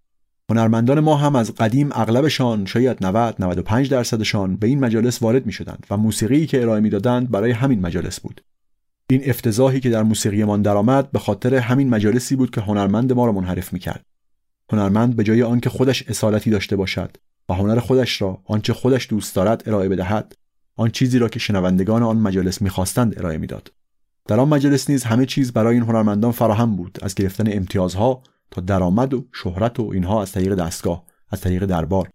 هنرمندان 0.50 1.00
ما 1.00 1.16
هم 1.16 1.36
از 1.36 1.54
قدیم 1.54 1.88
اغلبشان 1.92 2.66
شاید 2.66 3.06
90 3.06 3.36
95 3.38 3.90
درصدشان 3.90 4.56
به 4.56 4.66
این 4.66 4.80
مجالس 4.80 5.22
وارد 5.22 5.46
می 5.46 5.52
شدند 5.52 5.86
و 5.90 5.96
موسیقی 5.96 6.46
که 6.46 6.62
ارائه 6.62 6.80
می‌دادند 6.80 7.30
برای 7.30 7.50
همین 7.50 7.80
مجالس 7.80 8.20
بود. 8.20 8.40
این 9.10 9.30
افتضاحی 9.30 9.80
که 9.80 9.90
در 9.90 10.02
موسیقیمان 10.02 10.62
درآمد 10.62 11.10
به 11.10 11.18
خاطر 11.18 11.54
همین 11.54 11.90
مجالسی 11.90 12.36
بود 12.36 12.50
که 12.50 12.60
هنرمند 12.60 13.12
ما 13.12 13.26
را 13.26 13.32
منحرف 13.32 13.72
می‌کرد. 13.72 14.04
هنرمند 14.72 15.16
به 15.16 15.24
جای 15.24 15.42
آنکه 15.42 15.70
خودش 15.70 16.08
اصالتی 16.08 16.50
داشته 16.50 16.76
باشد 16.76 17.16
و 17.48 17.54
هنر 17.54 17.80
خودش 17.80 18.22
را 18.22 18.42
آنچه 18.44 18.72
خودش 18.72 19.10
دوست 19.10 19.34
دارد 19.34 19.62
ارائه 19.66 19.88
بدهد 19.88 20.36
آن 20.76 20.90
چیزی 20.90 21.18
را 21.18 21.28
که 21.28 21.38
شنوندگان 21.38 22.02
آن 22.02 22.16
مجالس 22.16 22.62
می‌خواستند 22.62 23.18
ارائه 23.18 23.38
می‌داد. 23.38 23.72
در 24.28 24.40
آن 24.40 24.48
مجالس 24.48 24.90
نیز 24.90 25.04
همه 25.04 25.26
چیز 25.26 25.52
برای 25.52 25.74
این 25.74 25.84
هنرمندان 25.84 26.32
فراهم 26.32 26.76
بود 26.76 26.98
از 27.02 27.14
گرفتن 27.14 27.52
امتیازها 27.52 28.22
تا 28.50 28.60
درآمد 28.60 29.14
و 29.14 29.26
شهرت 29.32 29.80
و 29.80 29.90
اینها 29.92 30.22
از 30.22 30.32
طریق 30.32 30.54
دستگاه 30.54 31.04
از 31.30 31.40
طریق 31.40 31.64
دربار. 31.64 32.08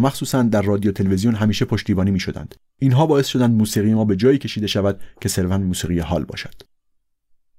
مخصوصا 0.00 0.42
در 0.42 0.62
رادیو 0.62 0.92
تلویزیون 0.92 1.34
همیشه 1.34 1.64
پشتیبانی 1.64 2.10
می 2.10 2.20
شدند 2.20 2.54
اینها 2.78 3.06
باعث 3.06 3.26
شدند 3.26 3.54
موسیقی 3.54 3.94
ما 3.94 4.04
به 4.04 4.16
جایی 4.16 4.38
کشیده 4.38 4.66
شود 4.66 5.00
که 5.20 5.28
صرفا 5.28 5.58
موسیقی 5.58 5.98
حال 5.98 6.24
باشد. 6.24 6.54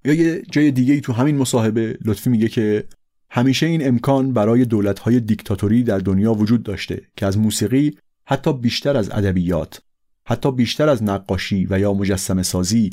یا 0.06 0.14
یه 0.14 0.42
جای 0.52 0.72
دیگه 0.72 0.94
ای 0.94 1.02
تو 1.02 1.14
همین 1.14 1.38
مصاحبه 1.38 1.98
لطفی 2.06 2.30
میگه 2.30 2.48
که 2.48 2.84
همیشه 3.30 3.66
این 3.66 3.88
امکان 3.88 4.34
برای 4.34 4.66
دولت‌های 4.66 5.20
دیکتاتوری 5.20 5.84
در 5.84 5.98
دنیا 5.98 6.34
وجود 6.34 6.64
داشته 6.64 7.02
که 7.16 7.26
از 7.26 7.38
موسیقی 7.38 7.98
حتی 8.26 8.54
بیشتر 8.54 8.98
از 8.98 9.10
ادبیات 9.12 9.82
حتی 10.26 10.52
بیشتر 10.52 10.90
از 10.90 11.04
نقاشی 11.04 11.68
و 11.70 11.80
یا 11.80 11.94
مجسمه 11.94 12.44
سازی 12.44 12.90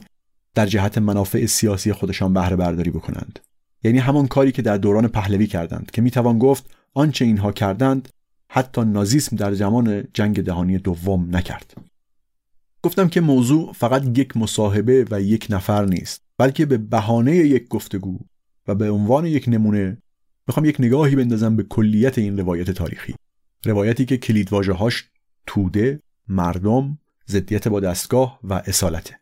در 0.55 0.67
جهت 0.67 0.99
منافع 0.99 1.47
سیاسی 1.47 1.93
خودشان 1.93 2.35
بهره 2.35 2.57
برداری 2.57 2.91
بکنند. 2.91 3.39
یعنی 3.85 3.99
همان 3.99 4.27
کاری 4.27 4.53
که 4.53 4.63
در 4.63 4.77
دوران 4.77 5.09
پهلوی 5.09 5.47
کردند 5.47 5.91
که 5.91 6.03
می‌توان 6.03 6.39
گفت 6.39 6.71
آنچه 6.95 7.25
اینها 7.25 7.53
کردند 7.53 8.09
حتی 8.57 8.85
نازیسم 8.85 9.37
در 9.37 9.55
زمان 9.55 10.05
جنگ 10.15 10.43
دهانی 10.43 10.79
دوم 10.79 11.37
نکرد. 11.37 11.75
گفتم 12.83 13.09
که 13.09 13.21
موضوع 13.21 13.73
فقط 13.73 14.19
یک 14.19 14.37
مصاحبه 14.37 15.07
و 15.11 15.21
یک 15.21 15.47
نفر 15.51 15.85
نیست 15.85 16.23
بلکه 16.39 16.67
به 16.67 16.79
بهانه 16.79 17.37
یک 17.37 17.69
گفتگو 17.69 18.19
و 18.69 18.75
به 18.75 18.91
عنوان 18.91 19.27
یک 19.27 19.45
نمونه 19.49 19.99
می‌خوام 20.47 20.67
یک 20.67 20.77
نگاهی 20.81 21.17
بندازم 21.17 21.57
به 21.57 21.63
کلیت 21.63 22.19
این 22.19 22.39
روایت 22.39 22.71
تاریخی. 22.71 23.15
روایتی 23.65 24.05
که 24.05 24.17
کلیدواژه‌هاش 24.17 25.05
توده، 25.47 26.01
مردم، 26.29 26.99
ضدیت 27.29 27.69
با 27.69 27.81
دستگاه 27.81 28.41
و 28.43 28.63
اصالته. 28.67 29.21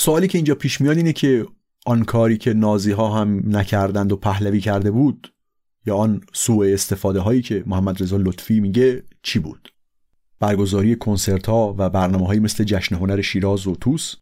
سوالی 0.00 0.28
که 0.28 0.38
اینجا 0.38 0.54
پیش 0.54 0.80
میاد 0.80 0.96
اینه 0.96 1.12
که 1.12 1.46
آن 1.86 2.04
کاری 2.04 2.38
که 2.38 2.54
نازی 2.54 2.92
ها 2.92 3.20
هم 3.20 3.56
نکردند 3.56 4.12
و 4.12 4.16
پهلوی 4.16 4.60
کرده 4.60 4.90
بود 4.90 5.32
یا 5.86 5.96
آن 5.96 6.20
سوء 6.32 6.72
استفاده 6.72 7.20
هایی 7.20 7.42
که 7.42 7.64
محمد 7.66 8.02
رضا 8.02 8.16
لطفی 8.16 8.60
میگه 8.60 9.02
چی 9.22 9.38
بود؟ 9.38 9.74
برگزاری 10.38 10.96
کنسرت 10.96 11.46
ها 11.46 11.74
و 11.78 11.90
برنامه 11.90 12.26
هایی 12.26 12.40
مثل 12.40 12.64
جشن 12.64 12.94
هنر 12.96 13.20
شیراز 13.20 13.66
و 13.66 13.74
توس 13.74 14.14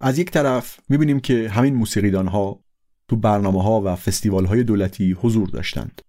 از 0.00 0.18
یک 0.18 0.30
طرف 0.30 0.80
می‌بینیم 0.88 1.20
که 1.20 1.48
همین 1.48 1.74
موسیقیدان 1.74 2.26
ها 2.28 2.64
تو 3.08 3.16
برنامه 3.16 3.62
ها 3.62 3.80
و 3.80 3.96
فستیوال 3.96 4.44
های 4.44 4.64
دولتی 4.64 5.12
حضور 5.12 5.48
داشتند. 5.48 6.02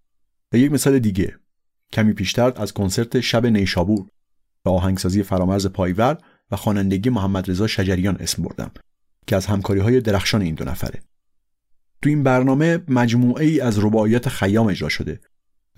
و 0.53 0.57
یک 0.57 0.71
مثال 0.71 0.99
دیگه 0.99 1.35
کمی 1.93 2.13
پیشتر 2.13 2.53
از 2.55 2.73
کنسرت 2.73 3.19
شب 3.19 3.45
نیشابور 3.45 4.07
به 4.63 4.71
آهنگسازی 4.71 5.23
فرامرز 5.23 5.67
پایور 5.67 6.17
و 6.51 6.55
خوانندگی 6.55 7.09
محمد 7.09 7.51
رضا 7.51 7.67
شجریان 7.67 8.17
اسم 8.19 8.43
بردم. 8.43 8.71
که 9.27 9.35
از 9.35 9.45
همکاری 9.45 9.79
های 9.79 10.01
درخشان 10.01 10.41
این 10.41 10.55
دو 10.55 10.65
نفره. 10.65 10.99
تو 12.01 12.09
این 12.09 12.23
برنامه 12.23 12.79
مجموعه 12.87 13.45
ای 13.45 13.61
از 13.61 13.79
رباعیات 13.79 14.29
خیام 14.29 14.67
اجرا 14.67 14.89
شده 14.89 15.19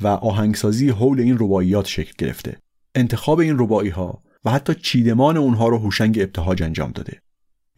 و 0.01 0.07
آهنگسازی 0.07 0.89
حول 0.89 1.19
این 1.19 1.37
رباعیات 1.39 1.85
شکل 1.85 2.13
گرفته. 2.17 2.57
انتخاب 2.95 3.39
این 3.39 3.59
رباعی 3.59 3.89
ها 3.89 4.23
و 4.45 4.51
حتی 4.51 4.75
چیدمان 4.75 5.37
اونها 5.37 5.67
رو 5.67 5.77
هوشنگ 5.77 6.19
ابتهاج 6.19 6.63
انجام 6.63 6.91
داده. 6.91 7.21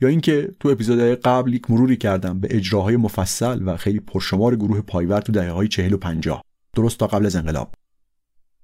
یا 0.01 0.09
اینکه 0.09 0.51
تو 0.59 0.69
اپیزودهای 0.69 1.15
قبل 1.15 1.53
یک 1.53 1.71
مروری 1.71 1.97
کردم 1.97 2.39
به 2.39 2.47
اجراهای 2.51 2.97
مفصل 2.97 3.61
و 3.65 3.77
خیلی 3.77 3.99
پرشمار 3.99 4.55
گروه 4.55 4.81
پایور 4.81 5.21
تو 5.21 5.31
دهه 5.31 5.51
های 5.51 5.67
چهل 5.67 5.93
و 5.93 5.97
پنجاه. 5.97 6.43
درست 6.75 6.99
تا 6.99 7.07
قبل 7.07 7.25
از 7.25 7.35
انقلاب. 7.35 7.73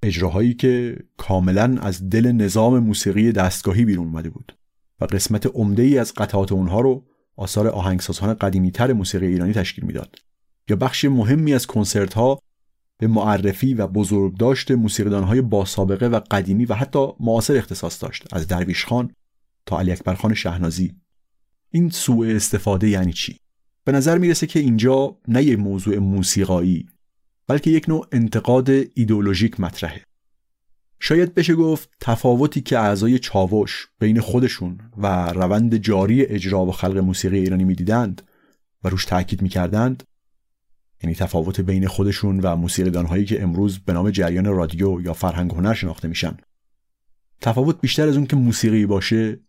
اجراهایی 0.04 0.54
که 0.54 0.98
کاملا 1.18 1.78
از 1.82 2.10
دل 2.10 2.32
نظام 2.32 2.80
موسیقی 2.80 3.32
دستگاهی 3.32 3.86
بیرون 3.86 4.08
اومده 4.08 4.30
بود. 4.30 4.58
و 5.02 5.06
قسمت 5.06 5.46
عمده 5.46 5.84
ای 5.84 5.98
از 5.98 6.14
قطعات 6.14 6.52
اونها 6.52 6.82
رو 6.82 7.06
آثار 7.36 7.68
آهنگسازان 7.68 8.34
قدیمی 8.34 8.72
تر 8.72 8.94
موسیقی 8.94 9.28
ایرانی 9.28 9.54
تشکیل 9.54 9.86
می‌داد 9.86 10.16
یا 10.70 10.76
بخش 10.76 11.06
مهمی 11.06 11.54
از 11.54 11.68
کنسرت 11.68 12.14
ها 12.14 12.40
به 12.98 13.08
معرفی 13.08 13.74
و 13.74 13.88
بزرگداشت 13.88 14.72
موسیقیدان 14.72 15.24
های 15.24 15.42
با 15.42 15.66
سابقه 15.66 16.08
و 16.08 16.20
قدیمی 16.32 16.66
و 16.66 16.74
حتی 16.74 17.08
معاصر 17.20 17.58
اختصاص 17.58 18.04
داشت 18.04 18.34
از 18.34 18.48
درویش 18.48 18.86
خان 18.86 19.12
تا 19.66 19.80
علی 19.80 19.92
اکبر 19.92 20.14
خان 20.14 20.34
شهنازی. 20.34 20.96
این 21.70 21.90
سوء 21.90 22.36
استفاده 22.36 22.90
یعنی 22.90 23.14
چی؟ 23.14 23.40
به 23.86 23.92
نظر 23.92 24.18
می‌رسه 24.18 24.48
که 24.48 24.60
اینجا 24.60 25.18
نه 25.28 25.44
یک 25.44 25.60
موضوع 25.60 25.98
موسیقایی 25.98 26.90
بلکه 27.48 27.70
یک 27.70 27.90
نوع 27.90 28.08
انتقاد 28.12 28.70
ایدولوژیک 28.70 29.60
مطرحه. 29.60 30.04
شاید 31.06 31.34
بشه 31.34 31.56
گفت 31.56 31.90
تفاوتی 32.00 32.62
که 32.62 32.80
اعضای 32.80 33.20
چاوش 33.20 33.88
بین 34.00 34.20
خودشون 34.20 34.80
و 34.98 35.28
روند 35.28 35.76
جاری 35.76 36.26
اجرا 36.26 36.66
و 36.66 36.72
خلق 36.72 36.98
موسیقی 36.98 37.38
ایرانی 37.38 37.64
می‌دیدند 37.64 38.22
و 38.84 38.90
روش 38.90 39.06
تاکید 39.06 39.42
می‌کردند 39.42 40.04
یعنی 41.04 41.16
تفاوت 41.16 41.62
بین 41.62 41.88
خودشون 41.88 42.40
و 42.40 42.56
موسیقیدانهایی 42.56 43.26
که 43.26 43.44
امروز 43.44 43.80
به 43.80 43.94
نام 43.94 44.12
جریان 44.12 44.46
رادیو 44.46 45.02
یا 45.02 45.14
فرهنگ 45.14 45.52
هنر 45.52 45.74
شناخته 45.74 46.08
میشن. 46.08 46.38
تفاوت 47.42 47.82
بیشتر 47.82 48.08
از 48.08 48.18
اون 48.18 48.26
که 48.26 48.36
موسیقی 48.36 48.86
باشه 48.86 49.40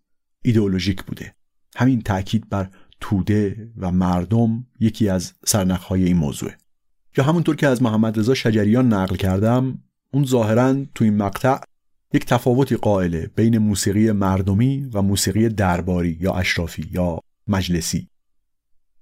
ایدئولوژیک 0.42 1.02
بوده. 1.02 1.34
همین 1.76 2.02
تاکید 2.02 2.48
بر 2.48 2.70
توده 3.00 3.72
و 3.76 3.92
مردم 3.92 4.66
یکی 4.80 5.08
از 5.08 5.32
سرنخهای 5.46 6.04
این 6.04 6.16
موضوعه. 6.16 6.56
یا 7.16 7.24
همونطور 7.24 7.56
که 7.56 7.66
از 7.66 7.82
محمد 7.82 8.18
رضا 8.18 8.34
شجریان 8.34 8.92
نقل 8.92 9.16
کردم 9.16 9.78
اون 10.14 10.24
ظاهرا 10.24 10.84
تو 10.94 11.04
این 11.04 11.16
مقطع 11.16 11.58
یک 12.12 12.26
تفاوتی 12.26 12.76
قائله 12.76 13.30
بین 13.36 13.58
موسیقی 13.58 14.12
مردمی 14.12 14.90
و 14.92 15.02
موسیقی 15.02 15.48
درباری 15.48 16.18
یا 16.20 16.32
اشرافی 16.34 16.88
یا 16.92 17.20
مجلسی. 17.48 18.08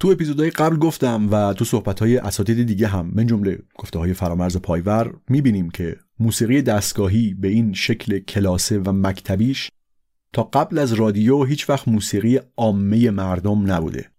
تو 0.01 0.09
اپیزودهای 0.09 0.51
قبل 0.51 0.77
گفتم 0.77 1.29
و 1.33 1.55
تو 1.55 1.65
صحبتهای 1.65 2.19
اساتید 2.19 2.67
دیگه 2.67 2.87
هم 2.87 3.11
من 3.15 3.27
جمله 3.27 3.59
گفته 3.79 3.99
های 3.99 4.15
فرامرز 4.15 4.57
پایور 4.57 5.15
می‌بینیم 5.29 5.71
که 5.71 5.97
موسیقی 6.19 6.63
دستگاهی 6.63 7.35
به 7.35 7.49
این 7.49 7.73
شکل 7.73 8.19
کلاسه 8.19 8.79
و 8.79 8.93
مکتبیش 8.93 9.71
تا 10.33 10.43
قبل 10.43 10.79
از 10.79 10.93
رادیو 10.93 11.45
هیچ 11.45 11.71
وقت 11.71 11.89
موسیقی 11.89 12.41
عامه 12.57 13.11
مردم 13.11 13.73
نبوده. 13.73 14.11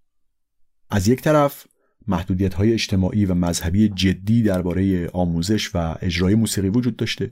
از 0.90 1.08
یک 1.08 1.22
طرف 1.22 1.66
محدودیت 2.08 2.54
های 2.54 2.74
اجتماعی 2.74 3.26
و 3.26 3.34
مذهبی 3.34 3.90
جدی 3.90 4.44
درباره 4.44 5.08
آموزش 5.08 5.76
و 5.76 5.96
اجرای 6.02 6.36
موسیقی 6.36 6.70
وجود 6.70 6.96
داشته 6.96 7.32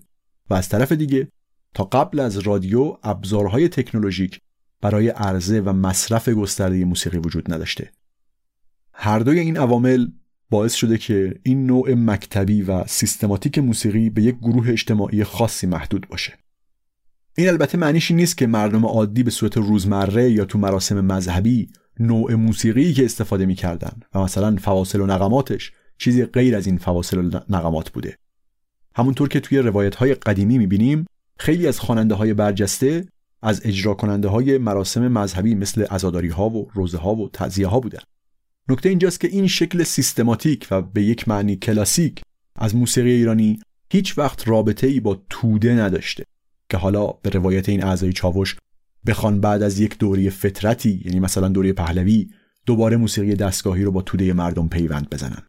و 0.50 0.54
از 0.54 0.70
طرف 0.70 0.92
دیگه 0.92 1.28
تا 1.74 1.84
قبل 1.84 2.20
از 2.20 2.38
رادیو 2.38 2.98
ابزارهای 3.04 3.70
تکنولوژیک 3.70 4.40
برای 4.82 5.10
عرضه 5.10 5.62
و 5.62 5.74
مصرف 5.74 6.30
گسترده 6.30 6.86
موسیقی 6.86 7.18
وجود 7.18 7.54
نداشته. 7.54 7.92
هر 8.94 9.20
دوی 9.20 9.40
این 9.40 9.58
عوامل 9.58 10.08
باعث 10.50 10.74
شده 10.74 10.98
که 10.98 11.40
این 11.44 11.66
نوع 11.66 11.94
مکتبی 11.94 12.62
و 12.62 12.88
سیستماتیک 12.88 13.58
موسیقی 13.60 14.10
به 14.10 14.24
یک 14.24 14.36
گروه 14.38 14.70
اجتماعی 14.70 15.24
خاصی 15.24 15.68
محدود 15.68 16.08
باشه. 16.10 16.34
این 17.38 17.48
البته 17.48 17.78
معنیش 17.78 18.12
نیست 18.12 18.38
که 18.38 18.48
مردم 18.48 18.86
عادی 18.86 19.24
به 19.24 19.32
صورت 19.32 19.58
روزمره 19.58 20.32
یا 20.32 20.46
تو 20.46 20.58
مراسم 20.58 21.02
مذهبی 21.06 21.70
نوع 22.00 22.36
موسیقی 22.36 22.94
که 22.94 23.06
استفاده 23.06 23.46
می‌کردن 23.46 24.00
و 24.14 24.20
مثلا 24.20 24.56
فواصل 24.56 25.02
و 25.02 25.06
نقماتش 25.06 25.72
چیزی 25.98 26.26
غیر 26.26 26.56
از 26.56 26.68
این 26.68 26.78
فواصل 26.78 27.18
و 27.18 27.40
نقمات 27.50 27.90
بوده. 27.90 28.18
همونطور 28.96 29.30
که 29.30 29.40
توی 29.40 29.58
روایت 29.58 29.96
های 29.96 30.14
قدیمی 30.14 30.58
می‌بینیم 30.58 31.06
خیلی 31.40 31.68
از 31.68 31.80
خواننده 31.80 32.16
های 32.16 32.34
برجسته 32.34 33.08
از 33.42 33.62
اجرا 33.66 33.94
کننده 33.94 34.28
های 34.28 34.58
مراسم 34.58 35.08
مذهبی 35.08 35.56
مثل 35.56 35.84
عزاداری 35.84 36.30
ها 36.30 36.50
و 36.50 36.70
روزه 36.74 36.98
ها 36.98 37.16
و 37.16 37.30
تعزیه 37.30 37.68
ها 37.68 37.80
بودن. 37.80 38.00
نکته 38.70 38.90
اینجاست 38.90 39.20
که 39.20 39.28
این 39.28 39.48
شکل 39.48 39.84
سیستماتیک 39.84 40.68
و 40.72 40.82
به 40.82 41.04
یک 41.04 41.28
معنی 41.28 41.56
کلاسیک 41.56 42.22
از 42.56 42.76
موسیقی 42.76 43.12
ایرانی 43.12 43.60
هیچ 43.92 44.18
وقت 44.18 44.48
رابطه 44.48 44.88
ای 44.88 45.00
با 45.00 45.22
توده 45.30 45.74
نداشته 45.74 46.24
که 46.70 46.78
حالا 46.78 47.08
به 47.08 47.30
روایت 47.30 47.70
این 47.70 47.84
اعضای 47.84 48.14
چاوش 48.14 48.56
بخوان 49.08 49.42
بعد 49.42 49.64
از 49.64 49.80
یک 49.80 49.98
دوره 49.98 50.30
فطرتی 50.30 51.02
یعنی 51.06 51.20
مثلا 51.20 51.48
دوره 51.48 51.74
پهلوی 51.74 52.30
دوباره 52.66 52.98
موسیقی 52.98 53.36
دستگاهی 53.36 53.84
رو 53.84 53.92
با 53.92 54.02
توده 54.02 54.34
مردم 54.34 54.68
پیوند 54.68 55.10
بزنن. 55.10 55.42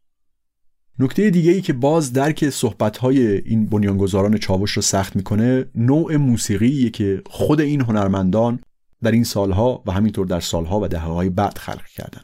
نکته 0.99 1.29
دیگه 1.29 1.51
ای 1.51 1.61
که 1.61 1.73
باز 1.73 2.13
درک 2.13 2.49
صحبت‌های 2.49 3.37
این 3.37 3.65
بنیانگذاران 3.65 4.37
چاوش 4.37 4.71
رو 4.71 4.81
سخت 4.81 5.15
می‌کنه 5.15 5.65
نوع 5.75 6.15
موسیقی 6.15 6.89
که 6.89 7.21
خود 7.25 7.61
این 7.61 7.81
هنرمندان 7.81 8.59
در 9.03 9.11
این 9.11 9.23
سالها 9.23 9.83
و 9.85 9.91
همینطور 9.91 10.25
در 10.25 10.39
سالها 10.39 10.79
و 10.79 10.87
دهه‌های 10.87 11.29
بعد 11.29 11.57
خلق 11.57 11.85
کردن. 11.85 12.21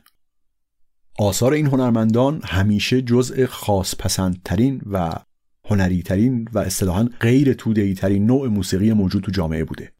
آثار 1.19 1.53
این 1.53 1.65
هنرمندان 1.65 2.41
همیشه 2.43 3.01
جزء 3.01 3.45
خاص 3.45 3.95
پسندترین 3.95 4.81
و 4.91 5.11
هنری 5.65 6.03
ترین 6.03 6.47
و 6.53 6.59
اصطلاحا 6.59 7.09
غیر 7.21 7.53
توده‌ای 7.53 7.93
ترین 7.93 8.25
نوع 8.25 8.47
موسیقی 8.47 8.93
موجود 8.93 9.23
تو 9.23 9.31
جامعه 9.31 9.63
بوده. 9.63 9.91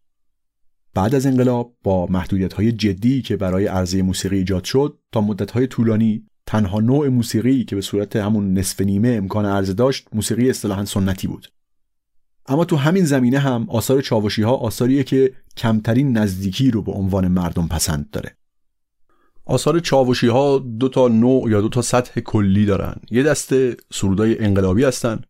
بعد 0.94 1.16
از 1.16 1.26
انقلاب 1.26 1.76
با 1.84 2.08
محدودیت 2.08 2.54
های 2.54 2.72
جدی 2.72 3.22
که 3.22 3.38
برای 3.38 3.68
عرضه 3.68 4.02
موسیقی 4.02 4.38
ایجاد 4.38 4.64
شد 4.64 5.00
تا 5.12 5.22
مدت 5.22 5.52
های 5.52 5.68
طولانی 5.68 6.26
تنها 6.46 6.80
نوع 6.80 7.08
موسیقی 7.08 7.64
که 7.64 7.76
به 7.76 7.82
صورت 7.82 8.16
همون 8.16 8.54
نصف 8.54 8.82
نیمه 8.82 9.10
امکان 9.10 9.46
عرضه 9.46 9.74
داشت 9.74 10.08
موسیقی 10.14 10.50
اصطلاحا 10.50 10.86
سنتی 10.86 11.28
بود. 11.28 11.52
اما 12.46 12.66
تو 12.66 12.76
همین 12.76 13.06
زمینه 13.06 13.40
هم 13.40 13.66
آثار 13.70 14.02
چاوشی 14.02 14.42
ها 14.42 14.56
آثاریه 14.56 15.04
که 15.04 15.34
کمترین 15.58 16.18
نزدیکی 16.18 16.72
رو 16.72 16.82
به 16.82 16.92
عنوان 16.92 17.28
مردم 17.28 17.68
پسند 17.68 18.10
داره. 18.12 18.38
آثار 19.46 19.80
چاوشی 19.80 20.28
ها 20.28 20.58
دو 20.58 20.90
تا 20.90 21.08
نوع 21.08 21.50
یا 21.50 21.62
دو 21.62 21.70
تا 21.70 21.82
سطح 21.82 22.22
کلی 22.22 22.66
دارن. 22.66 22.96
یه 23.12 23.24
دسته 23.24 23.78
سرودای 23.94 24.40
انقلابی 24.40 24.84
هستن 24.84 25.22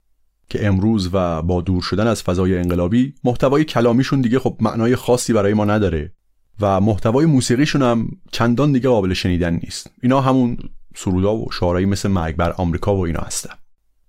که 0.50 0.68
امروز 0.68 1.10
و 1.14 1.42
با 1.42 1.62
دور 1.62 1.82
شدن 1.82 2.08
از 2.08 2.24
فضای 2.24 2.58
انقلابی 2.58 3.14
محتوای 3.24 3.64
کلامیشون 3.64 4.22
دیگه 4.22 4.40
خب 4.40 4.58
معنای 4.60 4.96
خاصی 4.96 5.34
برای 5.34 5.54
ما 5.54 5.66
نداره 5.66 6.12
و 6.62 6.82
محتوای 6.82 7.26
موسیقیشون 7.26 7.82
هم 7.82 8.08
چندان 8.32 8.72
دیگه 8.72 8.90
قابل 8.90 9.14
شنیدن 9.14 9.54
نیست. 9.54 9.92
اینا 10.02 10.22
همون 10.22 10.58
سرودا 10.96 11.36
و 11.36 11.52
شعارهایی 11.52 11.86
مثل 11.86 12.10
مرگ 12.10 12.36
بر 12.36 12.52
آمریکا 12.52 12.96
و 12.96 13.06
اینا 13.06 13.22
هستن. 13.22 13.54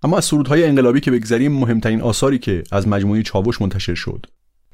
اما 0.03 0.17
از 0.17 0.25
سرودهای 0.25 0.65
انقلابی 0.65 1.01
که 1.01 1.11
بگذریم 1.11 1.53
مهمترین 1.53 2.01
آثاری 2.01 2.39
که 2.39 2.63
از 2.73 2.89
مجموعه 2.89 3.23
چاوش 3.23 3.63
منتشر 3.63 3.95
شد 3.95 4.27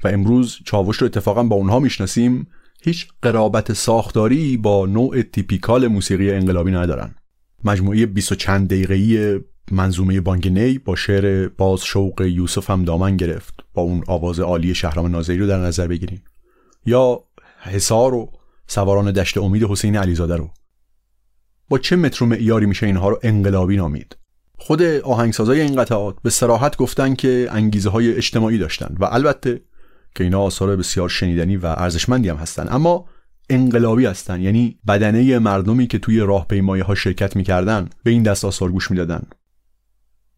و 0.03 0.07
امروز 0.07 0.57
چاوش 0.65 0.97
رو 0.97 1.05
اتفاقا 1.05 1.43
با 1.43 1.55
اونها 1.55 1.79
می‌شناسیم 1.79 2.47
هیچ 2.81 3.07
قرابت 3.21 3.73
ساختاری 3.73 4.57
با 4.57 4.85
نوع 4.85 5.21
تیپیکال 5.21 5.87
موسیقی 5.87 6.31
انقلابی 6.31 6.71
ندارن. 6.71 7.15
مجموعه 7.63 8.05
20 8.05 8.33
چند 8.33 8.67
دقیقه‌ای 8.67 9.39
منظومه 9.71 10.21
بانگنی 10.21 10.77
با 10.77 10.95
شعر 10.95 11.47
باز 11.47 11.81
شوق 11.81 12.21
یوسف 12.21 12.69
هم 12.69 12.85
دامن 12.85 13.17
گرفت 13.17 13.53
با 13.73 13.81
اون 13.81 14.03
آواز 14.07 14.39
عالی 14.39 14.75
شهرام 14.75 15.11
ناظری 15.11 15.37
رو 15.37 15.47
در 15.47 15.59
نظر 15.59 15.87
بگیریم. 15.87 16.23
یا 16.85 17.23
حصار 17.59 18.13
و 18.13 18.31
سواران 18.67 19.11
دشت 19.11 19.37
امید 19.37 19.63
حسین 19.63 19.97
علیزاده 19.97 20.35
رو. 20.35 20.49
با 21.69 21.77
چه 21.77 21.95
متر 21.95 22.23
و 22.23 22.27
معیاری 22.27 22.65
میشه 22.65 22.85
اینها 22.85 23.09
رو 23.09 23.19
انقلابی 23.23 23.75
نامید؟ 23.75 24.17
خود 24.57 24.81
آهنگسازای 24.81 25.61
این 25.61 25.75
قطعات 25.75 26.15
به 26.23 26.29
سراحت 26.29 26.77
گفتن 26.77 27.15
که 27.15 27.47
انگیزه 27.51 27.89
های 27.89 28.13
اجتماعی 28.13 28.57
داشتن 28.57 28.95
و 28.99 29.05
البته 29.05 29.61
که 30.15 30.23
اینا 30.23 30.41
آثار 30.41 30.75
بسیار 30.75 31.09
شنیدنی 31.09 31.57
و 31.57 31.65
ارزشمندی 31.65 32.29
هم 32.29 32.35
هستن. 32.35 32.67
اما 32.69 33.05
انقلابی 33.49 34.05
هستن 34.05 34.41
یعنی 34.41 34.79
بدنه 34.87 35.39
مردمی 35.39 35.87
که 35.87 35.99
توی 35.99 36.19
راهپیمایی 36.19 36.83
ها 36.83 36.95
شرکت 36.95 37.35
می‌کردن 37.35 37.89
به 38.03 38.11
این 38.11 38.23
دست 38.23 38.45
آثار 38.45 38.71
گوش 38.71 38.91
می‌دادن. 38.91 39.23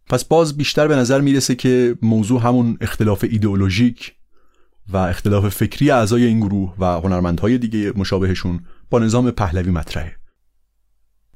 پس 0.10 0.26
باز 0.26 0.58
بیشتر 0.58 0.88
به 0.88 0.96
نظر 0.96 1.22
می‌رسه 1.22 1.56
که 1.56 1.96
موضوع 2.02 2.42
همون 2.42 2.78
اختلاف 2.82 3.26
ایدئولوژیک 3.30 4.14
و 4.90 4.98
اختلاف 4.98 5.50
فکری 5.50 5.92
اعضای 5.92 6.26
این 6.26 6.40
گروه 6.40 6.76
و 6.80 6.86
هنرمندهای 6.86 7.58
دیگه 7.58 7.94
مشابهشون 7.96 8.60
با 8.90 9.00
نظام 9.00 9.32
پهلوی 9.32 9.72
مطرحه. 9.72 10.16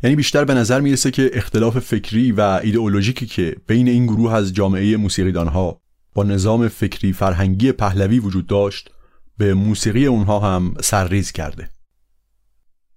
یعنی 0.03 0.15
بیشتر 0.15 0.45
به 0.45 0.53
نظر 0.53 0.82
می‌رسه 0.82 1.11
که 1.11 1.32
اختلاف 1.34 1.80
فکری 1.80 2.32
و 2.32 2.59
ایدئولوژیکی 2.63 3.26
که 3.26 3.55
بین 3.67 3.88
این 3.88 4.05
گروه 4.05 4.34
از 4.34 4.53
جامعه 4.53 4.97
موسیقیدانها 4.97 5.82
با 6.13 6.24
نظام 6.24 6.67
فکری 6.67 7.13
فرهنگی 7.13 7.71
پهلوی 7.71 8.19
وجود 8.19 8.47
داشت 8.47 8.89
به 9.38 9.53
موسیقی 9.53 10.05
اونها 10.05 10.39
هم 10.39 10.74
سرریز 10.84 11.32
کرده. 11.32 11.69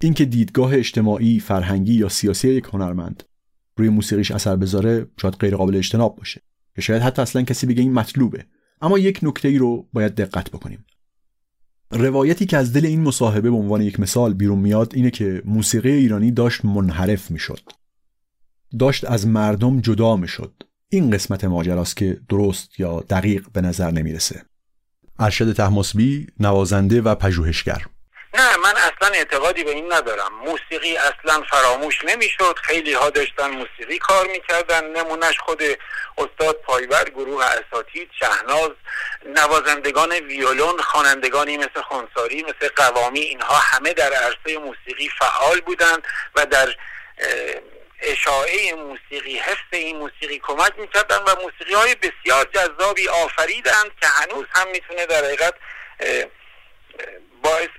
اینکه 0.01 0.25
دیدگاه 0.25 0.73
اجتماعی، 0.73 1.39
فرهنگی 1.39 1.93
یا 1.93 2.09
سیاسی 2.09 2.49
یک 2.49 2.65
هنرمند 2.73 3.23
روی 3.77 3.89
موسیقیش 3.89 4.31
اثر 4.31 4.55
بذاره 4.55 5.07
شاید 5.21 5.33
غیر 5.33 5.55
قابل 5.55 5.75
اجتناب 5.75 6.15
باشه. 6.15 6.41
یا 6.77 6.83
شاید 6.83 7.01
حتی 7.01 7.21
اصلا 7.21 7.41
کسی 7.41 7.67
بگه 7.67 7.81
این 7.81 7.93
مطلوبه. 7.93 8.45
اما 8.81 8.99
یک 8.99 9.19
نکته 9.23 9.47
ای 9.47 9.57
رو 9.57 9.87
باید 9.93 10.15
دقت 10.15 10.51
بکنیم. 10.51 10.85
روایتی 11.91 12.45
که 12.45 12.57
از 12.57 12.73
دل 12.73 12.85
این 12.85 13.01
مصاحبه 13.01 13.49
به 13.49 13.55
عنوان 13.55 13.81
یک 13.81 13.99
مثال 13.99 14.33
بیرون 14.33 14.59
میاد 14.59 14.91
اینه 14.95 15.11
که 15.11 15.41
موسیقی 15.45 15.91
ایرانی 15.91 16.31
داشت 16.31 16.65
منحرف 16.65 17.31
می‌شد. 17.31 17.59
داشت 18.79 19.05
از 19.05 19.27
مردم 19.27 19.81
جدا 19.81 20.15
می‌شد. 20.15 20.63
این 20.89 21.11
قسمت 21.11 21.43
ماجراست 21.43 21.97
که 21.97 22.19
درست 22.29 22.79
یا 22.79 22.99
دقیق 23.09 23.47
به 23.53 23.61
نظر 23.61 23.91
نمی‌رسه. 23.91 24.41
ارشد 25.19 25.53
تحماسبی 25.53 26.27
نوازنده 26.39 27.01
و 27.01 27.15
پژوهشگر. 27.15 27.85
نه 28.33 28.57
من 28.57 28.73
اصلا 28.75 29.09
اعتقادی 29.13 29.63
به 29.63 29.71
این 29.71 29.93
ندارم. 29.93 30.33
موسیقی 30.33 30.97
اصلا 30.97 31.43
فراموش 31.49 32.05
نمی‌شد. 32.05 32.59
خیلی 32.63 32.93
ها 32.93 33.09
داشتن 33.09 33.49
موسیقی 33.49 33.99
کار 33.99 34.27
می‌کردن. 34.27 34.83
نمونش 34.83 35.39
خود 35.39 35.63
استاد 36.17 36.61
پایور 36.61 37.03
گروه 37.03 37.45
اساتید 37.45 38.09
شهناز 38.19 38.71
نوازندگان 39.25 40.11
ویولون 40.11 40.81
خوانندگانی 40.81 41.57
مثل 41.57 41.81
خونساری 41.81 42.43
مثل 42.43 42.69
قوامی 42.75 43.19
اینها 43.19 43.55
همه 43.55 43.93
در 43.93 44.13
عرصه 44.13 44.57
موسیقی 44.57 45.09
فعال 45.19 45.61
بودند 45.61 46.03
و 46.35 46.45
در 46.45 46.75
اشاعه 48.01 48.73
موسیقی 48.73 49.37
حفظ 49.37 49.71
این 49.71 49.97
موسیقی 49.97 50.39
کمک 50.39 50.73
می‌کردن 50.77 51.17
و 51.17 51.35
موسیقی 51.43 51.73
های 51.73 51.95
بسیار 51.95 52.45
جذابی 52.53 53.07
آفریدند 53.07 53.91
که 54.01 54.07
هنوز 54.07 54.45
هم 54.51 54.67
می‌تونه 54.67 55.05
در 55.05 55.25
حقیقت 55.25 55.53
باعث 57.47 57.69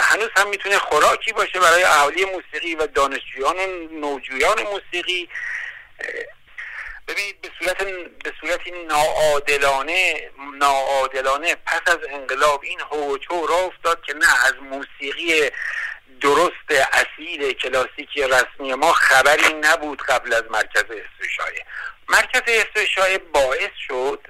هنوز 0.00 0.28
هم 0.36 0.48
می‌تونه 0.48 0.78
خوراکی 0.78 1.32
باشه 1.32 1.60
برای 1.60 1.82
اهالی 1.82 2.24
موسیقی 2.24 2.74
و 2.74 2.86
دانشجویان 2.86 3.56
و 3.58 3.88
نوجویان 4.00 4.62
موسیقی. 4.62 5.28
ببینید 7.08 7.40
به 7.40 7.50
صورت 7.58 7.84
به 8.24 8.32
صورتی 8.40 8.70
ناعادلانه 8.70 10.30
ناعادلانه 10.58 11.54
پس 11.54 11.80
از 11.86 11.98
انقلاب 12.08 12.60
این 12.62 12.80
هوچو 12.80 13.46
را 13.46 13.56
افتاد 13.56 14.02
که 14.02 14.14
نه 14.14 14.44
از 14.46 14.54
موسیقی 14.62 15.50
درست 16.20 16.70
اصیل 16.92 17.52
کلاسیکی 17.52 18.22
رسمی 18.22 18.74
ما 18.74 18.92
خبری 18.92 19.52
نبود 19.52 20.02
قبل 20.02 20.34
از 20.34 20.44
مرکز 20.50 20.84
استشایه 20.84 21.66
مرکز 22.08 22.42
استشایه 22.46 23.18
باعث 23.18 23.70
شد 23.88 24.20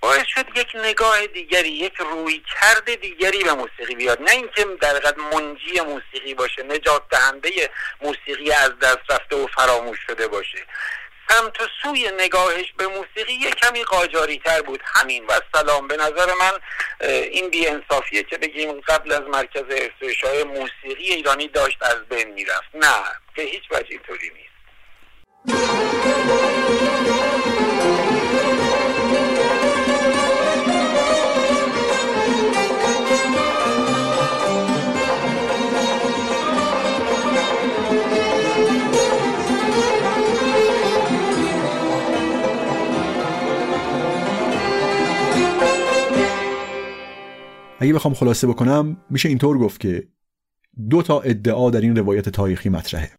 باعث 0.00 0.24
شد 0.26 0.46
یک 0.54 0.68
نگاه 0.74 1.26
دیگری 1.26 1.68
یک 1.68 1.94
روی 1.98 2.42
کرده 2.60 2.96
دیگری 2.96 3.44
به 3.44 3.52
موسیقی 3.52 3.94
بیاد. 3.94 4.22
نه 4.22 4.30
اینکه 4.30 4.64
در 4.80 5.14
منجی 5.16 5.80
موسیقی 5.80 6.34
باشه 6.34 6.62
نجات 6.62 7.02
دهنده 7.10 7.70
موسیقی 8.02 8.52
از 8.52 8.78
دست 8.78 9.10
رفته 9.10 9.36
و 9.36 9.46
فراموش 9.46 9.98
شده 10.06 10.28
باشه. 10.28 10.58
سمت 11.28 11.60
و 11.60 11.66
سوی 11.82 12.10
نگاهش 12.18 12.72
به 12.76 12.86
موسیقی 12.86 13.32
یه 13.32 13.50
کمی 13.50 13.84
قاجاری 13.84 14.38
تر 14.38 14.62
بود. 14.62 14.80
همین 14.84 15.26
و 15.26 15.40
سلام. 15.54 15.88
به 15.88 15.96
نظر 15.96 16.26
من 16.40 16.52
این 17.08 17.50
بی 17.50 17.66
انصافیه 17.66 18.22
که 18.22 18.38
بگیم 18.38 18.80
قبل 18.80 19.12
از 19.12 19.22
مرکز 19.22 19.64
ارتشای 19.70 20.44
موسیقی 20.44 21.04
ایرانی 21.04 21.48
داشت 21.48 21.82
از 21.82 22.08
بین 22.08 22.32
می‌رفت. 22.32 22.74
نه 22.74 23.04
به 23.36 23.42
هیچ 23.42 23.62
وجه 23.70 23.86
اینطوری 23.90 24.30
نیست. 24.34 24.46
اگه 47.86 47.94
بخوام 47.94 48.14
خلاصه 48.14 48.46
بکنم 48.46 48.96
میشه 49.10 49.28
اینطور 49.28 49.58
گفت 49.58 49.80
که 49.80 50.08
دو 50.90 51.02
تا 51.02 51.20
ادعا 51.20 51.70
در 51.70 51.80
این 51.80 51.96
روایت 51.96 52.28
تاریخی 52.28 52.68
مطرحه. 52.68 53.10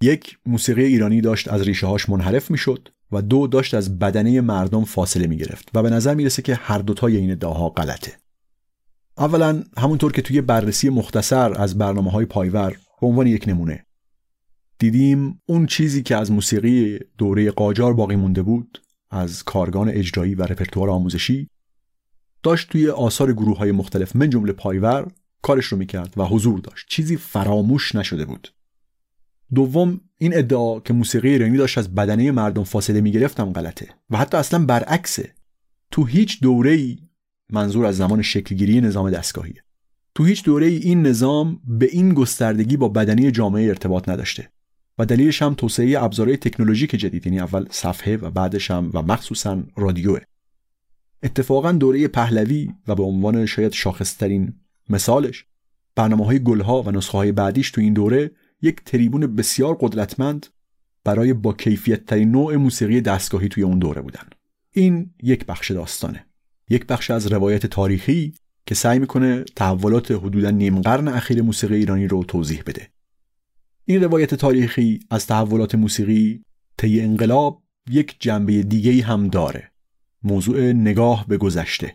یک 0.00 0.38
موسیقی 0.46 0.84
ایرانی 0.84 1.20
داشت 1.20 1.48
از 1.48 1.62
ریشه 1.62 1.86
هاش 1.86 2.08
منحرف 2.08 2.50
می‌شد 2.50 2.88
و 3.12 3.22
دو 3.22 3.46
داشت 3.46 3.74
از 3.74 3.98
بدنه 3.98 4.40
مردم 4.40 4.84
فاصله 4.84 5.26
می 5.26 5.36
گرفت 5.36 5.70
و 5.74 5.82
به 5.82 5.90
نظر 5.90 6.14
می‌رسه 6.14 6.42
که 6.42 6.54
هر 6.54 6.78
دوتای 6.78 7.16
این 7.16 7.30
ادعاها 7.30 7.68
غلطه. 7.68 8.12
اولا 9.18 9.62
همونطور 9.78 10.12
که 10.12 10.22
توی 10.22 10.40
بررسی 10.40 10.88
مختصر 10.88 11.62
از 11.62 11.78
برنامه 11.78 12.10
های 12.10 12.24
پایور 12.24 12.76
به 13.00 13.06
عنوان 13.06 13.26
یک 13.26 13.44
نمونه 13.48 13.86
دیدیم 14.78 15.40
اون 15.46 15.66
چیزی 15.66 16.02
که 16.02 16.16
از 16.16 16.32
موسیقی 16.32 16.98
دوره 17.18 17.50
قاجار 17.50 17.94
باقی 17.94 18.16
مونده 18.16 18.42
بود 18.42 18.82
از 19.10 19.42
کارگان 19.42 19.88
اجرایی 19.88 20.34
و 20.34 20.42
رپرتوار 20.42 20.90
آموزشی 20.90 21.48
داشت 22.46 22.68
توی 22.68 22.90
آثار 22.90 23.32
گروه 23.32 23.58
های 23.58 23.72
مختلف 23.72 24.16
من 24.16 24.30
جمله 24.30 24.52
پایور 24.52 25.08
کارش 25.42 25.66
رو 25.66 25.78
می‌کرد 25.78 26.14
و 26.16 26.24
حضور 26.24 26.60
داشت. 26.60 26.86
چیزی 26.88 27.16
فراموش 27.16 27.94
نشده 27.94 28.24
بود. 28.24 28.48
دوم 29.54 30.00
این 30.18 30.36
ادعا 30.36 30.80
که 30.80 30.92
موسیقی 30.92 31.28
ایرانی 31.28 31.56
داشت 31.56 31.78
از 31.78 31.94
بدنه 31.94 32.30
مردم 32.30 32.64
فاصله 32.64 33.00
می‌گرفتم 33.00 33.52
غلطه 33.52 33.88
و 34.10 34.16
حتی 34.16 34.36
اصلا 34.36 34.64
برعکسه. 34.64 35.34
تو 35.90 36.04
هیچ 36.04 36.40
دوره 36.40 36.70
ای 36.70 36.98
منظور 37.50 37.86
از 37.86 37.96
زمان 37.96 38.22
شکلگیری 38.22 38.80
نظام 38.80 39.10
دستگاهیه 39.10 39.62
تو 40.14 40.24
هیچ 40.24 40.44
دوره 40.44 40.66
ای 40.66 40.76
این 40.76 41.02
نظام 41.02 41.60
به 41.64 41.88
این 41.92 42.14
گستردگی 42.14 42.76
با 42.76 42.88
بدنی 42.88 43.30
جامعه 43.30 43.68
ارتباط 43.68 44.08
نداشته 44.08 44.50
و 44.98 45.06
دلیلش 45.06 45.42
هم 45.42 45.54
توسعه 45.54 46.02
ابزارهای 46.02 46.36
تکنولوژیک 46.36 46.90
جدید 46.90 47.26
یعنی 47.26 47.40
اول 47.40 47.66
صفحه 47.70 48.16
و 48.16 48.30
بعدش 48.30 48.70
هم 48.70 48.90
و 48.94 49.02
مخصوصا 49.02 49.62
رادیوه. 49.76 50.20
اتفاقا 51.22 51.72
دوره 51.72 52.08
پهلوی 52.08 52.70
و 52.88 52.94
به 52.94 53.02
عنوان 53.02 53.46
شاید 53.46 53.72
شاخصترین 53.72 54.52
مثالش 54.88 55.44
برنامه 55.94 56.26
های 56.26 56.38
گلها 56.38 56.82
و 56.82 56.90
نسخه 56.90 57.18
های 57.18 57.32
بعدیش 57.32 57.70
تو 57.70 57.80
این 57.80 57.92
دوره 57.92 58.30
یک 58.62 58.80
تریبون 58.84 59.36
بسیار 59.36 59.76
قدرتمند 59.80 60.46
برای 61.04 61.32
با 61.32 61.52
کیفیت 61.52 62.06
ترین 62.06 62.30
نوع 62.30 62.56
موسیقی 62.56 63.00
دستگاهی 63.00 63.48
توی 63.48 63.62
اون 63.62 63.78
دوره 63.78 64.02
بودن. 64.02 64.28
این 64.72 65.10
یک 65.22 65.46
بخش 65.46 65.70
داستانه. 65.70 66.26
یک 66.70 66.86
بخش 66.86 67.10
از 67.10 67.26
روایت 67.26 67.66
تاریخی 67.66 68.34
که 68.66 68.74
سعی 68.74 68.98
می‌کنه 68.98 69.44
تحولات 69.56 70.10
حدودا 70.10 70.50
نیم 70.50 70.80
قرن 70.80 71.08
اخیر 71.08 71.42
موسیقی 71.42 71.74
ایرانی 71.74 72.08
رو 72.08 72.24
توضیح 72.24 72.62
بده. 72.66 72.88
این 73.84 74.04
روایت 74.04 74.34
تاریخی 74.34 75.00
از 75.10 75.26
تحولات 75.26 75.74
موسیقی 75.74 76.42
طی 76.78 77.00
انقلاب 77.00 77.62
یک 77.90 78.16
جنبه 78.20 78.62
دیگه 78.62 79.02
هم 79.02 79.28
داره. 79.28 79.72
موضوع 80.26 80.72
نگاه 80.72 81.24
به 81.28 81.36
گذشته 81.36 81.94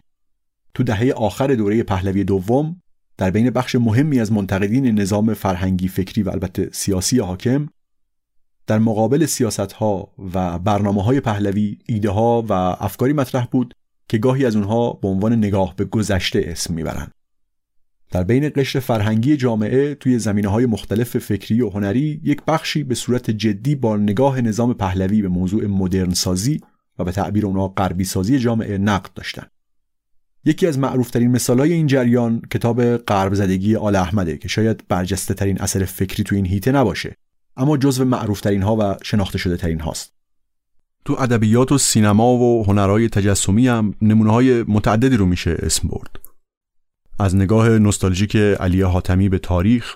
تو 0.74 0.84
دهه 0.84 1.12
آخر 1.12 1.56
دوره 1.56 1.84
پهلوی 1.84 2.24
دوم 2.24 2.82
در 3.18 3.32
بین 3.32 3.50
بخش 3.50 3.76
مهمی 3.76 4.20
از 4.20 4.32
منتقدین 4.32 5.00
نظام 5.00 5.34
فرهنگی 5.34 5.88
فکری 5.88 6.24
و 6.24 6.30
البته 6.30 6.70
سیاسی 6.72 7.20
حاکم 7.20 7.70
در 8.68 8.80
مقابل 8.80 9.26
سیاست 9.26 9.72
ها 9.72 10.14
و 10.34 10.60
برنامه 10.60 11.04
های 11.04 11.20
پهلوی 11.20 11.78
ایده 11.86 12.10
ها 12.10 12.46
و 12.50 12.54
افکاری 12.54 13.14
مطرح 13.14 13.46
بود 13.46 13.74
که 14.10 14.18
گاهی 14.18 14.46
از 14.46 14.56
اونها 14.56 14.94
به 14.94 15.08
عنوان 15.08 15.36
نگاه 15.36 15.76
به 15.76 15.86
گذشته 15.86 16.44
اسم 16.48 16.74
می‌برند. 16.74 17.12
در 18.12 18.24
بین 18.24 18.52
قشر 18.56 18.80
فرهنگی 18.80 19.38
جامعه 19.38 19.96
توی 19.96 20.20
زمینه 20.20 20.48
های 20.48 20.66
مختلف 20.66 21.18
فکری 21.18 21.62
و 21.62 21.70
هنری 21.70 22.22
یک 22.24 22.42
بخشی 22.48 22.84
به 22.84 22.96
صورت 22.96 23.32
جدی 23.32 23.76
با 23.76 23.98
نگاه 23.98 24.42
نظام 24.42 24.74
پهلوی 24.74 25.22
به 25.22 25.28
موضوع 25.28 25.66
مدرن 25.66 26.14
سازی 26.14 26.62
و 27.02 27.04
به 27.04 27.12
تعبیر 27.12 27.46
اونها 27.46 27.68
غربی 27.68 28.04
سازی 28.04 28.40
جامعه 28.40 28.78
نقد 28.78 29.14
داشتن. 29.16 29.48
یکی 30.46 30.68
از 30.68 30.80
معروفترین 30.80 31.32
مثالهای 31.32 31.74
این 31.74 31.88
جریان 31.88 32.42
کتاب 32.52 32.98
غرب 32.98 33.34
زدگی 33.34 33.76
آل 33.76 33.96
احمده 33.96 34.38
که 34.38 34.48
شاید 34.48 34.84
برجسته 34.88 35.34
ترین 35.34 35.62
اثر 35.62 35.86
فکری 35.86 36.24
تو 36.24 36.36
این 36.36 36.46
هیته 36.46 36.72
نباشه 36.72 37.16
اما 37.58 37.78
جزو 37.78 38.06
معروفترین 38.06 38.62
ها 38.62 38.76
و 38.76 38.98
شناخته 39.04 39.38
شده 39.38 39.58
ترین 39.58 39.80
هاست. 39.80 40.14
تو 41.06 41.16
ادبیات 41.20 41.72
و 41.72 41.78
سینما 41.78 42.34
و 42.34 42.66
هنرهای 42.66 43.10
تجسمی 43.10 43.68
هم 43.68 43.94
نمونه 44.02 44.32
های 44.32 44.64
متعددی 44.64 45.18
رو 45.18 45.26
میشه 45.26 45.58
اسم 45.60 45.88
برد. 45.88 46.20
از 47.20 47.36
نگاه 47.36 47.70
نوستالژیک 47.70 48.36
علی 48.36 48.82
حاتمی 48.82 49.30
به 49.30 49.40
تاریخ 49.40 49.96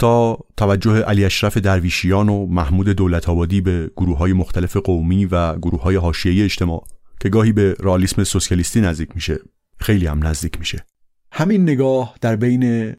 تا 0.00 0.38
توجه 0.56 1.00
علی 1.02 1.24
اشرف 1.24 1.56
درویشیان 1.56 2.28
و 2.28 2.46
محمود 2.46 2.88
دولت 2.88 3.28
آبادی 3.28 3.60
به 3.60 3.90
گروه 3.96 4.18
های 4.18 4.32
مختلف 4.32 4.76
قومی 4.76 5.24
و 5.24 5.56
گروه 5.56 5.82
های 5.82 5.96
حاشیه 5.96 6.44
اجتماع 6.44 6.84
که 7.20 7.28
گاهی 7.28 7.52
به 7.52 7.76
رالیسم 7.78 8.24
سوسیالیستی 8.24 8.80
نزدیک 8.80 9.08
میشه 9.14 9.38
خیلی 9.80 10.06
هم 10.06 10.26
نزدیک 10.26 10.58
میشه 10.58 10.86
همین 11.32 11.62
نگاه 11.62 12.14
در 12.20 12.36
بین 12.36 12.94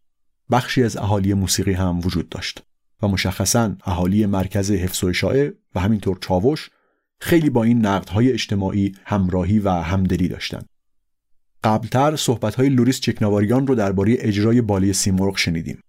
بخشی 0.52 0.84
از 0.84 0.98
اهالی 0.98 1.34
موسیقی 1.34 1.74
هم 1.74 2.00
وجود 2.00 2.30
داشت 2.30 2.64
و 3.02 3.08
مشخصا 3.08 3.76
اهالی 3.86 4.26
مرکز 4.26 4.72
حفظ 4.72 5.04
و 5.04 5.08
اشاعه 5.08 5.54
و 5.76 5.80
همینطور 5.80 6.18
چاوش 6.22 6.70
خیلی 7.20 7.50
با 7.50 7.64
این 7.64 7.86
نقدهای 7.86 8.32
اجتماعی 8.32 8.96
همراهی 9.06 9.60
و 9.60 9.70
همدلی 9.70 10.28
داشتند. 10.28 10.66
قبلتر 11.64 12.16
صحبتهای 12.16 12.70
لوریس 12.70 13.00
چکناواریان 13.00 13.68
رو 13.68 13.76
درباره 13.76 14.16
اجرای 14.20 14.62
باله 14.62 14.94
سیمرغ 14.94 15.38
شنیدیم. 15.38 15.82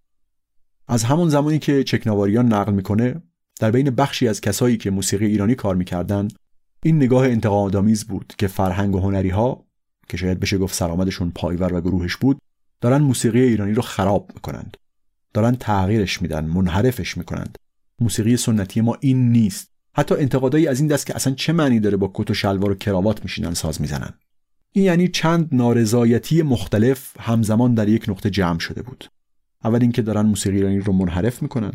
از 0.88 1.04
همون 1.04 1.28
زمانی 1.28 1.58
که 1.58 1.84
چکناواریان 1.84 2.52
نقل 2.52 2.72
می‌کنه 2.72 3.22
در 3.60 3.70
بین 3.70 3.90
بخشی 3.90 4.28
از 4.28 4.40
کسایی 4.40 4.76
که 4.76 4.90
موسیقی 4.90 5.26
ایرانی 5.26 5.54
کار 5.54 5.76
می‌کردن 5.76 6.28
این 6.82 6.96
نگاه 6.96 7.24
انتقادآمیز 7.24 8.04
بود 8.04 8.34
که 8.38 8.46
فرهنگ 8.46 8.94
و 8.94 9.00
هنری 9.00 9.28
ها 9.28 9.64
که 10.08 10.16
شاید 10.16 10.40
بشه 10.40 10.58
گفت 10.58 10.74
سرآمدشون 10.74 11.32
پایور 11.34 11.74
و 11.74 11.80
گروهش 11.80 12.16
بود 12.16 12.38
دارن 12.80 13.02
موسیقی 13.02 13.40
ایرانی 13.40 13.72
رو 13.72 13.82
خراب 13.82 14.30
می‌کنند. 14.34 14.76
دارن 15.34 15.54
تغییرش 15.54 16.22
میدن 16.22 16.44
منحرفش 16.44 17.16
می‌کنند. 17.16 17.58
موسیقی 18.00 18.36
سنتی 18.36 18.80
ما 18.80 18.96
این 19.00 19.32
نیست. 19.32 19.72
حتی 19.96 20.14
انتقادایی 20.14 20.66
از 20.66 20.80
این 20.80 20.88
دست 20.88 21.06
که 21.06 21.16
اصلا 21.16 21.34
چه 21.34 21.52
معنی 21.52 21.80
داره 21.80 21.96
با 21.96 22.10
کت 22.14 22.30
و 22.30 22.34
شلوار 22.34 22.70
و 22.70 22.74
کراوات 22.74 23.22
میشینن 23.22 23.54
ساز 23.54 23.80
می‌زنن؟ 23.80 24.14
این 24.72 24.84
یعنی 24.84 25.08
چند 25.08 25.48
نارضایتی 25.52 26.42
مختلف 26.42 27.16
همزمان 27.20 27.74
در 27.74 27.88
یک 27.88 28.08
نقطه 28.08 28.30
جمع 28.30 28.58
شده 28.58 28.82
بود. 28.82 29.04
اول 29.64 29.82
اینکه 29.82 30.02
دارن 30.02 30.26
موسیقی 30.26 30.56
ایرانی 30.56 30.78
رو 30.78 30.92
منحرف 30.92 31.42
می‌کنن. 31.42 31.72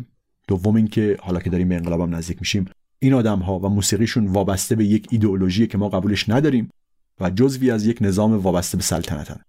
دوم 0.48 0.76
اینکه 0.76 1.16
حالا 1.20 1.40
که 1.40 1.50
داریم 1.50 1.68
به 1.68 1.74
انقلابم 1.74 2.14
نزدیک 2.14 2.36
میشیم 2.40 2.64
این 2.98 3.14
آدم 3.14 3.38
ها 3.38 3.58
و 3.58 3.68
موسیقیشون 3.68 4.26
وابسته 4.26 4.74
به 4.74 4.84
یک 4.84 5.06
ایدئولوژی 5.10 5.66
که 5.66 5.78
ما 5.78 5.88
قبولش 5.88 6.28
نداریم 6.28 6.70
و 7.20 7.30
جزوی 7.30 7.70
از 7.70 7.86
یک 7.86 7.98
نظام 8.00 8.38
وابسته 8.38 8.76
به 8.76 8.82
سلطنتن. 8.82 9.40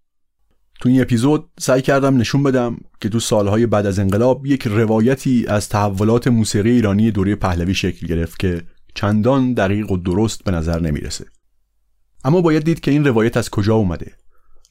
تو 0.80 0.90
این 0.90 1.02
اپیزود 1.02 1.50
سعی 1.60 1.82
کردم 1.82 2.18
نشون 2.18 2.44
بدم 2.44 2.78
که 3.02 3.10
تو 3.10 3.20
سالهای 3.20 3.66
بعد 3.66 3.86
از 3.86 4.00
انقلاب 4.00 4.46
یک 4.46 4.68
روایتی 4.68 5.46
از 5.48 5.70
تحولات 5.70 6.28
موسیقی 6.28 6.72
ایرانی 6.72 7.12
دوره 7.12 7.36
پهلوی 7.36 7.74
شکل 7.74 8.08
گرفت 8.08 8.40
که 8.40 8.62
چندان 8.96 9.54
دقیق 9.54 9.92
و 9.92 9.98
درست 9.98 10.44
به 10.44 10.52
نظر 10.52 10.80
نمی‌رسه. 10.80 11.26
اما 12.24 12.42
باید 12.42 12.64
دید 12.64 12.80
که 12.80 12.92
این 12.92 13.06
روایت 13.08 13.38
از 13.38 13.50
کجا 13.50 13.76
اومده. 13.76 14.12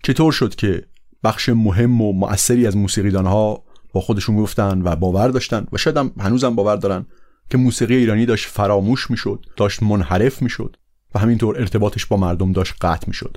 چطور 0.02 0.32
شد 0.32 0.54
که 0.54 0.84
بخش 1.24 1.48
مهم 1.48 2.02
و 2.02 2.12
مؤثری 2.12 2.66
از 2.66 2.76
موسیقیدانها 2.76 3.64
با 3.92 4.00
خودشون 4.00 4.36
گفتن 4.36 4.82
و 4.82 4.96
باور 4.96 5.28
داشتن 5.28 5.66
و 5.72 5.76
شاید 5.78 5.96
هم 5.96 6.12
هنوزم 6.20 6.54
باور 6.54 6.76
دارن 6.76 7.06
که 7.50 7.58
موسیقی 7.58 7.94
ایرانی 7.94 8.26
داشت 8.26 8.48
فراموش 8.48 9.10
می‌شد 9.10 9.46
داشت 9.56 9.82
منحرف 9.82 10.42
می‌شد 10.42 10.76
و 11.14 11.18
همینطور 11.18 11.58
ارتباطش 11.58 12.06
با 12.06 12.16
مردم 12.16 12.52
داشت 12.52 12.74
قطع 12.80 13.04
می‌شد. 13.06 13.36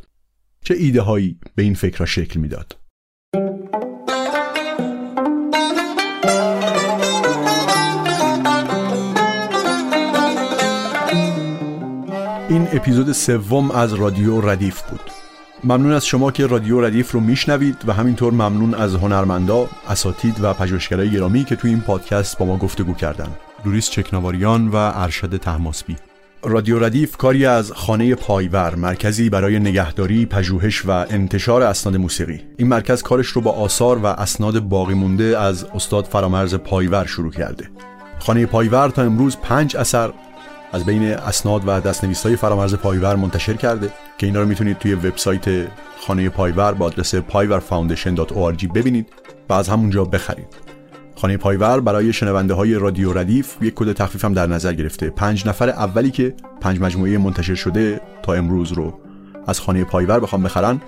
چه 0.64 0.74
ایده 0.74 1.02
هایی 1.02 1.40
به 1.56 1.64
این 1.64 1.74
فکر 1.74 2.06
شکل 2.06 2.40
می‌داد؟ 2.40 2.78
این 12.50 12.68
اپیزود 12.74 13.12
سوم 13.12 13.72
از 13.72 13.94
رادیو 13.94 14.42
ردیف 14.42 14.82
بود. 14.82 15.21
ممنون 15.64 15.92
از 15.92 16.06
شما 16.06 16.32
که 16.32 16.48
رادیو 16.48 16.82
ردیف 16.82 17.12
رو 17.12 17.20
میشنوید 17.20 17.78
و 17.88 17.94
همینطور 17.94 18.34
ممنون 18.34 18.74
از 18.74 18.96
هنرمندا، 18.96 19.68
اساتید 19.88 20.44
و 20.44 20.54
پژوهشگرای 20.54 21.12
گرامی 21.12 21.44
که 21.44 21.56
توی 21.56 21.70
این 21.70 21.82
پادکست 21.82 22.38
با 22.38 22.46
ما 22.46 22.58
گفتگو 22.58 22.94
کردن. 22.94 23.28
لوریس 23.66 23.90
چکناواریان 23.90 24.68
و 24.68 24.76
ارشد 24.76 25.38
تهماسبی. 25.38 25.96
رادیو 26.44 26.80
ردیف 26.80 27.18
کاری 27.18 27.46
از 27.46 27.72
خانه 27.72 28.16
پایور 28.16 28.76
مرکزی 28.76 29.30
برای 29.30 29.60
نگهداری، 29.60 30.26
پژوهش 30.26 30.86
و 30.86 30.92
انتشار 30.92 31.64
اسناد 31.64 31.98
موسیقی. 31.98 32.42
این 32.58 32.68
مرکز 32.68 33.02
کارش 33.02 33.28
رو 33.28 33.42
با 33.42 33.52
آثار 33.52 33.98
و 33.98 34.06
اسناد 34.06 34.60
باقی 34.60 34.94
مونده 34.94 35.40
از 35.40 35.64
استاد 35.64 36.06
فرامرز 36.06 36.56
پایور 36.56 37.06
شروع 37.06 37.32
کرده. 37.32 37.70
خانه 38.20 38.46
پایور 38.46 38.90
تا 38.90 39.02
امروز 39.02 39.38
پنج 39.38 39.78
اثر 39.78 40.14
از 40.74 40.86
بین 40.86 41.04
اسناد 41.04 41.62
و 41.68 41.80
دستنویس 41.80 42.26
های 42.26 42.36
فرامرز 42.36 42.76
پایور 42.76 43.16
منتشر 43.16 43.54
کرده 43.54 43.92
که 44.22 44.28
اینا 44.28 44.42
رو 44.42 44.48
می‌تونید 44.48 44.78
توی 44.78 44.94
وبسایت 44.94 45.68
خانه 46.08 46.30
پایور 46.30 46.74
با 46.74 46.86
آدرس 46.86 47.16
payvarfoundation.org 47.16 48.68
ببینید 48.76 49.08
و 49.50 49.54
از 49.54 49.70
همونجا 49.70 50.06
بخرید. 50.06 50.48
خانه 51.16 51.38
پایور 51.38 51.80
برای 51.80 52.14
شنونده 52.14 52.54
های 52.54 52.74
رادیو 52.74 53.14
ردیف 53.14 53.58
یک 53.62 53.74
کد 53.76 53.94
تخفیف 53.94 54.26
هم 54.26 54.34
در 54.34 54.48
نظر 54.48 54.74
گرفته. 54.74 55.10
پنج 55.10 55.48
نفر 55.48 55.70
اولی 55.70 56.12
که 56.12 56.34
پنج 56.62 56.82
مجموعه 56.82 57.18
منتشر 57.18 57.56
شده 57.56 58.02
تا 58.24 58.34
امروز 58.34 58.72
رو. 58.72 59.00
از 59.48 59.60
خانه 59.60 59.84
پایور 59.84 60.20
بخوان 60.20 60.44
بخرن 60.44 60.82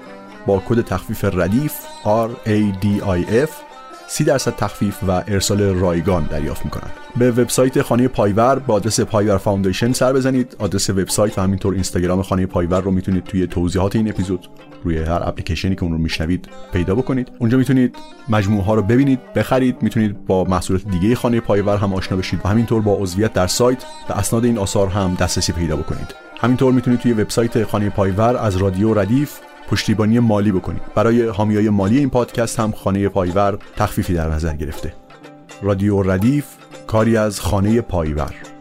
با 0.46 0.64
کد 0.68 0.82
تخفیف 0.82 1.26
ردیف 1.26 1.74
R 2.04 2.50
A 2.50 2.84
D 2.84 2.86
I 3.02 3.32
F 3.48 3.73
30 4.08 4.24
درصد 4.24 4.56
تخفیف 4.56 4.98
و 5.08 5.12
ارسال 5.28 5.62
رایگان 5.62 6.24
دریافت 6.24 6.66
می‌کنن 6.66 6.90
به 7.18 7.32
وبسایت 7.32 7.82
خانه 7.82 8.08
پایور 8.08 8.60
با 8.60 8.74
آدرس 8.74 9.00
پایور 9.00 9.38
foundation 9.38 9.92
سر 9.94 10.14
بزنید. 10.14 10.56
آدرس 10.60 10.90
وبسایت 10.90 11.40
و 11.40 11.42
همینطور 11.42 11.74
اینستاگرام 11.74 12.22
خانه 12.22 12.46
پایور 12.46 12.82
رو 12.82 12.92
می‌تونید 12.92 13.24
توی 13.24 13.48
توضیحات 13.48 13.96
این 13.96 14.10
اپیزود 14.10 14.48
روی 14.84 14.98
هر 14.98 15.22
اپلیکیشنی 15.24 15.76
که 15.76 15.84
اون 15.84 15.92
رو 15.92 15.98
میشنوید 15.98 16.50
پیدا 16.74 16.96
بکنید. 16.96 17.32
اونجا 17.40 17.58
می‌تونید 17.58 17.96
مجموعه 18.30 18.64
ها 18.64 18.74
رو 18.74 18.82
ببینید 18.82 19.34
بخرید. 19.34 19.78
می‌تونید 19.82 20.26
با 20.26 20.44
محصولات 20.44 20.82
دیگه 20.88 21.16
خانه 21.16 21.40
پایور 21.40 21.78
هم 21.78 21.94
آشنا 21.94 22.18
بشید 22.18 22.40
و 22.44 22.48
همینطور 22.48 22.82
با 22.82 22.94
عضویت 22.94 23.34
در 23.34 23.48
سایت 23.48 23.84
به 24.10 24.14
اسناد 24.14 24.46
این 24.46 24.58
آثار 24.58 24.88
هم 24.88 25.18
دسترسی 25.20 25.54
پیدا 25.54 25.76
بکنید. 25.76 26.16
همینطور 26.42 26.74
می‌تونید 26.74 27.00
توی 27.00 27.14
وبسایت 27.14 27.64
خانه 27.64 27.90
پایور 27.90 28.38
از 28.38 28.58
رادیو 28.58 28.94
ردیف 28.94 29.40
پشتیبانی 29.70 30.20
مالی 30.20 30.52
بکنید 30.52 30.82
برای 30.96 31.28
حامیای 31.28 31.70
مالی 31.70 31.98
این 31.98 32.10
پادکست 32.10 32.60
هم 32.60 32.72
خانه 32.72 33.10
پایور 33.10 33.58
تخفیفی 33.76 34.14
در 34.14 34.30
نظر 34.30 34.54
گرفته. 34.54 34.94
رادیو 35.62 36.02
ردیف 36.02 36.46
کاری 36.88 37.18
از 37.18 37.40
خانه 37.40 37.82
پایور. 37.82 38.53